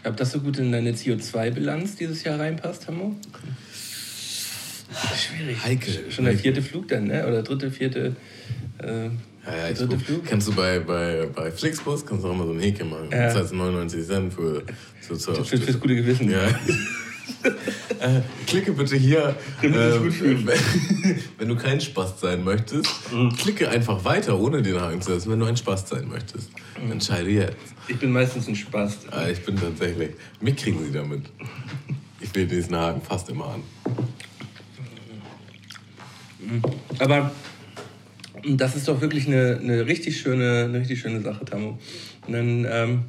Ob 0.04 0.16
das 0.16 0.32
so 0.32 0.40
gut 0.40 0.58
in 0.58 0.72
deine 0.72 0.92
CO2-Bilanz 0.92 1.96
dieses 1.96 2.24
Jahr 2.24 2.38
reinpasst, 2.38 2.88
Hammo? 2.88 3.14
Schwierig. 5.16 5.62
Heikel. 5.64 6.10
Schon 6.10 6.24
der 6.24 6.36
vierte 6.36 6.60
Flug 6.60 6.88
dann, 6.88 7.06
ne? 7.06 7.26
Oder 7.26 7.42
dritte, 7.42 7.70
vierte. 7.70 8.16
Äh, 8.78 9.10
ja, 9.46 9.56
ja, 9.56 9.70
ich 9.70 9.78
Flug. 9.78 10.24
Kennst 10.24 10.48
du 10.48 10.52
bei, 10.52 10.78
bei, 10.78 11.26
bei 11.34 11.50
Flixbus, 11.50 12.06
kannst 12.06 12.24
du 12.24 12.28
auch 12.28 12.36
mal 12.36 12.46
so 12.46 12.52
ein 12.52 12.60
Häkchen 12.60 12.88
machen. 12.88 13.08
Ja. 13.10 13.26
Das 13.26 13.36
heißt 13.36 13.52
99 13.52 14.06
Cent 14.06 14.34
für, 14.34 14.62
für, 15.00 15.16
für, 15.16 15.44
für, 15.44 15.58
fürs 15.58 15.80
gute 15.80 15.96
Gewissen. 15.96 16.30
Ja. 16.30 16.46
äh, 17.98 18.20
klicke 18.46 18.72
bitte 18.72 18.96
hier. 18.96 19.34
Äh, 19.62 19.68
wenn, 21.38 21.48
du 21.48 21.56
kein 21.56 21.80
Spaß 21.80 22.20
sein 22.20 22.44
möchtest, 22.44 22.88
mhm. 23.12 23.34
klicke 23.36 23.68
einfach 23.68 24.04
weiter, 24.04 24.38
ohne 24.38 24.62
den 24.62 24.80
Haken 24.80 25.02
zu 25.02 25.12
setzen, 25.12 25.32
wenn 25.32 25.40
du 25.40 25.46
ein 25.46 25.56
Spaß 25.56 25.88
sein 25.88 26.08
möchtest. 26.08 26.50
Mhm. 26.80 26.92
Entscheide 26.92 27.30
jetzt. 27.30 27.56
Ich 27.88 27.98
bin 27.98 28.12
meistens 28.12 28.46
ein 28.46 28.54
Spaß. 28.54 28.98
Ah, 29.10 29.28
ich 29.28 29.44
bin 29.44 29.56
tatsächlich. 29.56 30.10
Mich 30.40 30.56
kriegen 30.56 30.84
sie 30.84 30.92
damit. 30.92 31.24
Ich 32.20 32.32
wähle 32.34 32.46
diesen 32.46 32.76
Haken 32.76 33.02
fast 33.02 33.28
immer 33.28 33.46
an. 33.46 33.62
Aber 36.98 37.30
das 38.44 38.76
ist 38.76 38.88
doch 38.88 39.00
wirklich 39.00 39.26
eine, 39.26 39.58
eine, 39.62 39.86
richtig, 39.86 40.20
schöne, 40.20 40.64
eine 40.64 40.80
richtig 40.80 41.00
schöne 41.00 41.20
Sache. 41.20 41.44
Und 41.54 41.78
dann, 42.28 42.66
ähm, 42.70 43.04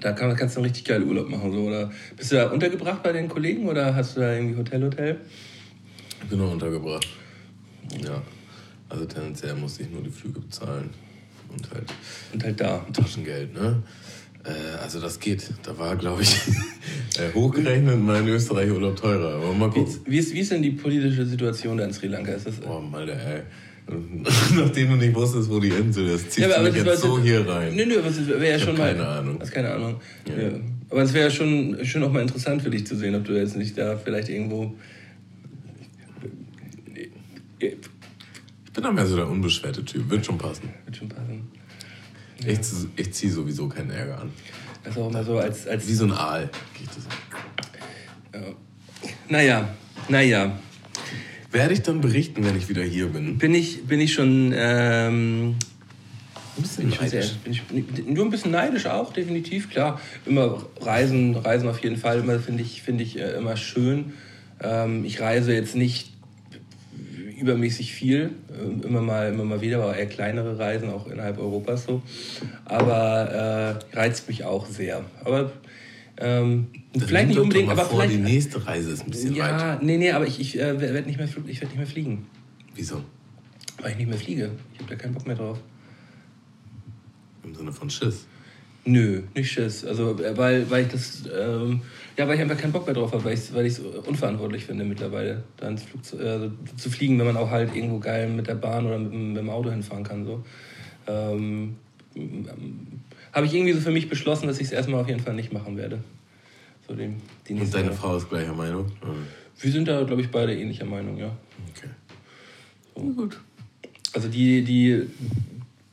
da 0.00 0.12
kann, 0.12 0.34
kannst 0.36 0.56
du 0.56 0.60
einen 0.60 0.66
richtig 0.66 0.84
geilen 0.84 1.08
Urlaub 1.08 1.28
machen. 1.28 1.52
So. 1.52 1.60
Oder 1.60 1.90
bist 2.16 2.32
du 2.32 2.36
da 2.36 2.50
untergebracht 2.50 3.02
bei 3.02 3.12
den 3.12 3.28
Kollegen 3.28 3.68
oder 3.68 3.94
hast 3.94 4.16
du 4.16 4.20
da 4.20 4.34
irgendwie 4.34 4.56
Hotel, 4.56 4.82
Hotel? 4.82 5.20
Ich 6.22 6.28
bin 6.28 6.38
noch 6.38 6.52
untergebracht. 6.52 7.06
Ja. 8.04 8.22
Also 8.88 9.04
tendenziell 9.04 9.54
musste 9.54 9.82
ich 9.82 9.90
nur 9.90 10.02
die 10.02 10.10
Flüge 10.10 10.40
bezahlen. 10.40 10.90
Und 11.48 11.70
halt, 11.70 11.84
und 12.32 12.44
halt 12.44 12.60
da. 12.60 12.86
Taschengeld, 12.92 13.54
ne? 13.54 13.82
Äh, 14.44 14.78
also 14.82 15.00
das 15.00 15.18
geht. 15.18 15.50
Da 15.62 15.76
war, 15.78 15.96
glaube 15.96 16.22
ich, 16.22 16.36
äh, 17.18 17.32
hochgerechnet 17.34 17.98
mein 17.98 18.26
Österreich-Urlaub 18.28 18.96
teurer. 18.96 19.36
Aber 19.36 19.52
mal 19.52 19.70
gucken. 19.70 20.00
Wie 20.06 20.18
ist, 20.18 20.34
wie 20.34 20.40
ist 20.40 20.52
denn 20.52 20.62
die 20.62 20.72
politische 20.72 21.24
Situation 21.26 21.76
da 21.76 21.84
in 21.84 21.92
Sri 21.92 22.06
Lanka? 22.06 22.32
Ist 22.32 22.46
das, 22.46 22.54
oh, 22.66 22.80
mal 22.80 23.06
der, 23.06 23.16
ey. 23.26 23.42
Nachdem 24.56 24.90
du 24.90 24.96
nicht 24.96 25.14
wusstest, 25.14 25.48
wo 25.48 25.60
die 25.60 25.68
Insel 25.68 26.08
ist, 26.08 26.32
ziehst 26.32 26.48
ja, 26.48 26.58
du 26.58 26.70
mich 26.70 26.84
jetzt 26.84 27.00
so 27.00 27.20
hier 27.20 27.46
rein. 27.48 27.74
Nö, 27.76 27.86
nö, 27.86 27.98
aber 27.98 28.08
es 28.08 28.26
wäre 28.26 28.50
ja 28.50 28.58
schon 28.58 28.76
mal. 28.76 28.92
Keine 28.92 29.06
Ahnung. 29.06 29.38
Hast 29.40 29.52
keine 29.52 29.72
Ahnung. 29.72 30.00
Ja. 30.28 30.42
Ja. 30.42 30.50
Aber 30.90 31.02
es 31.02 31.12
wäre 31.12 31.26
ja 31.26 31.30
schon, 31.30 31.84
schon 31.84 32.02
auch 32.02 32.10
mal 32.10 32.22
interessant 32.22 32.62
für 32.62 32.70
dich 32.70 32.86
zu 32.86 32.96
sehen, 32.96 33.14
ob 33.14 33.24
du 33.24 33.32
jetzt 33.34 33.56
nicht 33.56 33.78
da 33.78 33.96
vielleicht 33.96 34.28
irgendwo. 34.28 34.74
Ich 37.58 38.72
bin 38.72 38.82
da 38.82 38.90
mehr 38.90 39.06
so 39.06 39.16
der 39.16 39.28
unbeschwerte 39.28 39.84
Typ. 39.84 40.10
Wird 40.10 40.26
schon 40.26 40.36
passen. 40.36 40.68
Wird 40.84 40.96
schon 40.96 41.08
passen. 41.08 41.48
Ja. 42.44 42.50
Ich, 42.50 42.58
ich 42.96 43.12
ziehe 43.12 43.32
sowieso 43.32 43.68
keinen 43.68 43.90
Ärger 43.90 44.20
an. 44.20 44.32
Das 44.82 44.94
ist 44.94 45.00
auch 45.00 45.10
immer 45.10 45.24
so 45.24 45.38
als. 45.38 45.66
als 45.66 45.86
Wie 45.86 45.94
so 45.94 46.04
ein 46.06 46.12
Aal 46.12 46.50
geht 46.74 46.88
das. 46.88 48.40
Ja. 48.40 48.48
Naja, 49.28 49.68
naja. 50.08 50.58
Werde 51.52 51.74
ich 51.74 51.82
dann 51.82 52.00
berichten, 52.00 52.44
wenn 52.44 52.56
ich 52.56 52.68
wieder 52.68 52.82
hier 52.82 53.08
bin? 53.08 53.38
Bin 53.38 53.54
ich, 53.54 53.84
bin 53.84 54.00
ich 54.00 54.12
schon. 54.12 54.52
Ähm, 54.54 55.56
ein 56.56 56.62
bisschen 56.62 56.90
bin 56.90 56.98
neidisch. 56.98 57.32
Bin 57.44 57.52
ich, 57.52 57.62
bin 57.64 58.14
nur 58.14 58.24
ein 58.24 58.30
bisschen 58.30 58.50
neidisch 58.50 58.86
auch, 58.86 59.12
definitiv, 59.12 59.70
klar. 59.70 60.00
Immer 60.24 60.64
Reisen, 60.80 61.36
Reisen 61.36 61.68
auf 61.68 61.82
jeden 61.82 61.96
Fall, 61.96 62.22
finde 62.40 62.62
ich, 62.62 62.82
find 62.82 63.00
ich 63.00 63.18
äh, 63.18 63.32
immer 63.36 63.56
schön. 63.56 64.14
Ähm, 64.62 65.04
ich 65.04 65.20
reise 65.20 65.52
jetzt 65.52 65.76
nicht 65.76 66.12
übermäßig 67.38 67.94
viel, 67.94 68.30
äh, 68.48 68.86
immer 68.86 69.02
mal, 69.02 69.32
immer 69.32 69.44
mal 69.44 69.60
wieder, 69.60 69.82
aber 69.82 69.96
eher 69.96 70.06
kleinere 70.06 70.58
Reisen, 70.58 70.90
auch 70.90 71.06
innerhalb 71.08 71.38
Europas 71.38 71.84
so. 71.84 72.02
Aber 72.64 73.80
äh, 73.92 73.96
reizt 73.96 74.28
mich 74.28 74.44
auch 74.44 74.66
sehr. 74.66 75.04
Aber 75.24 75.52
ähm, 76.18 76.68
vielleicht 76.98 77.28
nicht 77.28 77.38
unbedingt, 77.38 77.70
aber 77.70 77.84
vor, 77.84 78.00
vielleicht. 78.00 78.18
Die 78.18 78.22
nächste 78.22 78.66
Reise 78.66 78.92
ist 78.92 79.04
ein 79.04 79.10
bisschen 79.10 79.34
ja, 79.34 79.44
weit. 79.44 79.60
Ja, 79.60 79.78
nee, 79.82 79.98
nee, 79.98 80.10
aber 80.10 80.26
ich, 80.26 80.40
ich 80.40 80.58
äh, 80.58 80.80
werde 80.80 81.02
nicht, 81.02 81.18
mehr, 81.18 81.28
werd 81.34 81.46
nicht 81.46 81.76
mehr 81.76 81.86
fliegen. 81.86 82.26
Wieso? 82.74 83.02
Weil 83.80 83.92
ich 83.92 83.98
nicht 83.98 84.08
mehr 84.08 84.18
fliege. 84.18 84.50
Ich 84.72 84.80
habe 84.80 84.90
da 84.90 84.96
keinen 84.96 85.14
Bock 85.14 85.26
mehr 85.26 85.36
drauf. 85.36 85.58
Im 87.44 87.54
Sinne 87.54 87.72
von 87.72 87.90
Schiss? 87.90 88.26
Nö, 88.86 89.22
nicht 89.34 89.50
Schiss. 89.50 89.84
Also, 89.84 90.18
äh, 90.22 90.36
weil, 90.36 90.70
weil 90.70 90.84
ich 90.84 90.92
das. 90.92 91.24
Ähm, 91.36 91.82
ja, 92.16 92.26
weil 92.26 92.36
ich 92.36 92.40
einfach 92.40 92.56
keinen 92.56 92.72
Bock 92.72 92.86
mehr 92.86 92.94
drauf 92.94 93.12
habe, 93.12 93.24
weil 93.24 93.34
ich 93.34 93.40
es 93.40 93.54
weil 93.54 93.70
unverantwortlich 94.06 94.64
finde 94.64 94.84
mittlerweile, 94.84 95.44
da 95.58 95.68
ins 95.68 95.82
Flug 95.82 96.04
zu, 96.04 96.18
äh, 96.18 96.50
zu, 96.76 96.88
fliegen, 96.88 97.18
wenn 97.18 97.26
man 97.26 97.36
auch 97.36 97.50
halt 97.50 97.74
irgendwo 97.76 97.98
geil 97.98 98.30
mit 98.30 98.46
der 98.46 98.54
Bahn 98.54 98.86
oder 98.86 98.98
mit, 98.98 99.12
mit 99.12 99.36
dem 99.36 99.50
Auto 99.50 99.70
hinfahren 99.70 100.02
kann. 100.02 100.24
So. 100.24 100.44
Ähm, 101.08 101.76
habe 103.36 103.44
ich 103.44 103.52
irgendwie 103.52 103.74
so 103.74 103.80
für 103.80 103.90
mich 103.90 104.08
beschlossen, 104.08 104.46
dass 104.46 104.58
ich 104.58 104.68
es 104.68 104.72
erstmal 104.72 104.98
auf 104.98 105.08
jeden 105.08 105.20
Fall 105.20 105.34
nicht 105.34 105.52
machen 105.52 105.76
werde. 105.76 106.02
So 106.88 106.94
den, 106.94 107.20
den 107.46 107.60
Und 107.60 107.74
deine 107.74 107.92
Frau 107.92 108.16
ist 108.16 108.30
gleicher 108.30 108.54
Meinung? 108.54 108.90
Wir 109.60 109.72
sind 109.72 109.86
da, 109.88 110.02
glaube 110.04 110.22
ich, 110.22 110.30
beide 110.30 110.58
ähnlicher 110.58 110.86
Meinung, 110.86 111.18
ja. 111.18 111.36
Okay. 111.76 111.90
So. 112.94 113.02
gut. 113.02 113.38
Also 114.14 114.28
die, 114.28 114.64
die 114.64 115.02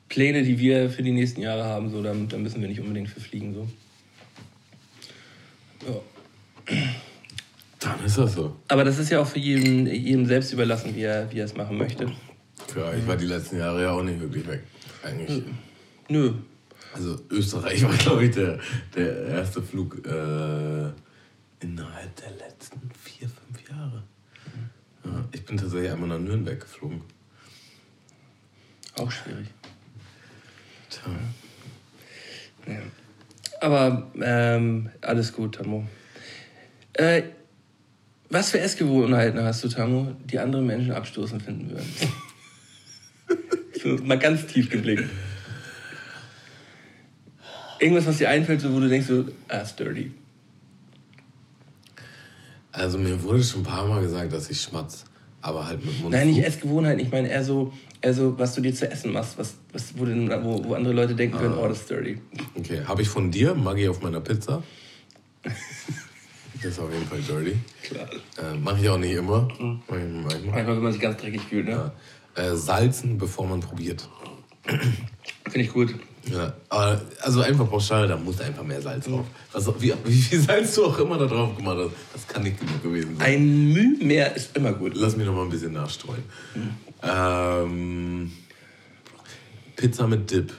Pläne, 0.08 0.43
die 0.43 0.58
wir 0.58 0.89
für 0.89 1.03
die 1.03 1.12
nächsten 1.12 1.41
Jahre 1.41 1.65
haben, 1.65 1.89
so, 1.89 2.01
da, 2.01 2.13
da 2.13 2.38
müssen 2.38 2.62
wir 2.62 2.69
nicht 2.69 2.79
unbedingt 2.79 3.10
für 3.10 3.19
fliegen. 3.19 3.53
So. 3.53 3.67
Ja. 5.86 6.75
Dann 7.79 8.06
ist 8.06 8.17
das 8.17 8.36
so. 8.36 8.56
Aber 8.69 8.86
das 8.86 8.99
ist 8.99 9.10
ja 9.10 9.19
auch 9.19 9.27
für 9.27 9.39
jeden, 9.39 9.86
jedem 9.88 10.25
selbst 10.25 10.53
überlassen, 10.53 10.95
wie 10.95 11.01
er, 11.01 11.29
wie 11.34 11.39
er 11.39 11.45
es 11.45 11.58
machen 11.58 11.77
möchte. 11.77 12.10
Klar, 12.71 12.95
ich 12.95 13.06
war 13.06 13.17
die 13.17 13.25
letzten 13.25 13.58
Jahre 13.58 13.82
ja 13.82 13.91
auch 13.91 14.03
nicht 14.03 14.21
wirklich 14.21 14.47
weg. 14.47 14.63
Eigentlich. 15.03 15.43
Nö. 16.08 16.36
Also 16.93 17.19
Österreich 17.29 17.84
war, 17.84 17.93
glaube 17.97 18.25
ich, 18.25 18.32
der, 18.32 18.60
der 18.95 19.25
erste 19.25 19.62
Flug 19.62 20.06
äh, 20.06 20.91
innerhalb 21.60 22.15
der 22.17 22.32
letzten 22.38 22.79
vier, 23.03 23.27
fünf 23.27 23.69
Jahre. 23.69 24.03
Ja, 25.03 25.25
ich 25.32 25.43
bin 25.43 25.58
tatsächlich 25.58 25.91
einmal 25.91 26.10
nach 26.10 26.19
Nürnberg 26.19 26.60
geflogen. 26.60 27.01
Auch 28.95 29.12
schwierig. 29.12 29.47
Tja. 30.89 31.12
Ja. 32.67 32.82
Aber 33.60 34.12
ähm, 34.21 34.89
alles 35.01 35.34
gut, 35.34 35.56
Tamo. 35.56 35.88
Äh, 36.93 37.23
was 38.29 38.51
für 38.51 38.60
Essgewohnheiten 38.60 39.41
hast 39.43 39.63
du, 39.63 39.67
Tamo, 39.67 40.15
die 40.25 40.38
andere 40.38 40.62
Menschen 40.62 40.91
abstoßend 40.91 41.41
finden 41.41 41.71
würden? 41.71 41.93
mal 44.08 44.19
ganz 44.19 44.45
tief 44.45 44.69
geblickt. 44.69 45.10
Irgendwas, 47.84 48.06
was 48.06 48.17
dir 48.17 48.30
einfällt, 48.30 48.62
so, 48.62 48.74
wo 48.74 48.80
du 48.80 48.88
denkst, 48.88 49.08
so, 49.08 49.26
ah, 49.50 49.58
ist 49.58 49.78
dirty. 49.78 50.10
Also 52.72 52.98
mir 52.98 53.22
wurde 53.22 53.43
schon 53.43 53.60
ein 53.60 53.65
paar 53.65 53.86
Mal 53.86 54.02
gesagt, 54.02 54.32
dass 54.32 54.50
ich 54.50 54.62
schmatz, 54.62 55.04
aber 55.41 55.67
halt 55.67 55.84
mit 55.86 56.00
Mund. 56.00 56.13
Nein, 56.13 56.28
nicht 56.28 56.46
Essgewohnheiten, 56.46 57.02
ich 57.02 57.12
meine 57.12 57.28
eher 57.28 57.43
so, 57.43 57.74
eher 58.02 58.13
so, 58.13 58.39
was 58.39 58.56
du 58.56 58.62
dir 58.62 58.74
zu 58.74 58.89
essen 58.89 59.12
machst, 59.12 59.38
was, 59.38 59.56
was, 59.74 59.98
wo, 59.98 60.06
denn, 60.06 60.30
wo, 60.46 60.63
wo 60.63 60.74
andere 60.76 60.93
Leute 60.93 61.13
denken 61.13 61.38
können, 61.38 61.58
oh, 61.58 61.67
das 61.67 61.82
ist 61.82 61.89
dirty. 61.89 62.22
Okay, 62.56 62.86
habe 62.86 63.02
ich 63.02 63.10
von 63.10 63.30
dir 63.30 63.54
Maggi 63.54 63.89
auf 63.89 64.02
meiner 64.02 64.22
Pizza? 64.22 64.63
das 65.43 65.52
ist 66.63 66.80
auf 66.80 66.91
jeden 66.91 67.06
Fall 67.06 67.19
dirty. 67.19 67.58
Klar. 67.82 68.08
Äh, 68.41 68.58
Mache 68.60 68.80
ich 68.82 68.89
auch 68.89 68.98
nicht 68.98 69.12
immer. 69.12 69.50
Mhm. 69.60 69.82
Manchmal. 69.89 70.58
Einfach, 70.58 70.76
wenn 70.76 70.84
man 70.84 70.93
sich 70.93 71.02
ganz 71.02 71.19
dreckig 71.19 71.41
fühlt, 71.41 71.65
ne? 71.65 71.91
Ja. 72.38 72.43
Äh, 72.43 72.56
salzen, 72.56 73.17
bevor 73.17 73.46
man 73.46 73.60
probiert. 73.60 74.08
Finde 75.43 75.60
ich 75.60 75.74
gut. 75.74 75.93
Ja, 76.32 76.54
aber 76.70 77.02
also 77.22 77.42
einfach 77.42 77.70
pauschal, 77.70 78.08
da 78.08 78.16
muss 78.16 78.40
einfach 78.40 78.64
mehr 78.64 78.82
Salz 78.82 79.06
drauf. 79.06 79.26
Was, 79.52 79.68
wie, 79.82 79.94
wie 80.06 80.14
viel 80.14 80.40
Salz 80.40 80.74
du 80.76 80.86
auch 80.86 80.98
immer 81.00 81.18
da 81.18 81.26
drauf 81.26 81.56
gemacht 81.56 81.78
hast, 81.78 81.92
das 82.14 82.28
kann 82.28 82.44
nicht 82.44 82.60
genug 82.60 82.82
gewesen 82.82 83.18
sein. 83.18 83.26
Ein 83.26 83.74
Müh 83.74 83.98
mehr 84.02 84.34
ist 84.36 84.56
immer 84.56 84.72
gut. 84.72 84.94
Lass 84.96 85.18
mich 85.18 85.26
noch 85.26 85.36
mal 85.36 85.44
ein 85.44 85.50
bisschen 85.50 85.74
nachstreuen. 85.74 86.24
Mhm. 86.56 86.70
Ähm, 87.04 88.32
Pizza 89.76 90.08
mit 90.08 90.32
Dip. 90.32 90.54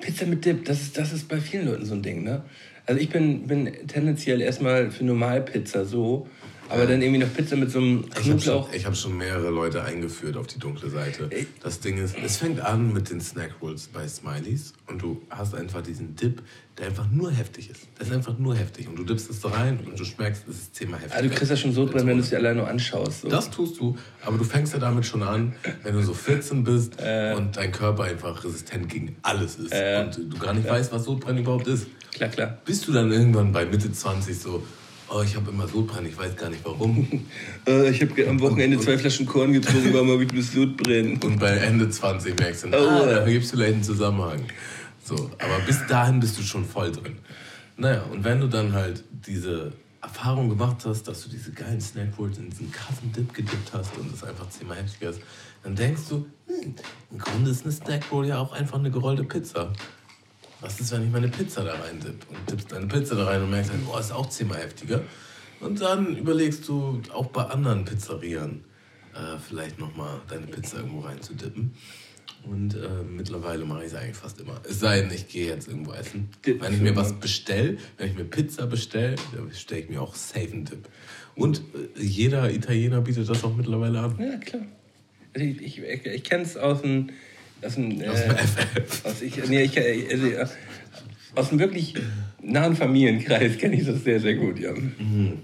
Pizza 0.00 0.26
mit 0.26 0.44
Dip, 0.44 0.64
das 0.66 0.82
ist, 0.82 0.98
das 0.98 1.12
ist 1.12 1.28
bei 1.28 1.40
vielen 1.40 1.66
Leuten 1.66 1.86
so 1.86 1.94
ein 1.94 2.02
Ding, 2.02 2.22
ne? 2.22 2.42
Also 2.84 3.00
ich 3.00 3.10
bin, 3.10 3.46
bin 3.46 3.70
tendenziell 3.86 4.40
erstmal 4.40 4.90
für 4.90 5.04
Normalpizza 5.04 5.84
so, 5.84 6.26
aber 6.68 6.86
dann 6.86 7.02
irgendwie 7.02 7.20
noch 7.20 7.32
Pizza 7.32 7.56
mit 7.56 7.70
so 7.70 7.78
einem 7.78 8.08
Knoblauch. 8.10 8.72
Ich 8.72 8.84
habe 8.84 8.94
schon, 8.94 9.08
hab 9.08 9.12
schon, 9.12 9.16
mehrere 9.16 9.50
Leute 9.50 9.82
eingeführt 9.82 10.36
auf 10.36 10.46
die 10.46 10.58
dunkle 10.58 10.90
Seite. 10.90 11.30
Das 11.62 11.80
Ding 11.80 11.98
ist, 11.98 12.16
es 12.22 12.36
fängt 12.36 12.60
an 12.60 12.92
mit 12.92 13.10
den 13.10 13.20
Snack 13.20 13.54
Rolls 13.62 13.88
bei 13.88 14.06
Smileys 14.06 14.74
und 14.86 15.02
du 15.02 15.22
hast 15.30 15.54
einfach 15.54 15.82
diesen 15.82 16.16
Dip, 16.16 16.42
der 16.78 16.86
einfach 16.86 17.06
nur 17.10 17.30
heftig 17.32 17.70
ist. 17.70 17.88
Der 17.98 18.06
ist 18.06 18.12
einfach 18.12 18.38
nur 18.38 18.54
heftig 18.54 18.88
und 18.88 18.96
du 18.96 19.04
dippst 19.04 19.30
es 19.30 19.40
da 19.40 19.48
rein 19.48 19.78
und 19.84 19.98
du 19.98 20.04
schmeckst, 20.04 20.46
es 20.48 20.56
ist 20.56 20.74
zehnmal 20.76 21.00
heftig. 21.00 21.16
Also 21.16 21.28
du 21.28 21.34
kriegst 21.34 21.50
ja 21.50 21.56
schon 21.56 21.72
so 21.72 21.86
drin, 21.86 22.06
wenn 22.06 22.16
du 22.16 22.22
es 22.22 22.30
dir 22.30 22.36
alleine 22.36 22.60
nur 22.60 22.68
anschaust. 22.68 23.22
So. 23.22 23.28
Das 23.28 23.50
tust 23.50 23.80
du, 23.80 23.96
aber 24.24 24.38
du 24.38 24.44
fängst 24.44 24.72
ja 24.72 24.78
damit 24.78 25.06
schon 25.06 25.22
an, 25.22 25.54
wenn 25.82 25.94
du 25.94 26.02
so 26.02 26.14
14 26.14 26.64
bist 26.64 26.94
äh. 26.98 27.34
und 27.36 27.56
dein 27.56 27.72
Körper 27.72 28.04
einfach 28.04 28.44
resistent 28.44 28.88
gegen 28.88 29.16
alles 29.22 29.56
ist 29.56 29.72
äh. 29.72 30.04
und 30.04 30.32
du 30.32 30.38
gar 30.38 30.54
nicht 30.54 30.66
ja. 30.66 30.72
weißt, 30.72 30.92
was 30.92 31.04
Sodbrennen 31.04 31.42
überhaupt 31.42 31.66
ist. 31.66 31.86
Klar, 32.12 32.30
klar. 32.30 32.58
Bist 32.64 32.86
du 32.88 32.92
dann 32.92 33.12
irgendwann 33.12 33.52
bei 33.52 33.66
Mitte 33.66 33.92
20 33.92 34.38
so, 34.38 34.62
Oh, 35.10 35.22
ich 35.22 35.34
habe 35.36 35.50
immer 35.50 35.66
Sodbrennen, 35.66 36.10
ich 36.10 36.18
weiß 36.18 36.36
gar 36.36 36.50
nicht 36.50 36.62
warum. 36.64 37.08
äh, 37.66 37.90
ich 37.90 38.02
habe 38.02 38.28
am 38.28 38.40
Wochenende 38.40 38.76
und, 38.76 38.82
zwei 38.82 38.98
Flaschen 38.98 39.24
Korn 39.24 39.52
getrunken, 39.54 39.94
warum 39.94 40.10
habe 40.10 40.24
ich 40.24 40.28
bloß 40.28 40.52
Sodbrennen? 40.52 41.18
Und 41.22 41.38
bei 41.38 41.56
Ende 41.56 41.88
20 41.88 42.38
merkst 42.38 42.64
du, 42.64 42.68
oh, 42.68 42.76
ah, 42.76 43.06
da 43.06 43.24
gibt 43.24 43.44
es 43.44 43.50
vielleicht 43.50 43.74
einen 43.74 43.82
Zusammenhang. 43.82 44.40
So, 45.02 45.30
aber 45.38 45.60
bis 45.66 45.86
dahin 45.86 46.20
bist 46.20 46.38
du 46.38 46.42
schon 46.42 46.64
voll 46.64 46.92
drin. 46.92 47.16
Naja, 47.78 48.02
und 48.12 48.22
wenn 48.22 48.40
du 48.40 48.48
dann 48.48 48.74
halt 48.74 49.02
diese 49.26 49.72
Erfahrung 50.02 50.50
gemacht 50.50 50.84
hast, 50.84 51.04
dass 51.08 51.22
du 51.22 51.30
diese 51.30 51.52
geilen 51.52 51.80
Snackwolls 51.80 52.36
in 52.36 52.50
diesen 52.50 52.70
krassen 52.70 53.10
Dip 53.12 53.32
gedippt 53.32 53.72
hast 53.72 53.96
und 53.96 54.12
es 54.12 54.22
einfach 54.22 54.48
zehnmal 54.50 54.76
heftiger 54.76 55.10
ist, 55.10 55.20
dann 55.62 55.74
denkst 55.74 56.02
du, 56.10 56.26
hm, 56.46 56.74
im 57.12 57.18
Grunde 57.18 57.50
ist 57.50 57.64
eine 57.64 57.72
Snackroll 57.72 58.26
ja 58.26 58.38
auch 58.38 58.52
einfach 58.52 58.78
eine 58.78 58.90
gerollte 58.90 59.24
Pizza 59.24 59.72
was 60.60 60.80
ist, 60.80 60.92
wenn 60.92 61.04
ich 61.04 61.10
meine 61.10 61.28
Pizza 61.28 61.64
da 61.64 61.74
rein 61.74 62.00
tippe? 62.00 62.26
Und 62.30 62.46
tippst 62.46 62.72
deine 62.72 62.86
Pizza 62.86 63.14
da 63.14 63.24
rein 63.24 63.42
und 63.42 63.50
merkst 63.50 63.70
halt, 63.70 63.84
boah, 63.86 64.00
ist 64.00 64.12
auch 64.12 64.28
zehnmal 64.28 64.58
heftiger. 64.58 65.02
Und 65.60 65.80
dann 65.80 66.16
überlegst 66.16 66.68
du 66.68 67.00
auch 67.12 67.26
bei 67.26 67.44
anderen 67.44 67.84
Pizzerien 67.84 68.64
äh, 69.14 69.38
vielleicht 69.38 69.78
nochmal 69.78 70.20
deine 70.28 70.46
Pizza 70.46 70.78
irgendwo 70.78 71.00
rein 71.00 71.20
zu 71.20 71.34
dippen. 71.34 71.72
Und 72.44 72.74
äh, 72.74 73.02
mittlerweile 73.04 73.64
mache 73.64 73.80
ich 73.80 73.92
es 73.92 73.94
eigentlich 73.94 74.16
fast 74.16 74.40
immer. 74.40 74.60
Es 74.68 74.78
sei 74.78 75.00
denn, 75.00 75.10
ich 75.10 75.28
gehe 75.28 75.46
jetzt 75.46 75.68
irgendwo 75.68 75.92
essen. 75.92 76.30
Wenn 76.42 76.72
ich 76.72 76.80
mir 76.80 76.94
was 76.94 77.18
bestelle, 77.18 77.78
wenn 77.96 78.10
ich 78.10 78.16
mir 78.16 78.24
Pizza 78.24 78.66
bestelle, 78.66 79.16
dann 79.34 79.48
bestelle 79.48 79.82
ich 79.82 79.88
mir 79.88 80.00
auch 80.00 80.14
Safe 80.14 80.48
and 80.52 80.70
Dip. 80.70 80.88
Und 81.34 81.62
äh, 81.96 82.02
jeder 82.02 82.50
Italiener 82.52 83.00
bietet 83.00 83.28
das 83.28 83.42
auch 83.42 83.56
mittlerweile 83.56 84.00
an. 84.00 84.16
Ja, 84.18 84.36
klar. 84.38 84.62
Also 85.34 85.46
ich, 85.46 85.60
ich, 85.62 85.82
ich 85.82 86.24
kenne 86.24 86.44
es 86.44 86.56
aus 86.56 86.82
dem 86.82 87.10
aus 87.64 87.74
dem, 87.74 88.00
äh, 88.00 88.08
aus 88.08 88.22
dem 88.22 88.36
FF. 88.36 89.04
Aus, 89.04 89.22
ich, 89.22 89.48
nee, 89.48 89.62
ich, 89.62 89.78
also, 90.10 90.26
aus 91.34 91.50
einem 91.50 91.60
wirklich 91.60 91.94
nahen 92.42 92.74
Familienkreis 92.76 93.58
kenne 93.58 93.76
ich 93.76 93.86
das 93.86 94.02
sehr, 94.04 94.20
sehr 94.20 94.34
gut, 94.34 94.58
ja. 94.58 94.72
Mhm. 94.72 95.38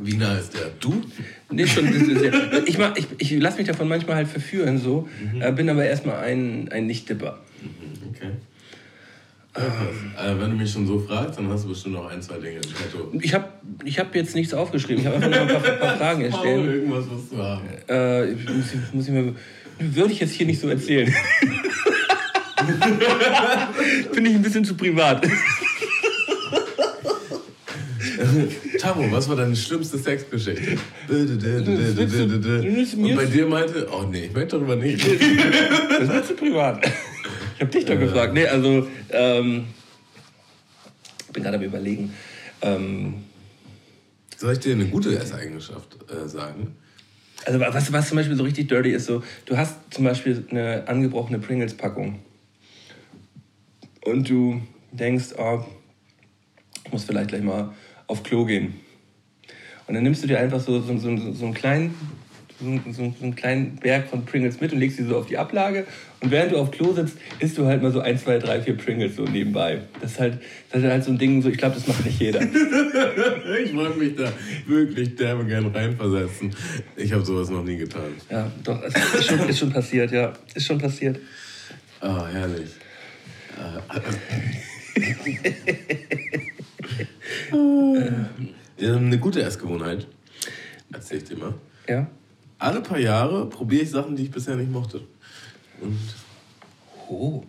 Wie 0.00 0.14
nah 0.14 0.38
ist 0.38 0.54
der? 0.54 0.70
Du? 0.78 1.02
Nee, 1.50 1.66
schon 1.66 1.92
sehr. 1.92 2.32
Ich, 2.66 2.78
ich, 2.78 3.06
ich 3.18 3.40
lasse 3.40 3.58
mich 3.58 3.66
davon 3.66 3.88
manchmal 3.88 4.16
halt 4.16 4.28
verführen, 4.28 4.78
so, 4.78 5.08
mhm. 5.32 5.42
äh, 5.42 5.52
bin 5.52 5.68
aber 5.68 5.84
erstmal 5.84 6.18
ein, 6.18 6.68
ein 6.70 6.86
Nicht-Dipper. 6.86 7.40
Mhm, 7.62 8.08
okay. 8.10 8.30
Ja, 9.56 10.32
äh, 10.32 10.40
wenn 10.40 10.50
du 10.50 10.56
mich 10.56 10.70
schon 10.70 10.86
so 10.86 11.00
fragst, 11.00 11.38
dann 11.38 11.48
hast 11.48 11.64
du 11.64 11.70
bestimmt 11.70 11.94
noch 11.94 12.08
ein, 12.08 12.22
zwei 12.22 12.38
Dinge 12.38 12.56
im 12.56 12.60
Petto. 12.60 13.12
Ich 13.20 13.34
habe 13.34 13.48
ich 13.84 13.98
hab 13.98 14.14
jetzt 14.14 14.34
nichts 14.34 14.54
aufgeschrieben. 14.54 15.00
Ich 15.00 15.06
habe 15.06 15.16
einfach 15.16 15.30
nur 15.30 15.40
ein 15.40 15.62
paar, 15.62 15.72
paar 15.72 15.96
Fragen 15.98 16.22
erstellt. 16.22 16.66
Irgendwas 16.66 17.04
was 17.10 17.28
du 17.28 17.38
haben. 17.38 17.62
Äh, 17.88 18.26
muss, 18.52 18.92
muss 18.92 19.08
ich 19.08 19.12
mir 19.12 19.34
würde 19.78 20.12
ich 20.12 20.20
jetzt 20.20 20.32
hier 20.32 20.46
nicht 20.46 20.60
so 20.60 20.68
erzählen. 20.68 21.08
Finde 24.12 24.30
ich 24.30 24.36
ein 24.36 24.42
bisschen 24.42 24.64
zu 24.64 24.74
privat. 24.74 25.26
Tamo, 28.78 29.10
was 29.10 29.28
war 29.28 29.36
deine 29.36 29.56
schlimmste 29.56 29.98
Sexgeschichte? 29.98 30.78
Und 31.08 33.16
bei 33.16 33.24
dir 33.26 33.46
meinte, 33.46 33.88
oh 33.90 34.02
nee, 34.02 34.26
ich 34.26 34.32
möchte 34.32 34.56
darüber 34.56 34.76
nicht. 34.76 35.06
Das 35.06 36.08
ist 36.08 36.28
zu 36.28 36.34
privat. 36.34 36.84
Ich 37.54 37.60
habe 37.60 37.70
dich 37.70 37.84
doch 37.84 37.98
gefragt. 37.98 38.34
Nee, 38.34 38.46
also, 38.46 38.86
ähm, 39.10 39.66
ich 41.26 41.32
bin 41.32 41.42
gerade 41.42 41.56
am 41.56 41.62
überlegen. 41.62 42.14
Ähm, 42.62 43.24
Soll 44.36 44.52
ich 44.52 44.60
dir 44.60 44.74
eine 44.74 44.86
gute 44.86 45.18
Esseigenschaft 45.18 45.96
äh, 46.10 46.28
sagen? 46.28 46.76
Also 47.48 47.60
was, 47.60 47.90
was 47.94 48.08
zum 48.08 48.16
Beispiel 48.16 48.36
so 48.36 48.44
richtig 48.44 48.68
dirty 48.68 48.90
ist, 48.90 49.06
so, 49.06 49.22
du 49.46 49.56
hast 49.56 49.74
zum 49.88 50.04
Beispiel 50.04 50.44
eine 50.50 50.86
angebrochene 50.86 51.38
Pringles-Packung 51.38 52.18
und 54.04 54.28
du 54.28 54.60
denkst, 54.92 55.28
oh, 55.38 55.64
ich 56.84 56.92
muss 56.92 57.04
vielleicht 57.04 57.28
gleich 57.28 57.40
mal 57.40 57.72
auf 58.06 58.22
Klo 58.22 58.44
gehen. 58.44 58.74
Und 59.86 59.94
dann 59.94 60.02
nimmst 60.02 60.22
du 60.22 60.26
dir 60.26 60.38
einfach 60.38 60.60
so, 60.60 60.78
so, 60.82 60.98
so, 60.98 61.32
so 61.32 61.44
einen 61.46 61.54
kleinen 61.54 61.94
so, 62.60 62.92
so, 62.92 63.14
einen 63.22 63.36
kleinen 63.36 63.76
Berg 63.76 64.08
von 64.08 64.24
Pringles 64.24 64.60
mit 64.60 64.72
und 64.72 64.80
legst 64.80 64.96
sie 64.96 65.04
so 65.04 65.16
auf 65.16 65.26
die 65.26 65.38
Ablage. 65.38 65.86
Und 66.20 66.32
während 66.32 66.52
du 66.52 66.58
auf 66.58 66.72
Klo 66.72 66.92
sitzt, 66.92 67.16
isst 67.38 67.56
du 67.56 67.66
halt 67.66 67.82
mal 67.82 67.92
so 67.92 68.00
ein, 68.00 68.18
zwei, 68.18 68.38
drei, 68.38 68.60
vier 68.60 68.76
Pringles 68.76 69.16
so 69.16 69.22
nebenbei. 69.22 69.82
Das 70.00 70.12
ist 70.12 70.20
halt, 70.20 70.38
das 70.70 70.82
ist 70.82 70.88
halt 70.88 71.04
so 71.04 71.12
ein 71.12 71.18
Ding, 71.18 71.40
so, 71.40 71.48
ich 71.48 71.58
glaube, 71.58 71.76
das 71.76 71.86
macht 71.86 72.04
nicht 72.04 72.20
jeder. 72.20 72.40
ich 73.64 73.72
mag 73.72 73.96
mich 73.96 74.16
da 74.16 74.32
wirklich 74.66 75.14
derbe 75.14 75.44
gern 75.44 75.66
reinversetzen. 75.66 76.54
Ich 76.96 77.12
habe 77.12 77.24
sowas 77.24 77.50
noch 77.50 77.62
nie 77.62 77.76
getan. 77.76 78.10
Ja, 78.28 78.50
doch, 78.64 78.82
es 78.82 78.94
ist 79.14 79.26
schon, 79.26 79.48
ist 79.48 79.58
schon 79.58 79.72
passiert, 79.72 80.10
ja. 80.10 80.32
Ist 80.54 80.66
schon 80.66 80.78
passiert. 80.78 81.20
Oh, 82.00 82.26
herrlich. 82.26 82.70
Wir 88.76 88.94
haben 88.94 89.06
eine 89.06 89.18
gute 89.18 89.42
Essgewohnheit. 89.42 90.06
Erzähl 90.92 91.18
ich 91.18 91.24
dir 91.24 91.36
mal. 91.36 91.54
Ja 91.88 92.08
alle 92.58 92.80
paar 92.80 92.98
Jahre 92.98 93.46
probiere 93.46 93.82
ich 93.82 93.90
Sachen, 93.90 94.16
die 94.16 94.24
ich 94.24 94.30
bisher 94.30 94.56
nicht 94.56 94.70
mochte. 94.70 95.00
Und 95.80 95.98
oh. 97.08 97.44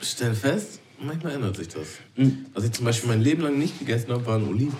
stell 0.00 0.34
fest, 0.34 0.80
manchmal 1.00 1.34
ändert 1.34 1.56
sich 1.56 1.68
das. 1.68 1.86
Mhm. 2.16 2.46
Was 2.54 2.64
ich 2.64 2.72
zum 2.72 2.84
Beispiel 2.84 3.08
mein 3.08 3.20
Leben 3.20 3.42
lang 3.42 3.58
nicht 3.58 3.78
gegessen 3.78 4.10
habe, 4.10 4.24
waren 4.26 4.48
Oliven. 4.48 4.76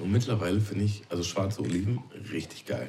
Und 0.00 0.10
mittlerweile 0.10 0.60
finde 0.60 0.84
ich 0.84 1.02
also 1.08 1.22
schwarze 1.22 1.60
Oliven 1.60 2.00
richtig 2.32 2.66
geil. 2.66 2.88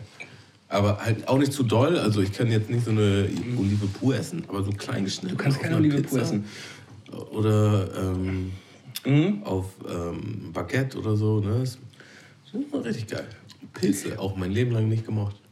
Aber 0.70 1.04
halt 1.04 1.28
auch 1.28 1.38
nicht 1.38 1.54
zu 1.54 1.64
doll. 1.64 1.98
Also 1.98 2.22
ich 2.22 2.32
kann 2.32 2.50
jetzt 2.52 2.70
nicht 2.70 2.86
so 2.86 2.92
eine 2.92 3.30
Olive 3.58 3.88
pur 3.88 4.16
essen, 4.16 4.44
aber 4.48 4.64
so 4.64 4.72
klein 4.72 5.04
geschnitten. 5.04 5.38
Du 5.38 5.44
kannst 5.44 5.60
keine 5.60 5.76
Olive 5.76 5.98
Pizza. 5.98 6.10
pur 6.10 6.22
essen. 6.22 6.46
Oder 7.32 7.90
ähm, 7.96 8.52
mhm. 9.06 9.44
auf 9.44 9.66
ähm, 9.88 10.52
Baguette 10.52 10.98
oder 10.98 11.16
so. 11.16 11.42
Ne? 11.42 11.60
Das 11.60 11.78
ist 12.54 12.86
richtig 12.86 13.08
geil. 13.08 13.28
Pilze, 13.74 14.20
auch 14.20 14.36
mein 14.36 14.52
Leben 14.52 14.72
lang 14.72 14.88
nicht 14.88 15.06
gemocht. 15.06 15.43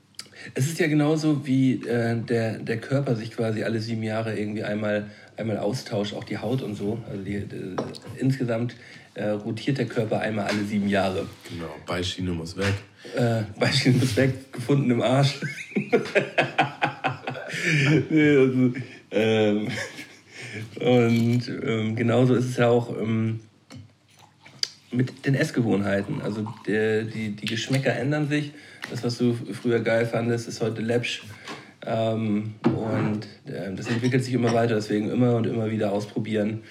Es 0.54 0.68
ist 0.68 0.80
ja 0.80 0.88
genauso 0.88 1.46
wie 1.46 1.86
äh, 1.86 2.22
der, 2.22 2.60
der 2.60 2.78
Körper 2.80 3.16
sich 3.16 3.32
quasi 3.32 3.64
alle 3.64 3.80
sieben 3.80 4.04
Jahre 4.04 4.38
irgendwie 4.38 4.64
einmal, 4.64 5.10
einmal 5.38 5.58
austauscht, 5.58 6.14
auch 6.14 6.24
die 6.24 6.38
Haut 6.38 6.62
und 6.62 6.76
so. 6.76 7.00
Also 7.10 7.24
die, 7.24 7.40
die, 7.46 7.76
insgesamt 8.18 8.76
äh, 9.14 9.30
rotiert 9.30 9.78
der 9.78 9.88
Körper 9.88 10.20
einmal 10.20 10.46
alle 10.48 10.64
sieben 10.64 10.88
Jahre. 10.88 11.26
Genau, 11.50 11.74
Beischiene 11.86 12.32
muss 12.32 12.58
weg. 12.58 12.74
Äh, 13.16 13.44
Beischiene 13.60 13.98
muss 13.98 14.16
weg, 14.16 14.52
gefunden 14.54 14.92
im 14.92 15.02
Arsch. 15.02 15.40
nee, 18.10 18.38
also, 18.38 18.74
ähm, 19.12 19.68
und 20.80 21.42
ähm, 21.64 21.96
genauso 21.96 22.36
ist 22.36 22.46
es 22.46 22.58
ja 22.58 22.70
auch 22.70 22.96
ähm, 22.98 23.40
mit 24.92 25.26
den 25.26 25.36
Essgewohnheiten. 25.36 26.22
Also 26.22 26.48
der, 26.68 27.04
die, 27.04 27.32
die 27.32 27.46
Geschmäcker 27.46 27.94
ändern 27.94 28.28
sich 28.28 28.52
das, 28.90 29.04
was 29.04 29.18
du 29.18 29.34
früher 29.34 29.80
geil 29.80 30.06
fandest, 30.06 30.48
ist 30.48 30.62
heute 30.62 30.82
läppsch. 30.82 31.24
Ähm, 31.86 32.56
und 32.64 33.28
äh, 33.46 33.74
das 33.74 33.88
entwickelt 33.88 34.24
sich 34.24 34.34
immer 34.34 34.54
weiter, 34.54 34.76
deswegen 34.76 35.10
immer 35.10 35.36
und 35.36 35.48
immer 35.48 35.72
wieder 35.72 35.92
ausprobieren. 35.92 36.64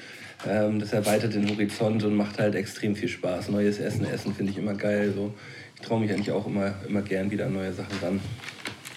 Ähm, 0.46 0.78
das 0.78 0.92
erweitert 0.92 1.34
den 1.34 1.48
Horizont 1.48 2.04
und 2.04 2.14
macht 2.14 2.38
halt 2.38 2.54
extrem 2.54 2.94
viel 2.94 3.08
Spaß. 3.08 3.48
Neues 3.48 3.78
Essen, 3.78 4.04
Essen 4.04 4.34
finde 4.34 4.52
ich 4.52 4.58
immer 4.58 4.74
geil. 4.74 5.12
So. 5.14 5.34
Ich 5.76 5.86
traue 5.86 6.00
mich 6.00 6.12
eigentlich 6.12 6.30
auch 6.30 6.46
immer, 6.46 6.74
immer 6.86 7.02
gern 7.02 7.30
wieder 7.30 7.46
an 7.46 7.54
neue 7.54 7.72
Sachen 7.72 7.98
ran. 8.02 8.20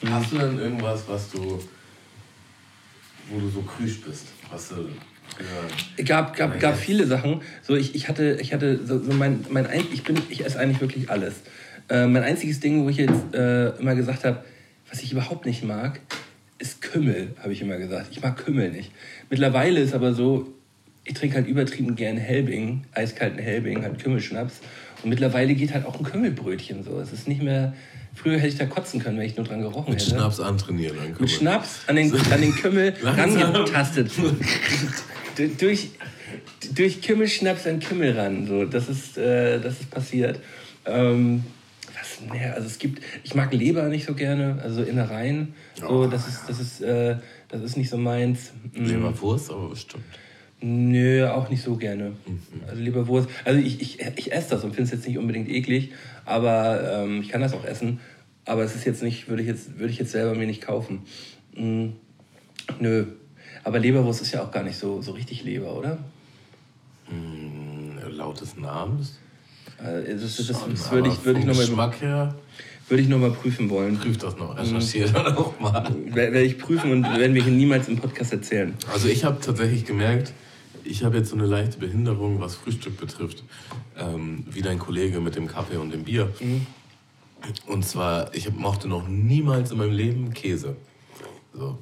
Hast 0.10 0.34
du 0.34 0.38
denn 0.38 0.60
irgendwas, 0.60 1.08
was 1.08 1.32
du, 1.32 1.64
wo 3.30 3.40
du 3.40 3.50
so 3.50 3.62
krüsch 3.62 4.02
bist? 4.02 4.28
Was 4.52 4.70
du 4.70 4.90
ja. 5.98 6.04
gab, 6.04 6.36
gab, 6.36 6.60
gab 6.60 6.78
viele 6.78 7.06
Sachen. 7.08 7.42
So, 7.62 7.76
ich, 7.76 7.96
ich 7.96 8.08
hatte, 8.08 8.38
ich 8.42 8.54
hatte 8.54 8.86
so, 8.86 9.00
so 9.00 9.14
mein, 9.14 9.46
mein 9.50 9.68
ein, 9.68 9.86
ich 9.94 10.04
bin, 10.04 10.18
ich 10.30 10.46
esse 10.46 10.60
eigentlich 10.60 10.82
wirklich 10.82 11.10
alles. 11.10 11.36
Äh, 11.90 12.08
mein 12.08 12.24
einziges 12.24 12.60
Ding, 12.60 12.84
wo 12.84 12.90
ich 12.90 12.98
jetzt 12.98 13.34
äh, 13.34 13.70
immer 13.78 13.96
gesagt 13.96 14.24
habe, 14.24 14.44
was 14.90 15.02
ich 15.02 15.12
überhaupt 15.12 15.46
nicht 15.46 15.64
mag, 15.64 16.00
ist 16.60 16.82
Kümmel, 16.82 17.36
habe 17.40 17.52
ich 17.52 17.62
immer 17.62 17.78
gesagt. 17.78 18.08
Ich 18.12 18.22
mag 18.22 18.38
Kümmel 18.38 18.72
nicht. 18.72 18.92
Mittlerweile 19.30 19.80
ist 19.80 19.94
aber 19.94 20.14
so, 20.14 20.54
ich 21.04 21.14
trinke 21.14 21.36
halt 21.36 21.48
übertrieben 21.48 21.96
gern 21.96 22.18
Helbing, 22.18 22.86
eiskalten 22.94 23.40
Helbing, 23.40 23.84
halt 23.84 24.02
Kümmelschnaps. 24.02 24.62
Und 25.04 25.10
mittlerweile 25.10 25.54
geht 25.56 25.74
halt 25.74 25.86
auch 25.86 26.00
ein 26.00 26.06
Kümmelbrötchen 26.06 26.84
so. 26.84 27.00
Es 27.00 27.12
ist 27.12 27.28
nicht 27.28 27.42
mehr. 27.42 27.74
Früher 28.16 28.38
hätte 28.38 28.48
ich 28.48 28.58
da 28.58 28.66
kotzen 28.66 29.02
können, 29.02 29.18
wenn 29.18 29.26
ich 29.26 29.36
nur 29.36 29.46
dran 29.46 29.62
gerochen 29.62 29.94
Mit 29.94 30.02
hätte. 30.02 30.12
Mit 30.12 30.20
Schnaps 30.20 30.40
antrainieren. 30.40 31.00
An 31.00 31.16
Mit 31.20 31.30
Schnaps 31.30 31.80
an 31.88 31.96
den, 31.96 32.14
an 32.32 32.42
den 32.42 32.56
Kümmel 32.56 32.94
rangetastet. 33.04 34.12
durch, 35.60 35.90
durch 36.76 37.02
Kümmelschnaps 37.02 37.66
an 37.66 37.80
Kümmel 37.80 38.18
ran. 38.18 38.48
So, 38.48 38.66
das, 38.66 38.88
ist, 38.90 39.18
äh, 39.18 39.60
das 39.60 39.82
ist 39.82 39.90
passiert. 39.90 40.40
Ähm, 40.86 41.44
was, 41.94 42.20
naja, 42.28 42.54
also 42.54 42.68
es 42.68 42.78
gibt, 42.78 43.02
ich 43.24 43.34
mag 43.36 43.54
Leber 43.54 43.84
nicht 43.84 44.06
so 44.06 44.14
gerne, 44.14 44.60
also 44.62 44.84
Innereien. 44.84 45.54
So, 45.80 45.88
oh, 45.88 46.08
das, 46.08 46.28
ist, 46.28 46.42
das, 46.48 46.60
ist, 46.60 46.82
äh, 46.82 47.18
das 47.50 47.62
ist 47.62 47.78
nicht 47.78 47.90
so 47.90 47.98
meins. 47.98 48.52
Mm. 48.74 48.86
Leberwurst, 48.86 49.50
aber 49.50 49.70
bestimmt. 49.70 50.04
Nö, 50.66 51.28
auch 51.28 51.50
nicht 51.50 51.62
so 51.62 51.76
gerne. 51.76 52.12
Mhm. 52.26 52.40
Also 52.66 52.82
Leberwurst. 52.82 53.28
Also 53.44 53.60
ich, 53.60 53.82
ich, 53.82 54.00
ich 54.16 54.32
esse 54.32 54.52
das 54.52 54.64
und 54.64 54.70
finde 54.70 54.84
es 54.84 54.92
jetzt 54.92 55.06
nicht 55.06 55.18
unbedingt 55.18 55.50
eklig, 55.50 55.92
aber 56.24 57.04
ähm, 57.04 57.20
ich 57.22 57.28
kann 57.28 57.42
das 57.42 57.54
auch 57.54 57.66
essen. 57.66 58.00
Aber 58.46 58.64
es 58.64 58.74
ist 58.74 58.86
jetzt 58.86 59.04
nicht, 59.04 59.28
würde 59.28 59.42
ich 59.42 59.48
jetzt, 59.50 59.78
würde 59.78 59.92
ich 59.92 60.00
jetzt 60.00 60.14
selber 60.14 60.36
mir 60.36 60.48
nicht 60.48 60.62
kaufen. 60.62 61.02
Mhm. 61.54 61.98
Nö. 62.80 63.08
Aber 63.66 63.78
Leberwurst 63.78 64.22
ist 64.22 64.32
ja 64.32 64.42
auch 64.42 64.52
gar 64.52 64.64
nicht 64.64 64.78
so, 64.78 65.02
so 65.02 65.12
richtig 65.12 65.44
Leber, 65.44 65.78
oder? 65.78 65.98
Mhm, 67.10 67.98
laut 68.12 68.40
des 68.40 68.56
Namens. 68.56 69.20
Also 69.78 70.14
das, 70.14 70.38
das, 70.38 70.48
das, 70.48 70.66
das 70.70 70.92
würde 70.92 71.10
ich, 71.10 71.26
würde 71.26 71.42
ich 71.42 71.46
nochmal. 71.46 71.92
her 72.00 72.36
würde 72.88 73.04
ich 73.04 73.10
nochmal 73.10 73.32
prüfen 73.32 73.70
wollen. 73.70 73.98
Prüf 73.98 74.18
das 74.18 74.38
noch, 74.38 74.58
recherchiere 74.58 75.10
mhm. 75.10 75.14
dann 75.14 75.36
auch 75.36 75.60
mal. 75.60 75.94
Werde 76.06 76.42
ich 76.42 76.58
prüfen 76.58 76.92
und 76.92 77.04
werden 77.04 77.34
wir 77.34 77.44
hier 77.44 77.52
niemals 77.52 77.90
im 77.90 77.98
Podcast 77.98 78.32
erzählen. 78.32 78.74
Also 78.94 79.10
ich 79.10 79.26
habe 79.26 79.42
tatsächlich 79.42 79.86
gemerkt, 79.86 80.32
ich 80.84 81.04
habe 81.04 81.18
jetzt 81.18 81.30
so 81.30 81.36
eine 81.36 81.46
leichte 81.46 81.78
Behinderung, 81.78 82.40
was 82.40 82.56
Frühstück 82.56 82.98
betrifft, 82.98 83.44
ähm, 83.98 84.46
wie 84.50 84.62
dein 84.62 84.80
Kollege 84.80 85.20
mit 85.20 85.36
dem 85.36 85.48
Kaffee 85.48 85.78
und 85.78 85.92
dem 85.92 86.04
Bier. 86.04 86.34
Mhm. 86.40 86.66
Und 87.68 87.86
zwar, 87.86 88.34
ich 88.34 88.52
mochte 88.54 88.88
noch 88.88 89.08
niemals 89.08 89.72
in 89.72 89.78
meinem 89.78 89.92
Leben 89.92 90.34
Käse. 90.34 90.76
So, 91.54 91.78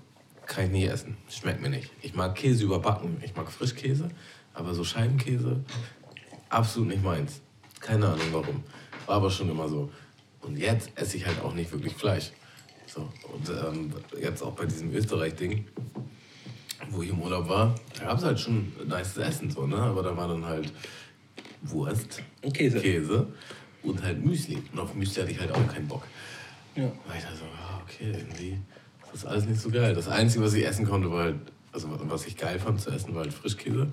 kann 0.45 0.66
ich 0.66 0.72
nie 0.72 0.86
essen. 0.86 1.18
Schmeckt 1.30 1.62
mir 1.62 1.70
nicht. 1.70 1.91
Ich 2.02 2.14
mag 2.14 2.36
Käse 2.36 2.64
überbacken, 2.64 3.18
ich 3.24 3.36
mag 3.36 3.52
Frischkäse, 3.52 4.10
aber 4.54 4.74
so 4.74 4.84
Scheibenkäse, 4.84 5.64
absolut 6.49 6.89
nicht 6.89 7.04
meins. 7.04 7.41
Keine 7.80 8.08
Ahnung 8.08 8.28
warum. 8.32 8.64
War 9.06 9.18
aber 9.18 9.30
schon 9.30 9.49
immer 9.49 9.68
so. 9.68 9.91
Und 10.41 10.58
jetzt 10.58 10.91
esse 10.95 11.18
ich 11.18 11.26
halt 11.26 11.41
auch 11.41 11.54
nicht 11.54 11.72
wirklich 11.72 11.93
Fleisch. 11.93 12.32
So, 12.88 13.10
und 13.32 13.49
ähm, 13.49 13.93
jetzt 14.20 14.41
auch 14.41 14.54
bei 14.54 14.66
diesem 14.66 14.93
Österreich-Ding 14.93 15.66
wo 16.92 17.02
ich 17.02 17.10
im 17.10 17.22
Urlaub 17.22 17.48
war, 17.48 17.76
da 17.98 18.06
gab 18.06 18.18
es 18.18 18.24
halt 18.24 18.39
schon 18.39 18.72
nice 18.88 19.18
Essen, 19.18 19.50
so, 19.50 19.66
ne? 19.66 19.78
aber 19.78 20.04
da 20.04 20.16
war 20.16 20.28
dann 20.28 20.46
halt 20.46 20.72
Wurst, 21.62 22.22
Käse. 22.54 22.80
Käse 22.80 23.28
und 23.84 24.02
halt 24.04 24.24
Müsli. 24.24 24.58
Und 24.72 24.80
auf 24.80 24.94
Müsli 24.94 25.22
hatte 25.22 25.32
ich 25.32 25.39
halt 25.39 25.52
auch 25.52 25.68
keinen 25.68 25.88
Bock. 25.88 26.04
Ja. 26.76 26.84
Weil 27.08 27.18
ich 27.18 27.24
dachte 27.24 27.38
so, 27.38 27.46
ah, 27.46 27.82
okay, 27.84 28.12
irgendwie 28.12 28.58
das 29.12 29.24
ist 29.24 29.26
alles 29.26 29.46
nicht 29.46 29.60
so 29.60 29.70
geil. 29.70 29.94
Das 29.94 30.08
Einzige, 30.08 30.44
was 30.44 30.54
ich 30.54 30.66
essen 30.66 30.86
konnte, 30.86 31.12
war 31.12 31.24
halt, 31.24 31.36
also 31.72 31.88
was 32.04 32.26
ich 32.26 32.38
geil 32.38 32.60
fand 32.60 32.82
zu 32.82 32.92
essen, 32.92 33.14
war 33.14 33.24
halt 33.24 33.34
Frischkäse. 33.34 33.92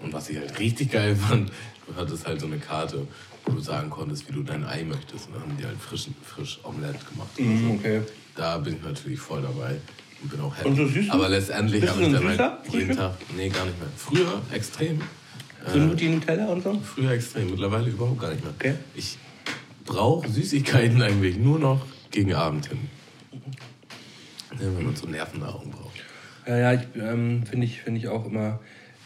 Und 0.00 0.12
was 0.12 0.28
ich 0.30 0.38
halt 0.38 0.58
richtig 0.58 0.92
geil 0.92 1.16
fand, 1.16 1.50
du 1.86 1.96
hattest 1.96 2.26
halt 2.26 2.40
so 2.40 2.46
eine 2.46 2.58
Karte, 2.58 3.06
wo 3.44 3.52
du 3.52 3.60
sagen 3.60 3.90
konntest, 3.90 4.28
wie 4.28 4.32
du 4.32 4.42
dein 4.42 4.64
Ei 4.64 4.84
möchtest. 4.84 5.28
Und 5.28 5.34
dann 5.34 5.42
haben 5.42 5.56
die 5.56 5.64
halt 5.64 5.78
frisch, 5.78 6.08
frisch 6.22 6.60
Omelette 6.62 6.98
gemacht. 7.10 7.38
Mm, 7.38 7.68
so. 7.68 7.74
okay. 7.74 8.02
Da 8.36 8.58
bin 8.58 8.76
ich 8.76 8.82
natürlich 8.82 9.18
voll 9.18 9.42
dabei 9.42 9.76
und 10.22 10.30
bin 10.30 10.40
auch 10.40 10.56
happy. 10.56 10.68
Und 10.68 10.76
so 10.76 10.86
süß 10.86 11.10
Aber 11.10 11.28
letztendlich 11.28 11.88
habe 11.88 12.02
ich 12.02 12.12
dann 12.12 12.38
halt 12.38 12.52
jeden 12.72 12.96
Tag. 12.96 13.14
Nee, 13.36 13.48
gar 13.48 13.64
nicht 13.64 13.78
mehr. 13.78 13.88
Früher 13.96 14.42
extrem. 14.52 15.00
So 15.72 15.78
äh, 15.78 15.94
die 15.94 16.08
Nutella 16.08 16.46
und 16.46 16.62
so? 16.62 16.80
Früher 16.80 17.10
extrem, 17.12 17.50
mittlerweile 17.50 17.88
überhaupt 17.90 18.20
gar 18.20 18.30
nicht 18.30 18.42
mehr. 18.42 18.52
Okay. 18.58 18.74
Ich 18.94 19.18
brauche 19.84 20.28
Süßigkeiten 20.28 21.00
eigentlich 21.02 21.36
nur 21.36 21.58
noch 21.58 21.86
gegen 22.10 22.34
Abend 22.34 22.66
hin. 22.66 22.78
Wenn 24.56 24.84
man 24.84 24.96
so 24.96 25.06
Nervennahrung 25.06 25.70
braucht. 25.70 25.96
Ja, 26.46 26.72
ja, 26.72 26.82
ähm, 26.96 27.44
finde 27.46 27.66
ich, 27.66 27.82
find 27.82 27.96
ich 27.96 28.08
auch 28.08 28.26
immer 28.26 28.60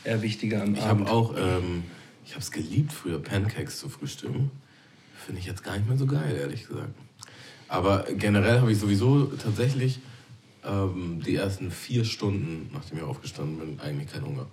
eher 0.05 0.23
wichtiger 0.23 0.63
am 0.63 0.75
ich 0.75 0.83
Abend. 0.83 1.07
Ich 1.07 1.09
habe 1.09 1.11
auch, 1.11 1.35
ähm, 1.37 1.85
ich 2.25 2.33
habe 2.33 2.41
es 2.41 2.51
geliebt, 2.51 2.93
früher 2.93 3.21
Pancakes 3.21 3.79
zu 3.79 3.89
frühstücken. 3.89 4.51
Finde 5.27 5.41
ich 5.41 5.47
jetzt 5.47 5.63
gar 5.63 5.77
nicht 5.77 5.89
mehr 5.89 5.99
so 5.99 6.07
geil, 6.07 6.37
ehrlich 6.39 6.67
gesagt. 6.67 6.95
Aber 7.69 8.05
generell 8.17 8.61
habe 8.61 8.73
ich 8.73 8.79
sowieso 8.79 9.25
tatsächlich 9.25 10.01
ähm, 10.65 11.23
die 11.25 11.37
ersten 11.37 11.71
vier 11.71 12.05
Stunden, 12.05 12.71
nachdem 12.73 12.99
ich 12.99 13.05
aufgestanden 13.05 13.59
bin, 13.59 13.81
eigentlich 13.81 14.11
keinen 14.11 14.27
Hunger. 14.27 14.47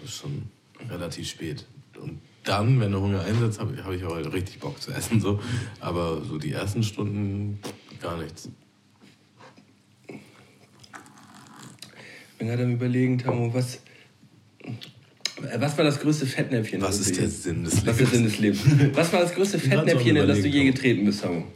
Das 0.00 0.10
ist 0.10 0.16
schon 0.16 0.42
relativ 0.88 1.28
spät. 1.28 1.66
Und 2.00 2.20
dann, 2.44 2.80
wenn 2.80 2.90
der 2.90 3.00
Hunger 3.00 3.22
einsetzt, 3.22 3.60
habe 3.60 3.74
ich, 3.74 3.84
hab 3.84 3.92
ich 3.92 4.02
aber 4.02 4.16
halt 4.16 4.32
richtig 4.32 4.58
Bock 4.58 4.80
zu 4.80 4.90
essen. 4.92 5.20
So. 5.20 5.40
Aber 5.80 6.22
so 6.24 6.38
die 6.38 6.52
ersten 6.52 6.82
Stunden 6.82 7.58
gar 8.00 8.16
nichts. 8.16 8.48
Ich 10.08 10.18
bin 12.38 12.48
gerade 12.48 12.64
am 12.64 12.72
überlegen, 12.72 13.18
Tamo, 13.18 13.54
was, 13.54 13.80
was 15.56 15.78
war 15.78 15.84
das 15.84 16.00
größte 16.00 16.26
Fettnäpfchen? 16.26 16.80
Was 16.82 16.98
ist 16.98 17.16
der 17.16 17.28
Sinn 17.28 17.62
des 17.62 17.84
Lebens? 17.84 17.86
Was 17.86 18.00
ist 18.00 18.00
der 18.00 18.06
Sinn 18.06 18.24
des 18.24 18.38
Lebens? 18.38 18.96
Was 18.96 19.12
war 19.12 19.20
das 19.20 19.34
größte 19.34 19.60
Fettnäpfchen, 19.60 20.16
in 20.16 20.26
das 20.26 20.40
du 20.40 20.48
je 20.48 20.64
getreten 20.64 21.04
bist, 21.04 21.22
Tamo? 21.22 21.46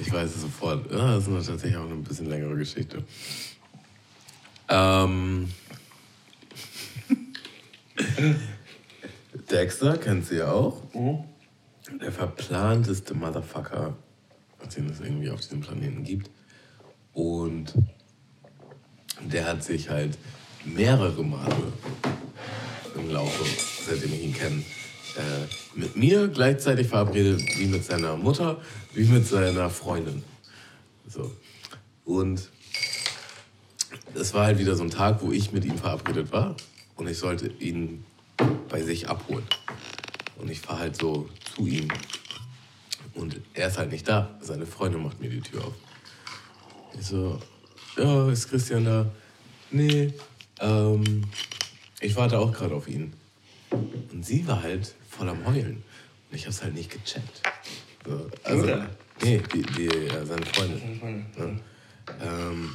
Ich 0.00 0.10
sofort. 0.70 0.92
Ja, 0.92 1.14
das 1.14 1.26
ist 1.26 1.46
tatsächlich 1.46 1.76
auch 1.76 1.84
eine 1.84 1.96
bisschen 1.96 2.26
längere 2.26 2.56
Geschichte. 2.56 3.02
Ähm. 4.68 5.48
Dexter 9.50 9.98
kennt 9.98 10.26
sie 10.26 10.36
ja 10.36 10.52
auch. 10.52 10.82
Mhm. 10.94 11.24
Der 12.00 12.12
verplanteste 12.12 13.14
Motherfucker, 13.14 13.96
den 14.76 14.90
es 14.90 15.00
irgendwie 15.00 15.30
auf 15.30 15.40
diesem 15.40 15.60
Planeten 15.60 16.04
gibt. 16.04 16.30
Und 17.12 17.74
der 19.20 19.46
hat 19.46 19.64
sich 19.64 19.90
halt 19.90 20.16
mehrere 20.64 21.24
Male 21.24 21.72
im 22.94 23.10
Laufe, 23.10 23.44
seitdem 23.86 24.12
ich 24.12 24.22
ihn 24.22 24.34
kenne, 24.34 24.62
äh, 25.16 25.46
mit 25.74 25.96
mir 25.96 26.28
gleichzeitig 26.28 26.86
verabredet 26.86 27.42
wie 27.58 27.66
mit 27.66 27.84
seiner 27.84 28.16
Mutter, 28.16 28.60
wie 28.94 29.04
mit 29.04 29.26
seiner 29.26 29.68
Freundin. 29.68 30.22
So. 31.10 31.30
Und 32.04 32.48
es 34.14 34.32
war 34.32 34.46
halt 34.46 34.58
wieder 34.58 34.76
so 34.76 34.84
ein 34.84 34.90
Tag, 34.90 35.22
wo 35.22 35.32
ich 35.32 35.52
mit 35.52 35.64
ihm 35.64 35.76
verabredet 35.76 36.32
war 36.32 36.56
und 36.96 37.08
ich 37.08 37.18
sollte 37.18 37.48
ihn 37.58 38.04
bei 38.68 38.82
sich 38.82 39.08
abholen. 39.08 39.44
Und 40.38 40.50
ich 40.50 40.60
fahre 40.60 40.80
halt 40.80 40.96
so 40.96 41.28
zu 41.54 41.66
ihm. 41.66 41.88
Und 43.14 43.40
er 43.54 43.68
ist 43.68 43.76
halt 43.76 43.90
nicht 43.90 44.08
da. 44.08 44.38
Seine 44.40 44.66
Freundin 44.66 45.02
macht 45.02 45.20
mir 45.20 45.28
die 45.28 45.40
Tür 45.40 45.64
auf. 45.64 45.74
Ich 46.98 47.06
so, 47.06 47.38
ja, 47.96 48.30
ist 48.30 48.48
Christian 48.48 48.84
da? 48.84 49.10
Nee, 49.70 50.14
ähm, 50.60 51.24
ich 52.00 52.16
warte 52.16 52.38
auch 52.38 52.52
gerade 52.52 52.74
auf 52.74 52.88
ihn. 52.88 53.12
Und 53.70 54.24
sie 54.24 54.46
war 54.46 54.62
halt 54.62 54.94
voll 55.08 55.28
am 55.28 55.44
Heulen. 55.46 55.82
Und 56.30 56.36
ich 56.36 56.46
hab's 56.46 56.62
halt 56.62 56.74
nicht 56.74 56.90
gecheckt. 56.90 57.42
So, 58.06 58.30
also? 58.44 58.66
Nee, 59.22 59.42
die, 59.52 59.62
die, 59.62 59.84
ja, 59.84 60.24
seine 60.24 60.46
Freundin. 60.46 61.26
Ja. 61.38 61.44
Ähm, 62.22 62.70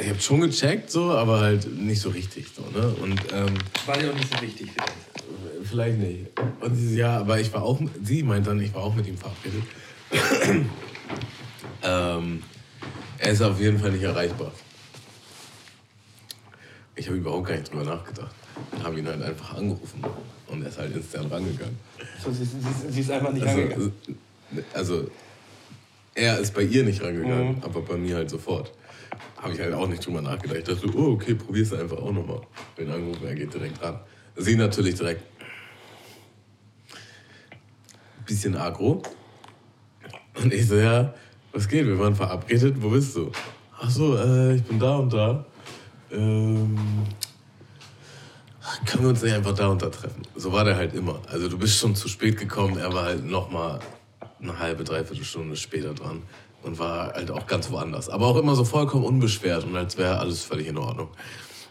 ich 0.00 0.08
hab 0.08 0.22
schon 0.22 0.40
gecheckt, 0.40 0.90
so, 0.90 1.10
aber 1.12 1.40
halt 1.40 1.66
nicht 1.78 2.00
so 2.00 2.10
richtig. 2.10 2.46
So, 2.54 2.62
ne? 2.78 2.88
Und, 3.00 3.20
ähm, 3.32 3.54
war 3.86 4.00
ja 4.00 4.10
auch 4.10 4.14
nicht 4.14 4.32
so 4.32 4.42
wichtig 4.42 4.70
vielleicht. 4.72 5.68
Vielleicht 5.68 5.98
nicht. 5.98 6.26
Und 6.60 6.74
sie, 6.74 6.96
ja, 6.96 7.18
aber 7.18 7.40
ich 7.40 7.52
war 7.52 7.62
auch, 7.62 7.80
sie 8.02 8.22
meint 8.22 8.46
dann, 8.46 8.60
ich 8.60 8.74
war 8.74 8.82
auch 8.82 8.94
mit 8.94 9.06
ihm 9.06 9.16
verabredet. 9.16 9.62
ähm, 11.82 12.42
er 13.18 13.30
ist 13.30 13.42
auf 13.42 13.60
jeden 13.60 13.78
Fall 13.78 13.92
nicht 13.92 14.02
erreichbar. 14.02 14.52
Ich 16.96 17.06
habe 17.06 17.18
überhaupt 17.18 17.46
gar 17.46 17.56
nicht 17.56 17.70
drüber 17.70 17.84
nachgedacht. 17.84 18.34
Und 18.72 18.84
habe 18.84 18.98
ihn 18.98 19.06
halt 19.06 19.22
einfach 19.22 19.54
angerufen. 19.54 20.02
Und 20.48 20.62
er 20.62 20.68
ist 20.68 20.78
halt 20.78 20.94
instant 20.94 21.30
rangegangen. 21.30 21.78
So, 22.22 22.32
sie, 22.32 22.44
sie, 22.44 22.58
sie 22.88 23.00
ist 23.00 23.10
einfach 23.10 23.32
nicht 23.32 23.46
also, 23.46 23.60
rangegangen? 23.60 23.92
Also, 24.74 25.10
er 26.14 26.38
ist 26.38 26.54
bei 26.54 26.62
ihr 26.62 26.84
nicht 26.84 27.02
rangegangen, 27.02 27.56
mhm. 27.56 27.62
aber 27.62 27.82
bei 27.82 27.96
mir 27.96 28.16
halt 28.16 28.30
sofort. 28.30 28.72
Habe 29.36 29.54
ich 29.54 29.60
halt 29.60 29.72
auch 29.72 29.88
nicht 29.88 30.04
drüber 30.04 30.20
nachgedacht. 30.20 30.58
Ich 30.58 30.64
dachte, 30.64 30.90
oh, 30.96 31.12
okay, 31.12 31.34
probier's 31.34 31.72
einfach 31.72 31.96
auch 31.96 32.12
nochmal. 32.12 32.42
Wenn 32.76 32.90
angerufen, 32.90 33.26
er 33.26 33.34
geht 33.34 33.54
direkt 33.54 33.82
ran. 33.82 34.00
Sie 34.36 34.56
natürlich 34.56 34.96
direkt. 34.96 35.22
Bisschen 38.26 38.56
agro. 38.56 39.02
Und 40.42 40.52
ich 40.52 40.68
so, 40.68 40.76
ja, 40.76 41.14
was 41.52 41.68
geht? 41.68 41.86
Wir 41.86 41.98
waren 41.98 42.14
verabredet, 42.14 42.76
wo 42.78 42.90
bist 42.90 43.16
du? 43.16 43.32
Ach 43.80 43.90
so, 43.90 44.16
äh, 44.16 44.56
ich 44.56 44.62
bin 44.62 44.78
da 44.78 44.96
und 44.96 45.12
da. 45.12 45.44
Ähm, 46.12 46.78
können 48.86 49.04
wir 49.04 49.10
uns 49.10 49.22
nicht 49.22 49.34
einfach 49.34 49.54
da 49.54 49.68
und 49.68 49.82
da 49.82 49.88
treffen? 49.88 50.22
So 50.36 50.52
war 50.52 50.64
der 50.64 50.76
halt 50.76 50.94
immer. 50.94 51.20
Also 51.28 51.48
du 51.48 51.58
bist 51.58 51.78
schon 51.78 51.94
zu 51.94 52.08
spät 52.08 52.38
gekommen, 52.38 52.76
er 52.76 52.92
war 52.92 53.04
halt 53.04 53.24
nochmal 53.24 53.80
eine 54.42 54.58
halbe, 54.58 54.84
dreiviertel 54.84 55.24
Stunde 55.24 55.56
später 55.56 55.94
dran 55.94 56.22
und 56.62 56.78
war 56.78 57.12
halt 57.14 57.30
auch 57.30 57.46
ganz 57.46 57.70
woanders. 57.70 58.08
Aber 58.08 58.26
auch 58.26 58.36
immer 58.36 58.54
so 58.54 58.64
vollkommen 58.64 59.04
unbeschwert 59.04 59.64
und 59.64 59.76
als 59.76 59.96
wäre 59.98 60.18
alles 60.18 60.44
völlig 60.44 60.68
in 60.68 60.78
Ordnung. 60.78 61.08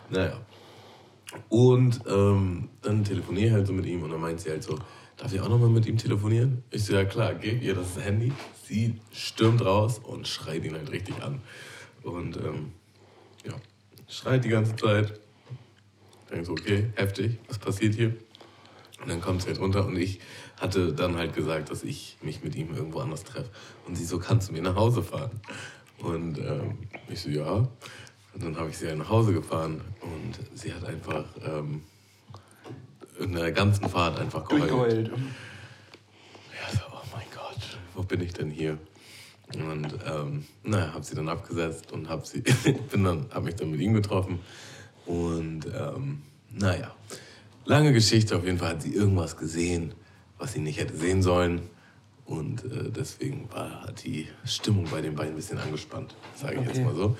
Naja. 0.09 0.39
Und 1.47 2.01
ähm, 2.07 2.69
dann 2.81 3.03
telefoniere 3.03 3.47
ich 3.47 3.53
halt 3.53 3.67
so 3.67 3.73
mit 3.73 3.85
ihm 3.85 4.03
und 4.03 4.11
dann 4.11 4.21
meint 4.21 4.39
sie 4.39 4.49
halt 4.49 4.63
so, 4.63 4.79
darf 5.17 5.33
ich 5.33 5.39
auch 5.41 5.49
nochmal 5.49 5.69
mit 5.69 5.85
ihm 5.85 5.97
telefonieren? 5.97 6.63
Ich 6.71 6.85
so, 6.85 6.93
ja 6.93 7.05
klar, 7.05 7.35
gib 7.35 7.61
ihr 7.61 7.75
das 7.75 7.99
Handy. 7.99 8.31
Sie 8.65 8.95
stürmt 9.11 9.63
raus 9.63 9.99
und 9.99 10.27
schreit 10.27 10.63
ihn 10.65 10.73
halt 10.73 10.91
richtig 10.91 11.21
an. 11.21 11.41
Und 12.03 12.37
ähm, 12.37 12.71
ja, 13.45 13.53
schreit 14.07 14.43
die 14.43 14.49
ganze 14.49 14.75
Zeit. 14.75 15.19
Ich 16.23 16.31
denke 16.31 16.45
so, 16.45 16.51
okay, 16.53 16.89
heftig, 16.95 17.37
was 17.47 17.57
passiert 17.57 17.95
hier? 17.95 18.15
Und 19.01 19.09
dann 19.09 19.21
kommt 19.21 19.41
sie 19.41 19.47
halt 19.47 19.59
runter 19.59 19.85
und 19.85 19.97
ich 19.97 20.19
hatte 20.59 20.93
dann 20.93 21.15
halt 21.15 21.33
gesagt, 21.33 21.71
dass 21.71 21.83
ich 21.83 22.17
mich 22.21 22.43
mit 22.43 22.55
ihm 22.55 22.75
irgendwo 22.75 22.99
anders 22.99 23.23
treffe. 23.23 23.49
Und 23.87 23.95
sie 23.95 24.05
so, 24.05 24.19
kannst 24.19 24.49
du 24.49 24.53
mir 24.53 24.61
nach 24.61 24.75
Hause 24.75 25.03
fahren? 25.03 25.39
Und 25.99 26.37
ähm, 26.39 26.77
ich 27.07 27.21
so, 27.21 27.29
ja. 27.29 27.67
Und 28.33 28.43
dann 28.43 28.57
habe 28.57 28.69
ich 28.69 28.77
sie 28.77 28.87
halt 28.87 28.97
nach 28.97 29.09
Hause 29.09 29.33
gefahren 29.33 29.81
und 30.01 30.57
sie 30.57 30.73
hat 30.73 30.85
einfach 30.85 31.25
ähm, 31.45 31.83
in 33.19 33.33
der 33.33 33.51
ganzen 33.51 33.89
Fahrt 33.89 34.19
einfach 34.19 34.47
geheult. 34.47 34.69
geheult. 34.69 35.07
Ja, 35.09 36.71
so, 36.71 36.81
oh 36.91 37.05
mein 37.13 37.25
Gott, 37.33 37.77
wo 37.95 38.03
bin 38.03 38.21
ich 38.21 38.33
denn 38.33 38.51
hier? 38.51 38.77
Und 39.55 39.95
ähm, 40.05 40.45
naja, 40.63 40.93
habe 40.93 41.03
sie 41.03 41.15
dann 41.15 41.27
abgesetzt 41.27 41.91
und 41.91 42.07
habe 42.07 42.25
sie, 42.25 42.41
bin 42.91 43.03
dann, 43.03 43.25
habe 43.31 43.45
mich 43.45 43.55
dann 43.55 43.71
mit 43.71 43.81
ihm 43.81 43.93
getroffen. 43.93 44.39
Und 45.05 45.65
ähm, 45.65 46.21
naja, 46.51 46.93
lange 47.69 47.93
Geschichte. 47.93 48.35
Auf 48.35 48.43
jeden 48.43 48.57
Fall 48.57 48.69
hat 48.69 48.81
sie 48.81 48.93
irgendwas 48.93 49.37
gesehen, 49.37 49.93
was 50.37 50.53
sie 50.53 50.59
nicht 50.59 50.79
hätte 50.79 50.97
sehen 50.97 51.21
sollen. 51.21 51.61
Und 52.25 52.65
äh, 52.65 52.89
deswegen 52.89 53.49
war 53.51 53.83
hat 53.83 54.03
die 54.03 54.27
Stimmung 54.43 54.85
bei 54.91 55.01
den 55.01 55.15
beiden 55.15 55.33
ein 55.33 55.35
bisschen 55.35 55.59
angespannt, 55.59 56.15
sage 56.35 56.55
ich 56.55 56.59
okay. 56.59 56.69
jetzt 56.69 56.83
mal 56.83 56.95
so. 56.95 57.15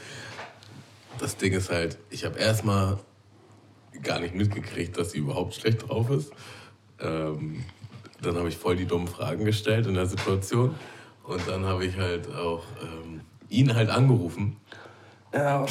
Das 1.20 1.38
Ding 1.38 1.54
ist 1.54 1.70
halt, 1.70 1.98
ich 2.10 2.26
habe 2.26 2.38
erstmal 2.38 3.00
gar 4.04 4.20
nicht 4.20 4.36
mitgekriegt, 4.36 4.98
dass 4.98 5.12
sie 5.12 5.20
überhaupt 5.20 5.56
schlecht 5.56 5.88
drauf 5.88 6.10
ist. 6.10 6.32
Ähm, 7.00 7.64
dann 8.22 8.36
habe 8.36 8.50
ich 8.50 8.58
voll 8.58 8.76
die 8.76 8.86
dummen 8.86 9.08
Fragen 9.08 9.46
gestellt 9.46 9.88
in 9.88 9.94
der 9.94 10.06
Situation. 10.06 10.76
Und 11.24 11.48
dann 11.48 11.66
habe 11.66 11.86
ich 11.86 11.96
halt 11.98 12.34
auch 12.34 12.64
ähm, 12.82 13.22
ihn 13.50 13.76
halt 13.76 13.90
angerufen. 13.90 14.58
Ja. 15.34 15.66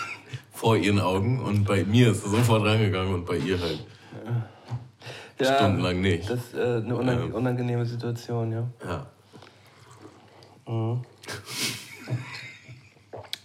vor 0.52 0.76
ihren 0.76 1.00
Augen. 1.00 1.40
Und 1.40 1.64
bei 1.64 1.84
mir 1.84 2.12
ist 2.12 2.24
er 2.24 2.30
sofort 2.30 2.64
rangegangen 2.64 3.12
und 3.12 3.26
bei 3.26 3.36
ihr 3.36 3.60
halt 3.60 3.84
ja, 5.40 5.54
stundenlang 5.56 6.00
nicht. 6.00 6.28
Das 6.28 6.38
ist 6.38 6.54
äh, 6.54 6.76
eine 6.76 6.96
unang 6.96 7.22
ähm, 7.22 7.34
unangenehme 7.34 7.86
Situation, 7.86 8.52
ja. 8.52 8.68
Ja. 8.84 9.06
Mhm. 10.72 11.02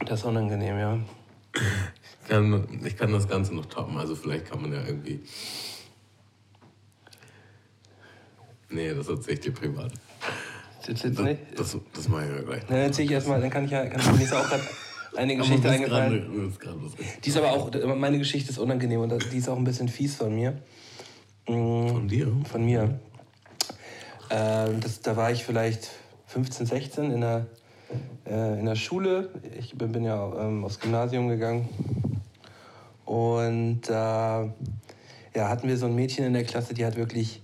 Das 0.05 0.19
ist 0.19 0.25
unangenehm, 0.25 0.77
ja. 0.77 0.99
Ich 2.23 2.29
kann, 2.29 2.81
ich 2.85 2.97
kann 2.97 3.11
das 3.11 3.27
Ganze 3.27 3.55
noch 3.55 3.65
toppen, 3.65 3.97
also 3.97 4.15
vielleicht 4.15 4.45
kann 4.45 4.61
man 4.61 4.71
ja 4.71 4.81
irgendwie. 4.85 5.19
Nee, 8.69 8.93
das 8.93 9.07
erzähle 9.07 9.33
ich 9.33 9.39
dir 9.39 9.51
privat. 9.51 9.91
Nicht? 10.87 11.41
Das, 11.55 11.71
das, 11.71 11.77
das 11.93 12.07
mache 12.07 12.25
ich 12.25 12.35
ja 12.35 12.41
gleich. 12.41 12.65
Dann 12.65 12.77
erzähle 12.77 13.05
ich 13.05 13.11
erstmal, 13.11 13.41
dann 13.41 13.49
kann 13.49 13.65
ich 13.65 13.71
ja, 13.71 13.85
kann 13.85 13.99
ich 14.19 14.31
auch 14.31 14.47
gerade 14.47 14.63
eine 15.19 15.35
Geschichte 15.35 15.69
eingefallen. 15.69 16.53
Die 17.23 17.29
ist 17.29 17.37
aber 17.37 17.51
auch, 17.51 17.69
meine 17.95 18.17
Geschichte 18.17 18.51
ist 18.51 18.57
unangenehm 18.57 19.01
und 19.01 19.31
die 19.31 19.37
ist 19.37 19.49
auch 19.49 19.57
ein 19.57 19.63
bisschen 19.63 19.89
fies 19.89 20.15
von 20.15 20.33
mir. 20.33 20.61
Mm, 21.47 21.87
von 21.87 22.07
dir? 22.07 22.31
Von 22.49 22.65
mir. 22.65 22.99
Ähm, 24.29 24.79
das, 24.79 25.01
da 25.01 25.17
war 25.17 25.31
ich 25.31 25.43
vielleicht 25.43 25.89
15, 26.27 26.65
16 26.67 27.11
in 27.11 27.21
der, 27.21 27.47
äh, 28.25 28.59
in 28.59 28.65
der 28.65 28.75
Schule. 28.75 29.29
Ich 29.57 29.77
bin, 29.77 29.91
bin 29.91 30.03
ja 30.03 30.31
ähm, 30.39 30.63
aufs 30.63 30.79
Gymnasium 30.79 31.27
gegangen. 31.27 31.67
Und 33.05 33.81
da 33.89 34.43
äh, 34.43 35.39
ja, 35.39 35.49
hatten 35.49 35.67
wir 35.67 35.77
so 35.77 35.87
ein 35.87 35.95
Mädchen 35.95 36.25
in 36.25 36.33
der 36.33 36.43
Klasse, 36.43 36.73
die 36.73 36.85
hat 36.85 36.95
wirklich 36.95 37.41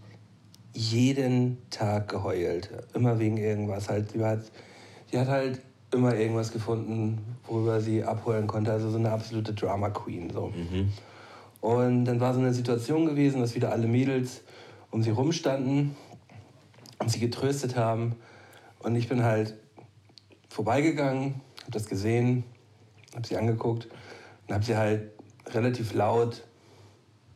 jeden 0.74 1.58
Tag 1.70 2.10
geheult. 2.10 2.70
Immer 2.94 3.20
wegen 3.20 3.38
irgendwas. 3.38 3.90
Halt, 3.90 4.14
die, 4.14 4.24
hat, 4.24 4.44
die 5.12 5.18
hat 5.18 5.28
halt 5.28 5.62
immer 5.92 6.16
irgendwas 6.16 6.52
gefunden, 6.52 7.38
worüber 7.48 7.80
sie 7.82 8.04
abholen 8.04 8.48
konnte. 8.48 8.72
Also 8.72 8.90
so 8.90 8.98
eine 8.98 9.12
absolute 9.12 9.54
Drama 9.54 9.90
Queen. 9.90 10.30
So. 10.30 10.48
Mhm. 10.48 10.92
Und 11.62 12.06
dann 12.06 12.20
war 12.20 12.34
so 12.34 12.40
eine 12.40 12.54
Situation 12.54 13.06
gewesen, 13.06 13.42
dass 13.42 13.56
wieder 13.56 13.72
alle 13.72 13.88
Mädels 13.88 14.42
um 14.92 15.02
sie 15.02 15.12
rumstanden 15.12 15.96
und 17.00 17.10
sie 17.10 17.20
getröstet 17.20 17.76
haben. 17.76 18.16
Und 18.80 18.96
ich 18.96 19.10
bin 19.10 19.24
halt 19.24 19.56
vorbeigegangen, 20.50 21.42
habe 21.62 21.72
das 21.72 21.88
gesehen, 21.88 22.44
habe 23.16 23.28
sie 23.28 23.38
angeguckt 23.38 23.88
und 24.48 24.54
habe 24.54 24.64
sie 24.64 24.78
halt 24.78 25.12
relativ 25.48 25.94
laut 25.94 26.44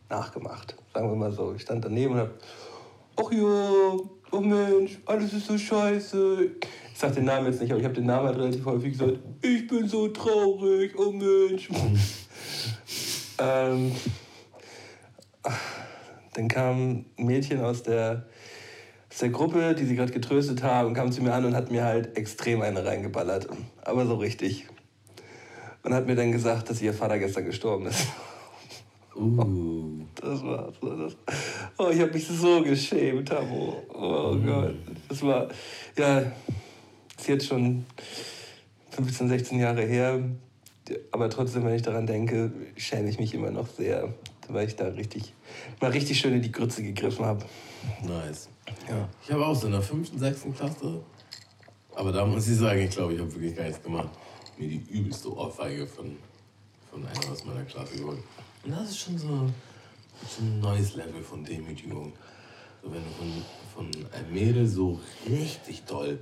nachgemacht. 0.10 0.76
Sagen 0.94 1.10
wir 1.10 1.16
mal 1.16 1.32
so. 1.32 1.54
Ich 1.54 1.62
stand 1.64 1.86
daneben 1.86 2.14
und 2.14 2.20
habe, 2.20 2.34
ach 3.16 3.32
ja, 3.32 3.98
oh 4.32 4.40
Mensch, 4.40 5.00
alles 5.06 5.34
ist 5.34 5.48
so 5.48 5.58
scheiße. 5.58 6.52
Ich 6.94 7.00
sag 7.00 7.14
den 7.14 7.26
Namen 7.26 7.48
jetzt 7.48 7.62
nicht, 7.62 7.72
aber 7.72 7.80
ich 7.80 7.86
habe 7.86 7.96
den 7.96 8.06
Namen 8.06 8.28
halt 8.28 8.38
relativ 8.38 8.66
häufig 8.66 8.92
gesagt. 8.94 9.20
Ich 9.42 9.68
bin 9.68 9.88
so 9.88 10.08
traurig, 10.10 10.98
oh 10.98 11.12
Mensch. 11.12 11.70
ähm, 13.40 13.96
dann 16.34 16.48
kam 16.48 17.06
ein 17.18 17.26
Mädchen 17.26 17.62
aus 17.62 17.84
der, 17.84 18.26
aus 19.10 19.18
der 19.20 19.30
Gruppe, 19.30 19.76
die 19.76 19.86
sie 19.86 19.96
gerade 19.96 20.12
getröstet 20.12 20.64
haben, 20.64 20.94
kam 20.94 21.12
zu 21.12 21.24
mir 21.24 21.34
an 21.34 21.46
und 21.46 21.56
hat 21.56 21.72
mir 21.72 21.84
halt 21.84 22.18
extrem 22.18 22.62
eine 22.62 22.86
reingeballert. 22.86 23.48
Aber 23.82 24.06
so 24.06 24.16
richtig. 24.16 24.68
Und 25.84 25.94
hat 25.94 26.08
mir 26.08 26.16
dann 26.16 26.32
gesagt, 26.32 26.70
dass 26.70 26.82
ihr 26.82 26.94
Vater 26.94 27.20
gestern 27.20 27.46
gestorben 27.46 27.88
ist. 27.88 28.08
Uh. 29.16 30.02
Das 30.16 30.44
war, 30.44 30.72
das 30.82 31.16
Oh, 31.78 31.90
ich 31.90 32.00
habe 32.00 32.12
mich 32.12 32.28
so 32.28 32.62
geschämt, 32.62 33.28
Tamo. 33.28 33.84
Oh 33.94 34.34
uh. 34.34 34.42
Gott. 34.46 34.76
Das 35.08 35.22
war, 35.24 35.48
ja, 35.98 36.20
ist 37.18 37.28
jetzt 37.28 37.48
schon 37.48 37.86
15, 38.92 39.30
16 39.30 39.60
Jahre 39.60 39.82
her. 39.82 40.20
Aber 41.12 41.30
trotzdem, 41.30 41.66
wenn 41.66 41.76
ich 41.76 41.82
daran 41.82 42.08
denke, 42.08 42.52
schäme 42.76 43.10
ich 43.10 43.20
mich 43.20 43.34
immer 43.34 43.52
noch 43.52 43.68
sehr, 43.68 44.14
weil 44.48 44.68
ich 44.68 44.76
da 44.76 44.88
richtig, 44.88 45.34
mal 45.80 45.92
richtig 45.92 46.20
schön 46.20 46.34
in 46.34 46.42
die 46.42 46.52
Grütze 46.52 46.82
gegriffen 46.82 47.26
habe. 47.26 47.46
Nice. 48.02 48.50
Ja. 48.88 49.08
Ich 49.24 49.32
habe 49.32 49.46
auch 49.46 49.56
so 49.56 49.68
in 49.68 49.74
der 49.74 49.82
5., 49.82 50.12
6. 50.18 50.48
Klasse, 50.58 51.02
aber 51.96 52.12
da 52.12 52.26
muss 52.26 52.48
ich 52.48 52.58
sagen, 52.58 52.80
ich 52.82 52.92
glaube, 52.92 53.14
ich 53.14 53.20
habe 53.20 53.34
wirklich 53.34 53.56
gar 53.56 53.66
nichts 53.66 53.84
gemacht, 53.84 54.10
mir 54.58 54.68
die 54.68 54.84
übelste 54.90 55.36
Ohrfeige 55.36 55.86
von, 55.86 56.18
von 56.90 57.06
einer 57.06 57.32
aus 57.32 57.46
meiner 57.46 57.64
Klasse 57.64 57.98
geholt. 57.98 58.20
Und 58.64 58.72
das 58.72 58.90
ist 58.90 59.00
schon 59.00 59.18
so, 59.18 59.28
so 59.28 60.42
ein 60.42 60.60
neues 60.60 60.96
Level 60.96 61.24
von 61.24 61.44
Demütigung. 61.44 62.14
So, 62.84 62.92
wenn 62.92 63.04
du 63.04 63.10
von, 63.10 63.92
von 63.92 64.06
einem 64.14 64.34
Mädel 64.34 64.68
so 64.68 65.00
richtig 65.28 65.84
toll. 65.84 66.20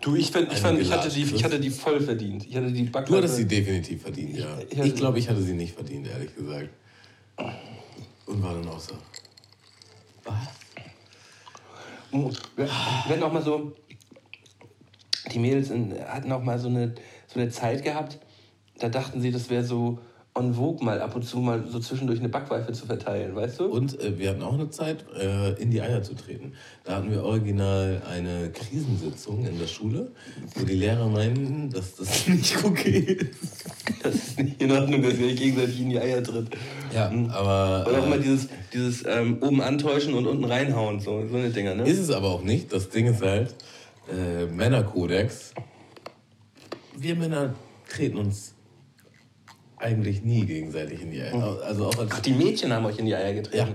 Du, 0.00 0.16
ich, 0.16 0.30
find, 0.30 0.52
ich, 0.52 0.58
fand, 0.58 0.80
ich, 0.80 0.90
hatte 0.90 1.08
die, 1.08 1.22
ich 1.22 1.44
hatte 1.44 1.60
die 1.60 1.70
voll 1.70 2.00
verdient. 2.00 2.46
Ich 2.46 2.56
hatte 2.56 2.72
die 2.72 2.90
Du 2.90 3.16
hattest 3.16 3.36
sie 3.36 3.46
definitiv 3.46 4.02
verdient, 4.02 4.36
ja. 4.36 4.58
Ich, 4.68 4.78
ich 4.78 4.94
glaube, 4.96 5.18
ich 5.18 5.28
hatte 5.28 5.40
sie 5.40 5.52
nicht 5.52 5.74
verdient, 5.74 6.08
ehrlich 6.08 6.34
gesagt. 6.34 6.70
Und 8.26 8.42
war 8.42 8.54
dann 8.54 8.68
auch 8.68 8.80
so. 8.80 8.94
Was? 10.24 10.34
Hatten 13.08 13.22
auch 13.22 13.32
mal 13.32 13.42
so. 13.42 13.72
Die 15.32 15.38
Mädels 15.38 15.70
hatten 15.70 16.32
auch 16.32 16.42
mal 16.42 16.58
so 16.58 16.68
eine, 16.68 16.94
so 17.26 17.40
eine 17.40 17.50
Zeit 17.50 17.84
gehabt, 17.84 18.18
da 18.78 18.88
dachten 18.88 19.20
sie, 19.20 19.30
das 19.30 19.48
wäre 19.48 19.64
so 19.64 19.98
on 20.34 20.54
vogue 20.54 20.82
mal 20.82 21.00
ab 21.00 21.14
und 21.14 21.24
zu 21.24 21.38
mal 21.38 21.62
so 21.68 21.78
zwischendurch 21.78 22.18
eine 22.18 22.30
Backweife 22.30 22.72
zu 22.72 22.86
verteilen, 22.86 23.34
weißt 23.34 23.60
du? 23.60 23.66
Und 23.66 24.00
äh, 24.00 24.18
wir 24.18 24.30
hatten 24.30 24.42
auch 24.42 24.54
eine 24.54 24.70
Zeit, 24.70 25.04
äh, 25.14 25.52
in 25.60 25.70
die 25.70 25.82
Eier 25.82 26.02
zu 26.02 26.14
treten. 26.14 26.54
Da 26.84 26.96
hatten 26.96 27.10
wir 27.10 27.22
original 27.22 28.00
eine 28.08 28.50
Krisensitzung 28.50 29.44
in 29.44 29.58
der 29.58 29.66
Schule, 29.66 30.10
wo 30.54 30.64
die 30.64 30.74
Lehrer 30.74 31.08
meinten, 31.08 31.68
dass 31.70 31.96
das 31.96 32.26
nicht 32.28 32.64
okay 32.64 33.00
ist. 33.00 33.66
Das 34.02 34.14
ist 34.14 34.38
nicht 34.38 34.62
in 34.62 34.72
Ordnung, 34.72 35.02
dass 35.02 35.18
ihr 35.18 35.26
euch 35.26 35.36
gegenseitig 35.36 35.80
in 35.80 35.90
die 35.90 35.98
Eier 35.98 36.22
tritt. 36.22 36.48
Ja, 36.94 37.10
mhm. 37.10 37.28
aber... 37.28 37.86
Oder 37.90 37.98
auch 38.00 38.08
mal 38.08 38.18
äh, 38.18 38.22
dieses, 38.22 38.48
dieses 38.72 39.04
ähm, 39.06 39.36
oben 39.42 39.60
antäuschen 39.60 40.14
und 40.14 40.26
unten 40.26 40.44
reinhauen, 40.44 41.00
so, 41.00 41.26
so 41.28 41.36
eine 41.36 41.50
Dinger, 41.50 41.74
ne? 41.74 41.82
Ist 41.86 41.98
es 41.98 42.10
aber 42.10 42.28
auch 42.28 42.42
nicht. 42.42 42.72
Das 42.72 42.88
Ding 42.88 43.06
ist 43.06 43.20
halt, 43.20 43.54
äh, 44.10 44.46
Männerkodex. 44.46 45.52
Wir 46.96 47.16
Männer 47.16 47.54
treten 47.88 48.16
uns 48.16 48.54
eigentlich 49.82 50.22
nie 50.22 50.44
gegenseitig 50.46 51.02
in 51.02 51.10
die 51.10 51.20
Eier. 51.20 51.60
Also 51.66 51.86
auch 51.88 51.98
als 51.98 52.10
Ach, 52.14 52.20
die 52.20 52.32
Mädchen 52.32 52.72
haben 52.72 52.84
euch 52.86 52.98
in 52.98 53.06
die 53.06 53.14
Eier 53.14 53.34
getreten. 53.34 53.74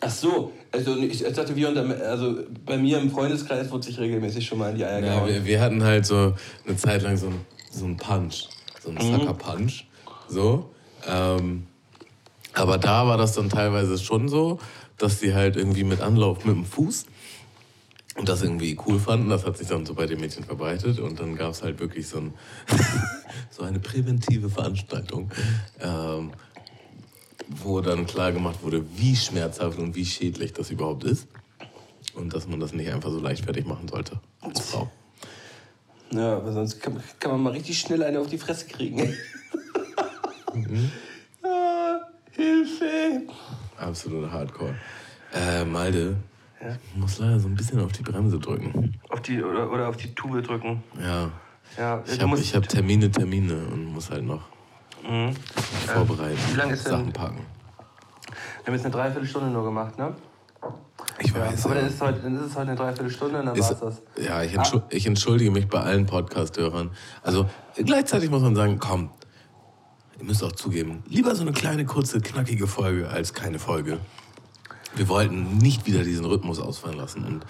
Ach 0.00 0.10
so, 0.10 0.52
also 0.72 0.96
ich 0.96 1.22
dachte, 1.22 1.54
wir 1.54 1.68
unter, 1.68 1.84
also 2.08 2.38
bei 2.66 2.76
mir 2.76 2.98
im 2.98 3.10
Freundeskreis 3.10 3.70
wurde 3.70 3.84
sich 3.84 3.98
regelmäßig 3.98 4.44
schon 4.46 4.58
mal 4.58 4.70
in 4.70 4.76
die 4.76 4.84
Eier 4.84 5.00
Ja, 5.00 5.14
gehauen. 5.14 5.28
wir, 5.28 5.44
wir 5.44 5.60
hatten 5.60 5.82
halt 5.84 6.06
so 6.06 6.34
eine 6.66 6.76
Zeit 6.76 7.02
lang 7.02 7.16
so, 7.16 7.28
ein- 7.28 7.40
so 7.70 7.84
einen 7.84 7.96
Punch, 7.96 8.48
so 8.82 8.90
einen 8.90 9.00
Sucker-Punch. 9.00 9.84
So. 10.28 10.70
Ähm, 11.08 11.66
aber 12.54 12.78
da 12.78 13.06
war 13.06 13.16
das 13.16 13.32
dann 13.34 13.48
teilweise 13.48 13.96
schon 13.98 14.28
so, 14.28 14.58
dass 14.98 15.20
die 15.20 15.34
halt 15.34 15.56
irgendwie 15.56 15.84
mit 15.84 16.00
Anlauf 16.00 16.44
mit 16.44 16.54
dem 16.56 16.64
Fuß 16.64 17.06
und 18.16 18.28
das 18.28 18.42
irgendwie 18.42 18.78
cool 18.86 18.98
fanden. 18.98 19.28
Das 19.30 19.46
hat 19.46 19.56
sich 19.56 19.68
dann 19.68 19.86
so 19.86 19.94
bei 19.94 20.06
den 20.06 20.20
Mädchen 20.20 20.44
verbreitet 20.44 20.98
und 20.98 21.18
dann 21.18 21.34
gab 21.34 21.52
es 21.52 21.62
halt 21.62 21.80
wirklich 21.80 22.06
so, 22.06 22.18
ein, 22.18 22.34
so 23.50 23.62
eine 23.62 23.78
präventive 23.78 24.50
Veranstaltung. 24.50 25.30
Ähm, 25.80 26.32
wo 27.48 27.80
dann 27.80 28.06
klar 28.06 28.32
gemacht 28.32 28.62
wurde, 28.62 28.84
wie 28.96 29.16
schmerzhaft 29.16 29.78
und 29.78 29.94
wie 29.94 30.06
schädlich 30.06 30.52
das 30.52 30.70
überhaupt 30.70 31.04
ist. 31.04 31.26
Und 32.14 32.34
dass 32.34 32.46
man 32.46 32.60
das 32.60 32.72
nicht 32.72 32.90
einfach 32.90 33.10
so 33.10 33.20
leichtfertig 33.20 33.66
machen 33.66 33.88
sollte 33.88 34.20
als 34.40 34.60
Frau. 34.60 34.90
Ja, 36.12 36.36
aber 36.36 36.52
sonst 36.52 36.80
kann, 36.80 37.02
kann 37.18 37.30
man 37.30 37.42
mal 37.42 37.52
richtig 37.52 37.78
schnell 37.78 38.02
eine 38.02 38.20
auf 38.20 38.28
die 38.28 38.38
Fresse 38.38 38.66
kriegen. 38.66 39.00
ah, 41.42 42.00
Hilfe! 42.32 43.22
Absolute 43.78 44.30
Hardcore. 44.30 44.74
Äh, 45.34 45.64
Malde, 45.64 46.16
ich 46.92 46.96
muss 47.00 47.18
leider 47.18 47.40
so 47.40 47.48
ein 47.48 47.54
bisschen 47.54 47.80
auf 47.80 47.92
die 47.92 48.02
Bremse 48.02 48.38
drücken. 48.38 48.94
Auf 49.08 49.20
die, 49.22 49.42
oder, 49.42 49.70
oder 49.70 49.88
auf 49.88 49.96
die 49.96 50.14
Tube 50.14 50.42
drücken. 50.42 50.82
Ja. 51.00 51.30
Ja, 51.78 52.02
Ich 52.06 52.20
habe 52.20 52.36
hab 52.36 52.68
Termine, 52.68 53.10
Termine 53.10 53.54
und 53.72 53.86
muss 53.86 54.10
halt 54.10 54.24
noch 54.24 54.42
vorbereiten. 55.86 56.38
wie 56.50 56.56
lang 56.56 56.70
ist 56.70 56.84
denn- 56.86 56.92
Sachen 56.92 57.12
packen. 57.12 57.38
Wir 57.38 58.66
haben 58.66 58.74
jetzt 58.74 58.84
eine 58.84 58.94
Dreiviertelstunde 58.94 59.48
nur 59.50 59.64
gemacht, 59.64 59.98
ne? 59.98 60.14
Ich 61.18 61.34
weiß. 61.34 61.64
Aber 61.66 61.74
ja. 61.74 61.80
dann 61.80 61.88
ist, 61.90 61.94
es 61.96 62.00
heute, 62.00 62.20
dann 62.20 62.36
ist 62.36 62.42
es 62.46 62.54
heute 62.56 62.68
eine 62.68 62.76
Dreiviertelstunde 62.76 63.40
und 63.40 63.46
dann 63.46 63.56
Ist, 63.56 63.70
war's 63.70 63.80
das. 63.80 64.24
ja, 64.24 64.42
ich, 64.42 64.54
entschu 64.54 64.80
ich 64.90 65.06
entschuldige 65.06 65.50
mich 65.50 65.68
bei 65.68 65.80
allen 65.80 66.06
Podcast-Hörern. 66.06 66.90
Also 67.22 67.48
gleichzeitig 67.76 68.30
muss 68.30 68.42
man 68.42 68.54
sagen, 68.54 68.78
komm, 68.78 69.10
ihr 70.18 70.24
müsst 70.24 70.44
auch 70.44 70.52
zugeben, 70.52 71.02
lieber 71.08 71.34
so 71.34 71.42
eine 71.42 71.52
kleine, 71.52 71.84
kurze, 71.84 72.20
knackige 72.20 72.66
Folge 72.68 73.08
als 73.08 73.34
keine 73.34 73.58
Folge. 73.58 73.98
Wir 74.94 75.08
wollten 75.08 75.58
nicht 75.58 75.86
wieder 75.86 76.02
diesen 76.04 76.24
Rhythmus 76.24 76.60
ausfallen 76.60 76.96
lassen 76.98 77.24
und 77.24 77.44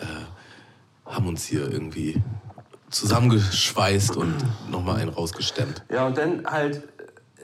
äh, 0.00 1.06
haben 1.06 1.26
uns 1.28 1.44
hier 1.44 1.70
irgendwie 1.70 2.20
zusammengeschweißt 2.90 4.16
und 4.16 4.34
nochmal 4.70 5.00
einen 5.00 5.10
rausgestemmt. 5.10 5.84
Ja, 5.90 6.06
und 6.06 6.16
dann 6.18 6.44
halt 6.46 6.82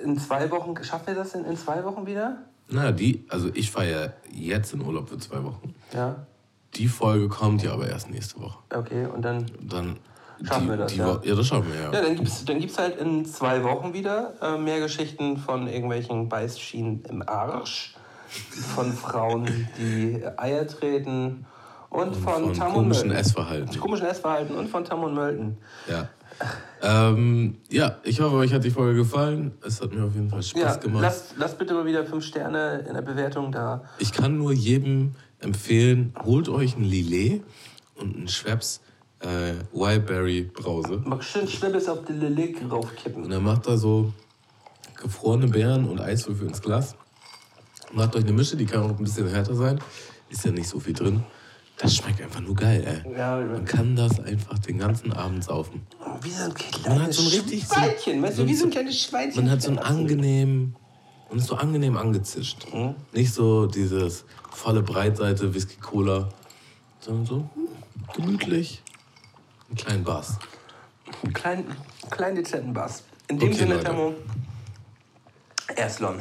in 0.03 0.19
zwei 0.19 0.51
Wochen, 0.51 0.75
schaffen 0.83 1.07
wir 1.09 1.15
das 1.15 1.33
denn 1.33 1.45
in 1.45 1.57
zwei 1.57 1.85
Wochen 1.85 2.07
wieder? 2.07 2.39
Na, 2.69 2.93
die, 2.93 3.25
also 3.29 3.51
ich 3.55 3.71
fahre 3.71 3.91
ja 3.91 4.13
jetzt 4.33 4.73
in 4.73 4.81
Urlaub 4.83 5.09
für 5.09 5.19
zwei 5.19 5.43
Wochen. 5.45 5.75
Ja, 5.93 6.27
Die 6.75 6.89
Folge 6.89 7.29
kommt 7.29 7.63
ja 7.63 7.73
aber 7.73 7.89
erst 7.89 8.11
nächste 8.11 8.41
Woche. 8.41 8.59
okay, 8.75 9.07
und 9.07 9.23
dann. 9.23 9.47
Dann 9.61 9.97
Schaffen 10.43 10.65
die, 10.65 10.71
wir 10.71 10.77
das, 10.79 10.93
die 10.93 10.99
ja. 10.99 11.21
Ja, 11.23 11.35
das 11.37 11.47
schaffen 11.47 11.73
wir, 11.73 11.81
ja. 11.81 11.93
Ja, 11.93 12.03
dann 12.03 12.17
gibt's, 12.17 12.45
dann 12.45 12.59
gibt's 12.59 12.77
halt 12.77 12.97
in 12.99 13.25
zwei 13.25 13.63
Wochen 13.63 13.95
wieder 13.95 14.35
äh, 14.43 14.59
mehr 14.59 14.81
Geschichten 14.81 15.37
von 15.37 15.69
irgendwelchen 15.69 16.29
Beißschienen 16.29 17.05
im 17.09 17.23
Arsch, 17.27 17.95
von 18.75 18.93
Frauen, 18.93 19.47
die 19.79 20.23
Eier 20.37 20.67
treten 20.67 21.47
und, 21.91 22.15
von, 22.17 22.45
von 22.45 22.55
Tam 22.55 22.69
und 22.69 22.75
komischen 22.85 23.09
Mölten. 23.09 23.21
Essverhalten. 23.25 23.81
Komischen 23.81 24.07
Essverhalten 24.07 24.57
und 24.57 24.69
von 24.69 24.85
Tam 24.85 25.03
und 25.05 25.15
Mölten. 25.15 25.59
Ja. 25.89 26.09
Ähm, 26.83 27.59
ja, 27.71 27.99
ich 28.03 28.21
hoffe, 28.21 28.35
euch 28.37 28.53
hat 28.53 28.65
die 28.65 28.71
Folge 28.71 28.99
gefallen. 28.99 29.53
Es 29.65 29.81
hat 29.81 29.93
mir 29.95 30.05
auf 30.05 30.15
jeden 30.15 30.29
Fall 30.29 30.43
Spaß 30.43 30.61
Ja, 30.61 30.77
gemacht. 30.77 31.03
lasst, 31.03 31.35
lasst 31.37 31.59
bitte 31.59 31.75
mal 31.75 31.87
wieder 31.87 32.05
fünf 32.05 32.25
Sterne 32.25 32.85
in 32.89 32.95
der 32.95 33.03
Bewertung 33.03 33.53
da. 33.53 33.85
Ich 33.99 34.11
kann 34.13 34.37
nur 34.37 34.53
jedem 34.53 35.15
empfehlen, 35.39 36.13
holt 36.25 36.49
euch 36.49 36.77
ein 36.77 36.83
Lillet 36.85 37.43
und 37.95 38.17
einen 38.17 38.29
Schweppes 38.29 38.81
äh, 39.21 39.53
Wildberry 39.73 40.43
Brause. 40.43 41.01
Mach 41.05 41.23
schön 41.23 41.47
Schnippes 41.47 41.89
auf 41.89 42.05
die 42.05 42.13
Lilik 42.15 42.61
Und 42.63 42.73
raufkippen. 42.73 43.29
dann 43.31 43.45
macht 43.45 43.69
da 43.69 43.77
so 43.77 44.13
gefrorene 45.01 45.47
Beeren 45.47 45.89
und 45.89 46.01
Eiswürfel 46.01 46.49
ins 46.49 46.61
Glas. 46.61 46.97
Macht 47.95 48.17
euch 48.17 48.25
eine 48.25 48.33
Mische, 48.33 48.57
die 48.57 48.67
kann 48.67 48.83
auch 48.83 48.89
ein 48.91 48.97
bisschen 49.05 49.29
härter 49.29 49.55
sein. 49.55 49.79
Ist 50.29 50.45
ja 50.45 50.51
nicht 50.51 50.69
so 50.69 50.81
viel 50.81 50.93
drin. 50.93 51.23
Das 51.77 51.97
schmeckt 51.97 52.21
einfach 52.23 52.41
nur 52.41 52.55
geil, 52.55 52.85
ey. 53.05 53.17
Ja, 53.17 53.37
Man 53.41 53.65
kann 53.65 53.97
das 53.97 54.21
einfach 54.21 54.59
den 54.61 54.79
ganzen 54.79 55.13
Abend 55.13 55.43
saufen. 55.45 55.83
wie 56.23 56.31
so 56.31 56.43
ein 56.45 56.49
Man 56.49 56.57
kleines 56.57 57.01
hat 57.03 57.15
so 57.15 57.31
Schweinchen, 57.31 58.23
weißt 58.23 58.39
du, 58.39 58.47
wie 58.47 58.55
so 58.55 58.65
ein 58.67 58.71
kleines 58.71 59.01
Schweinchen. 59.03 59.43
Man 59.45 59.51
hat 59.53 59.63
so 59.63 59.71
ein 59.71 59.79
angenehm, 59.79 60.77
man 61.29 61.39
ist 61.39 61.47
so 61.49 61.57
angenehm 61.57 61.97
angezischt. 61.97 62.67
Mhm. 62.73 62.95
Nicht 63.13 63.33
so 63.35 63.67
dieses 63.67 64.25
volle 64.53 64.83
Breitseite 64.83 65.53
Whisky 65.53 65.77
Cola, 65.81 66.29
sondern 67.01 67.27
so 67.27 67.49
gemütlich, 68.15 68.83
einen 69.69 69.77
kleinen 69.77 70.05
Bass. 70.05 70.39
Einen 71.25 71.33
kleinen, 71.33 71.77
kleinen 72.11 72.37
dezenten 72.37 72.73
Bass. 72.73 73.03
In 73.29 73.39
dem 73.39 73.49
Okay, 73.49 73.59
Sinne, 73.59 73.75
Leute. 73.75 73.85
Tamo, 73.87 74.15
Erslon. 75.75 76.21